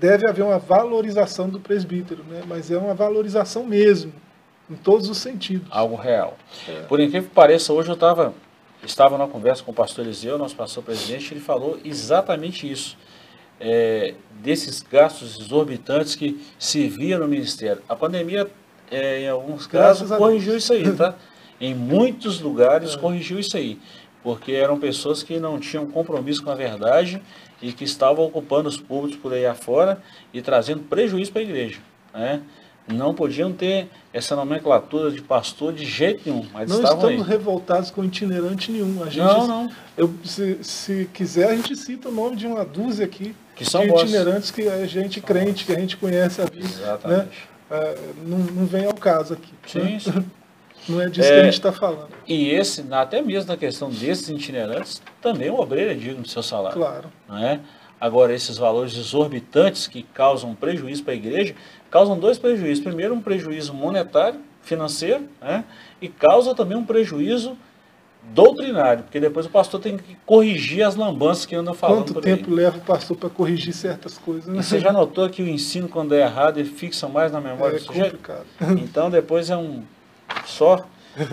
Deve 0.00 0.28
haver 0.28 0.42
uma 0.42 0.58
valorização 0.58 1.48
do 1.48 1.60
presbítero, 1.60 2.24
né? 2.24 2.42
mas 2.48 2.68
é 2.68 2.76
uma 2.76 2.94
valorização 2.94 3.64
mesmo 3.64 4.12
em 4.70 4.74
todos 4.74 5.08
os 5.08 5.18
sentidos. 5.18 5.66
Algo 5.70 5.96
real. 5.96 6.36
É. 6.68 6.82
Por 6.82 7.00
incrível 7.00 7.28
que 7.28 7.34
pareça, 7.34 7.72
hoje 7.72 7.90
eu 7.90 7.96
tava, 7.96 8.34
estava 8.82 9.16
numa 9.18 9.28
conversa 9.28 9.62
com 9.62 9.70
o 9.70 9.74
pastor 9.74 10.04
Eliseu, 10.04 10.38
nosso 10.38 10.56
pastor 10.56 10.82
presidente, 10.82 11.34
ele 11.34 11.40
falou 11.40 11.78
exatamente 11.84 12.70
isso. 12.70 12.96
É, 13.60 14.14
desses 14.40 14.82
gastos 14.82 15.38
exorbitantes 15.38 16.16
que 16.16 16.40
se 16.58 16.88
via 16.88 17.16
no 17.16 17.28
ministério. 17.28 17.80
A 17.88 17.94
pandemia, 17.94 18.50
é, 18.90 19.20
em 19.20 19.28
alguns 19.28 19.68
casos, 19.68 20.10
corrigiu 20.10 20.56
isso 20.56 20.72
aí, 20.72 20.90
tá? 20.96 21.14
em 21.60 21.72
muitos 21.72 22.40
lugares 22.40 22.96
corrigiu 22.96 23.38
isso 23.38 23.56
aí, 23.56 23.78
porque 24.20 24.50
eram 24.50 24.80
pessoas 24.80 25.22
que 25.22 25.38
não 25.38 25.60
tinham 25.60 25.86
compromisso 25.86 26.42
com 26.42 26.50
a 26.50 26.56
verdade 26.56 27.22
e 27.62 27.72
que 27.72 27.84
estavam 27.84 28.24
ocupando 28.24 28.68
os 28.68 28.76
públicos 28.76 29.16
por 29.16 29.32
aí 29.32 29.46
afora 29.46 30.02
e 30.34 30.42
trazendo 30.42 30.82
prejuízo 30.82 31.30
para 31.30 31.40
a 31.40 31.44
igreja. 31.44 31.78
Né? 32.12 32.42
Não 32.88 33.14
podiam 33.14 33.52
ter 33.52 33.88
essa 34.12 34.34
nomenclatura 34.34 35.10
de 35.10 35.22
pastor 35.22 35.72
de 35.72 35.84
jeito 35.84 36.22
nenhum. 36.28 36.46
Mas 36.52 36.68
não 36.68 36.82
estamos 36.82 37.04
aí. 37.04 37.20
revoltados 37.20 37.90
com 37.90 38.04
itinerante 38.04 38.72
nenhum. 38.72 39.02
A 39.02 39.06
gente, 39.06 39.18
não, 39.24 39.46
não. 39.46 39.70
Eu, 39.96 40.12
se, 40.24 40.58
se 40.62 41.08
quiser, 41.12 41.48
a 41.48 41.56
gente 41.56 41.76
cita 41.76 42.08
o 42.08 42.12
nome 42.12 42.36
de 42.36 42.46
uma 42.46 42.64
dúzia 42.64 43.04
aqui 43.04 43.34
que 43.54 43.64
são 43.64 43.86
de 43.86 43.92
itinerantes 43.92 44.50
que 44.50 44.68
a 44.68 44.86
gente 44.86 45.20
são 45.20 45.22
crente, 45.22 45.64
que 45.64 45.72
a 45.72 45.78
gente 45.78 45.96
conhece 45.96 46.40
a 46.40 46.44
vida. 46.44 46.66
Exatamente. 46.66 47.20
Né? 47.20 47.32
É, 47.70 47.98
não, 48.26 48.38
não 48.38 48.66
vem 48.66 48.84
ao 48.84 48.94
caso 48.94 49.34
aqui. 49.34 49.52
Sim, 49.66 50.10
né? 50.10 50.24
Não 50.88 51.00
é 51.00 51.08
disso 51.08 51.28
é, 51.28 51.34
que 51.34 51.40
a 51.40 51.44
gente 51.44 51.54
está 51.54 51.70
falando. 51.70 52.08
E 52.26 52.50
esse, 52.50 52.84
até 52.90 53.22
mesmo 53.22 53.48
na 53.48 53.56
questão 53.56 53.88
desses 53.88 54.28
itinerantes, 54.28 55.00
também 55.20 55.48
o 55.48 55.54
obreiro 55.54 55.92
é 55.92 55.94
digno 55.94 56.22
do 56.22 56.28
seu 56.28 56.42
salário. 56.42 56.76
Claro. 56.76 57.08
Não 57.28 57.38
é? 57.38 57.60
Agora, 58.00 58.34
esses 58.34 58.58
valores 58.58 58.96
exorbitantes 58.96 59.86
que 59.86 60.02
causam 60.02 60.56
prejuízo 60.56 61.04
para 61.04 61.12
a 61.12 61.16
igreja, 61.16 61.54
causam 61.92 62.18
dois 62.18 62.38
prejuízos. 62.38 62.82
Primeiro, 62.82 63.14
um 63.14 63.20
prejuízo 63.20 63.72
monetário, 63.72 64.40
financeiro, 64.62 65.28
né? 65.40 65.64
e 66.00 66.08
causa 66.08 66.54
também 66.54 66.76
um 66.76 66.84
prejuízo 66.84 67.56
doutrinário, 68.22 69.02
porque 69.02 69.18
depois 69.18 69.46
o 69.46 69.50
pastor 69.50 69.80
tem 69.80 69.96
que 69.96 70.16
corrigir 70.24 70.84
as 70.84 70.94
lambanças 70.94 71.44
que 71.44 71.54
anda 71.54 71.74
falando 71.74 72.12
Quanto 72.12 72.20
tempo 72.20 72.50
aí. 72.50 72.56
leva 72.56 72.78
o 72.78 72.80
pastor 72.80 73.16
para 73.16 73.28
corrigir 73.28 73.74
certas 73.74 74.16
coisas? 74.16 74.46
Né? 74.46 74.60
E 74.60 74.62
você 74.62 74.78
já 74.78 74.92
notou 74.92 75.28
que 75.28 75.42
o 75.42 75.48
ensino, 75.48 75.88
quando 75.88 76.14
é 76.14 76.20
errado, 76.22 76.58
ele 76.58 76.68
fixa 76.68 77.08
mais 77.08 77.30
na 77.32 77.40
memória 77.40 77.76
é 77.76 77.78
do 77.78 77.84
sujeito? 77.84 78.16
complicado. 78.16 78.46
Então, 78.82 79.10
depois 79.10 79.50
é 79.50 79.56
um 79.56 79.82
só 80.46 80.84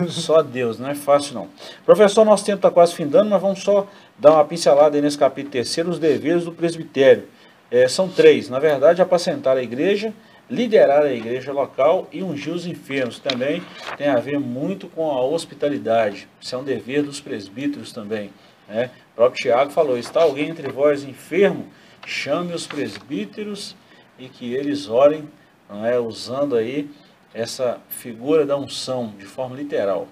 Só 0.08 0.42
Deus, 0.42 0.78
não 0.78 0.90
é 0.90 0.94
fácil 0.94 1.34
não. 1.34 1.48
Professor, 1.86 2.24
nosso 2.24 2.44
tempo 2.44 2.58
está 2.58 2.70
quase 2.70 2.94
findando, 2.94 3.30
mas 3.30 3.40
vamos 3.40 3.62
só 3.62 3.86
dar 4.18 4.32
uma 4.32 4.44
pincelada 4.44 4.96
aí 4.96 5.00
nesse 5.00 5.16
capítulo 5.16 5.52
terceiro, 5.52 5.88
os 5.88 5.98
deveres 5.98 6.44
do 6.44 6.52
presbitério. 6.52 7.24
É, 7.70 7.88
são 7.88 8.08
três, 8.08 8.50
na 8.50 8.58
verdade, 8.58 9.00
apacentar 9.00 9.56
a 9.56 9.62
igreja, 9.62 10.12
liderar 10.50 11.02
a 11.02 11.12
igreja 11.12 11.52
local 11.52 12.08
e 12.12 12.22
ungir 12.22 12.52
os 12.52 12.66
enfermos. 12.66 13.18
Também 13.18 13.62
tem 13.96 14.08
a 14.08 14.18
ver 14.18 14.40
muito 14.40 14.88
com 14.88 15.10
a 15.10 15.22
hospitalidade. 15.22 16.28
Isso 16.40 16.54
é 16.54 16.58
um 16.58 16.64
dever 16.64 17.02
dos 17.02 17.20
presbíteros 17.20 17.92
também. 17.92 18.30
Né? 18.68 18.90
O 19.12 19.16
próprio 19.16 19.42
Tiago 19.42 19.70
falou, 19.70 19.96
está 19.96 20.22
alguém 20.22 20.48
entre 20.48 20.68
vós 20.68 21.04
enfermo? 21.04 21.66
Chame 22.04 22.52
os 22.52 22.66
presbíteros 22.66 23.76
e 24.18 24.28
que 24.28 24.52
eles 24.52 24.88
orem, 24.88 25.28
não 25.68 25.86
é? 25.86 25.98
usando 25.98 26.56
aí 26.56 26.90
essa 27.32 27.78
figura 27.88 28.44
da 28.44 28.56
unção 28.56 29.14
de 29.16 29.24
forma 29.24 29.56
literal. 29.56 30.08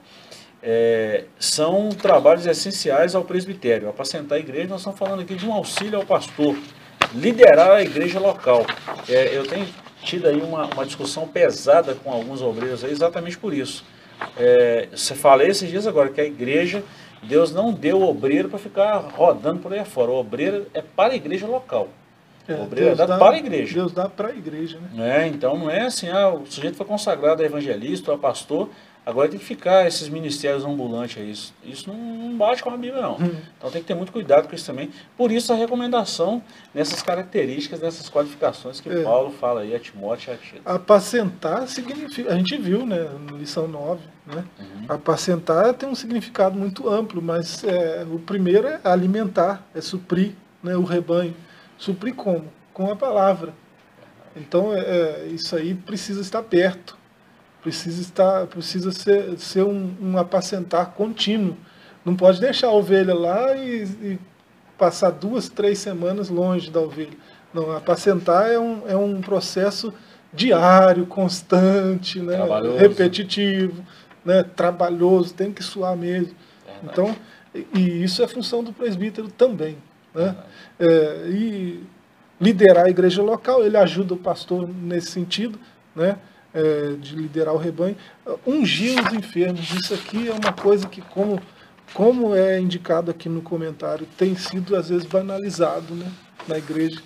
É, 0.63 1.25
são 1.39 1.89
trabalhos 1.91 2.47
essenciais 2.47 3.15
ao 3.15 3.25
presbitério. 3.25 3.89
Apacentar 3.89 4.39
a 4.39 4.41
igreja, 4.41 4.69
nós 4.69 4.81
estamos 4.81 4.99
falando 4.99 5.21
aqui 5.21 5.35
de 5.35 5.47
um 5.47 5.53
auxílio 5.53 5.99
ao 5.99 6.07
pastor, 6.07 6.57
liderar 7.15 7.71
a 7.71 7.83
igreja 7.83 8.19
local. 8.19 8.67
É, 9.09 9.37
eu 9.37 9.47
tenho 9.47 9.67
tido 10.03 10.27
aí 10.29 10.41
uma, 10.41 10.67
uma 10.67 10.87
discussão 10.87 11.27
pesada 11.27 11.95
com 11.95 12.11
alguns 12.13 12.41
obreiros 12.43 12.85
aí, 12.85 12.91
exatamente 12.91 13.37
por 13.39 13.53
isso. 13.53 13.85
É, 14.37 14.89
você 14.93 15.15
falei 15.15 15.49
esses 15.49 15.69
dias 15.69 15.87
agora 15.87 16.09
que 16.09 16.21
a 16.21 16.25
igreja, 16.25 16.83
Deus 17.23 17.53
não 17.53 17.73
deu 17.73 17.99
o 17.99 18.09
obreiro 18.09 18.49
para 18.49 18.59
ficar 18.59 18.97
rodando 19.15 19.61
por 19.61 19.73
aí 19.73 19.85
fora. 19.85 20.11
O 20.11 20.17
obreiro 20.17 20.67
é 20.75 20.83
para 20.83 21.13
a 21.13 21.17
igreja 21.17 21.47
local. 21.47 21.89
É, 22.49 22.55
o 22.55 22.63
obreiro 22.63 22.91
é 22.93 22.95
Deus 22.95 22.99
dado 22.99 23.09
dá- 23.11 23.19
para 23.19 23.35
a 23.35 23.39
igreja. 23.39 23.75
Deus 23.75 23.93
dá 23.93 24.09
para 24.09 24.29
a 24.29 24.33
igreja, 24.35 24.79
né? 24.93 25.25
É, 25.25 25.27
então 25.29 25.57
não 25.59 25.71
é 25.71 25.83
assim, 25.83 26.09
ah, 26.09 26.31
o 26.31 26.47
sujeito 26.47 26.77
foi 26.77 26.87
consagrado 26.87 27.43
a 27.43 27.45
evangelista 27.47 28.11
ou 28.11 28.17
a 28.17 28.19
pastor, 28.19 28.71
agora 29.09 29.27
tem 29.27 29.39
que 29.39 29.45
ficar 29.45 29.87
esses 29.87 30.07
ministérios 30.11 30.67
ambulantes 30.67 31.17
aí. 31.17 31.31
Isso, 31.31 31.55
isso 31.65 31.89
não, 31.91 32.37
bate 32.37 32.63
com 32.63 32.69
a 32.69 32.77
Bíblia, 32.77 33.01
não. 33.01 33.15
Hum. 33.15 33.41
Então 33.57 33.71
tem 33.71 33.81
que 33.81 33.89
ter 33.89 33.95
muito 33.95 34.13
cuidado 34.13 34.47
com 34.47 34.55
isso 34.55 34.67
também. 34.67 34.91
Por 35.17 35.33
isso 35.33 35.51
a 35.51 35.57
recomendação 35.57 36.43
nessas 36.75 37.01
características, 37.01 37.81
nessas 37.81 38.11
qualificações 38.11 38.81
que 38.81 38.91
É. 38.91 39.03
Paulo 39.03 39.31
fala 39.31 39.63
aí 39.63 39.75
a 39.75 39.79
Timóteo 39.81 40.31
e 40.31 40.35
a 40.35 40.37
Tito. 40.37 40.61
Apacentar 40.63 41.67
significa. 41.69 42.31
A 42.31 42.37
gente 42.37 42.55
viu, 42.59 42.85
né, 42.85 43.09
na 43.25 43.39
lição 43.39 43.67
9, 43.67 44.03
né? 44.27 44.45
Uhum. 44.59 44.85
Apacentar 44.89 45.73
tem 45.73 45.89
um 45.89 45.95
significado 45.95 46.59
muito 46.59 46.87
amplo, 46.87 47.23
mas 47.23 47.65
é, 47.65 48.07
o 48.11 48.19
primeiro 48.19 48.69
é 48.69 48.81
alimentar, 48.85 49.67
é 49.75 49.81
suprir 49.81 50.33
né, 50.63 50.77
o 50.77 50.83
rebanho. 50.85 51.35
Suprir 51.79 52.15
como? 52.15 52.53
Com 52.75 52.93
a 52.93 52.97
palavra. 52.97 53.55
Então, 54.37 54.75
é, 54.75 54.81
é, 54.81 55.27
isso 55.29 55.57
aí 55.57 55.75
precisa 55.75 56.21
estar 56.21 56.43
perto. 56.43 56.98
Precisa, 57.69 58.01
estar, 58.01 58.47
precisa 58.47 58.91
ser, 58.91 59.39
ser 59.39 59.63
um, 59.63 59.95
um 60.01 60.17
apacentar 60.17 60.93
contínuo. 60.93 61.55
Não 62.03 62.17
pode 62.17 62.41
deixar 62.41 62.69
a 62.69 62.73
ovelha 62.73 63.15
lá 63.15 63.55
e, 63.55 63.83
e 63.85 64.19
passar 64.79 65.11
duas, 65.11 65.51
três 65.51 65.79
semanas 65.79 66.31
longe 66.31 66.71
da 66.71 66.81
ovelha. 66.81 67.13
Não, 67.53 67.77
apacentar 67.77 68.51
é 68.51 68.59
um, 68.59 68.89
é 68.89 68.97
um 68.97 69.21
processo 69.21 69.93
diário, 70.33 71.05
constante, 71.05 72.21
né? 72.21 72.39
Repetitivo, 72.79 73.85
né? 74.25 74.43
trabalhoso, 74.43 75.35
tem 75.35 75.53
que 75.53 75.63
suar 75.63 75.95
mesmo. 75.95 76.35
Verdade. 76.65 76.85
Então, 76.91 77.17
e- 77.55 77.67
e 77.79 78.03
isso 78.03 78.23
é 78.23 78.27
função 78.29 78.65
do 78.65 78.73
presbítero 78.73 79.29
também. 79.29 79.77
Né? 80.15 80.35
É, 80.81 81.27
e 81.29 81.83
liderar 82.41 82.87
a 82.87 82.91
igreja 82.91 83.23
local, 83.23 83.63
ele 83.63 83.77
ajuda 83.77 84.15
o 84.15 84.17
pastor 84.17 84.67
nesse 84.67 85.11
sentido, 85.11 85.59
né? 85.95 86.17
É, 86.59 86.97
de 86.99 87.15
liderar 87.15 87.55
o 87.55 87.57
rebanho. 87.57 87.97
Ungir 88.45 88.99
os 89.01 89.13
enfermos, 89.13 89.71
isso 89.71 89.95
aqui 89.95 90.29
é 90.29 90.33
uma 90.33 90.53
coisa 90.53 90.89
que, 90.89 91.01
como, 91.01 91.41
como 91.95 92.35
é 92.35 92.59
indicado 92.59 93.13
aqui 93.13 93.29
no 93.29 93.41
comentário, 93.43 94.09
tem 94.17 94.35
sido 94.35 94.75
às 94.75 94.89
vezes 94.89 95.05
banalizado 95.05 95.95
né? 95.95 96.11
na 96.49 96.59
igreja. 96.59 97.01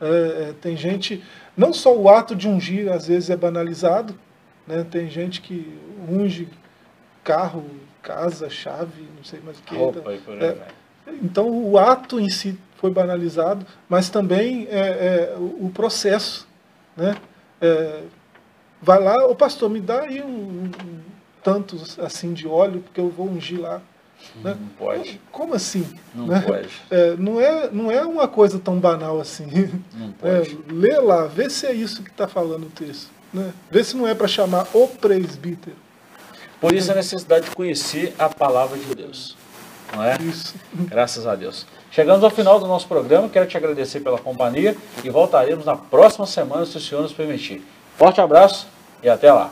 É, 0.00 0.06
é, 0.48 0.54
tem 0.60 0.76
gente, 0.76 1.22
não 1.56 1.72
só 1.72 1.96
o 1.96 2.08
ato 2.08 2.34
de 2.34 2.48
ungir 2.48 2.90
às 2.92 3.06
vezes 3.06 3.30
é 3.30 3.36
banalizado, 3.36 4.18
né? 4.66 4.84
tem 4.90 5.08
gente 5.08 5.40
que 5.40 5.78
unge 6.08 6.48
carro, 7.22 7.64
casa, 8.02 8.50
chave, 8.50 9.06
não 9.16 9.24
sei 9.24 9.40
mais 9.40 9.58
o 9.58 9.62
que. 9.62 9.74
Roupa 9.74 10.12
e 10.12 10.18
por 10.18 10.34
aí 10.34 10.48
É, 10.48 10.56
então 11.22 11.48
o 11.48 11.78
ato 11.78 12.20
em 12.20 12.28
si 12.28 12.58
foi 12.76 12.90
banalizado, 12.90 13.64
mas 13.88 14.10
também 14.10 14.66
é, 14.70 14.78
é, 14.78 15.34
o 15.38 15.66
o 15.66 15.70
processo. 15.70 16.46
Né? 16.96 17.16
É, 17.60 18.02
vai 18.80 19.02
lá, 19.02 19.26
o 19.26 19.34
pastor, 19.34 19.70
me 19.70 19.80
dá 19.80 20.02
aí 20.02 20.22
um, 20.22 20.26
um 20.26 21.00
tanto 21.42 21.76
assim 21.98 22.32
de 22.32 22.46
óleo, 22.46 22.80
porque 22.80 23.00
eu 23.00 23.08
vou 23.08 23.28
ungir 23.28 23.60
lá. 23.60 23.80
Né? 24.42 24.56
Não 24.58 24.68
pode. 24.78 25.20
Como 25.30 25.54
assim? 25.54 25.86
Não 26.14 26.26
né? 26.26 26.40
pode. 26.40 26.68
É, 26.90 27.16
não, 27.16 27.40
é, 27.40 27.70
não 27.70 27.90
é 27.90 28.04
uma 28.04 28.26
coisa 28.26 28.58
tão 28.58 28.78
banal 28.78 29.20
assim. 29.20 29.46
Não 29.94 30.14
É, 30.22 30.40
pode. 30.40 30.58
lê 30.68 30.98
lá, 30.98 31.26
vê 31.26 31.48
se 31.48 31.66
é 31.66 31.72
isso 31.72 32.02
que 32.02 32.10
está 32.10 32.26
falando 32.26 32.66
o 32.66 32.70
texto. 32.70 33.10
Né? 33.32 33.52
Vê 33.70 33.84
se 33.84 33.96
não 33.96 34.06
é 34.06 34.14
para 34.14 34.26
chamar 34.26 34.66
o 34.72 34.88
presbítero. 34.88 35.76
Por 36.60 36.72
isso 36.72 36.90
a 36.90 36.94
necessidade 36.94 37.48
de 37.48 37.54
conhecer 37.54 38.14
a 38.18 38.28
palavra 38.28 38.78
de 38.78 38.94
Deus. 38.94 39.36
Não 39.94 40.02
é? 40.02 40.16
Isso. 40.20 40.54
Graças 40.88 41.26
a 41.26 41.34
Deus. 41.34 41.66
Chegamos 41.90 42.24
ao 42.24 42.30
final 42.30 42.58
do 42.58 42.66
nosso 42.66 42.88
programa. 42.88 43.28
Quero 43.28 43.46
te 43.46 43.56
agradecer 43.56 44.00
pela 44.00 44.18
companhia 44.18 44.76
e 45.04 45.10
voltaremos 45.10 45.64
na 45.64 45.76
próxima 45.76 46.26
semana, 46.26 46.66
se 46.66 46.76
o 46.76 46.80
Senhor 46.80 47.02
nos 47.02 47.12
permitir. 47.12 47.62
Forte 47.96 48.20
abraço 48.20 48.66
e 49.02 49.08
até 49.08 49.32
lá. 49.32 49.50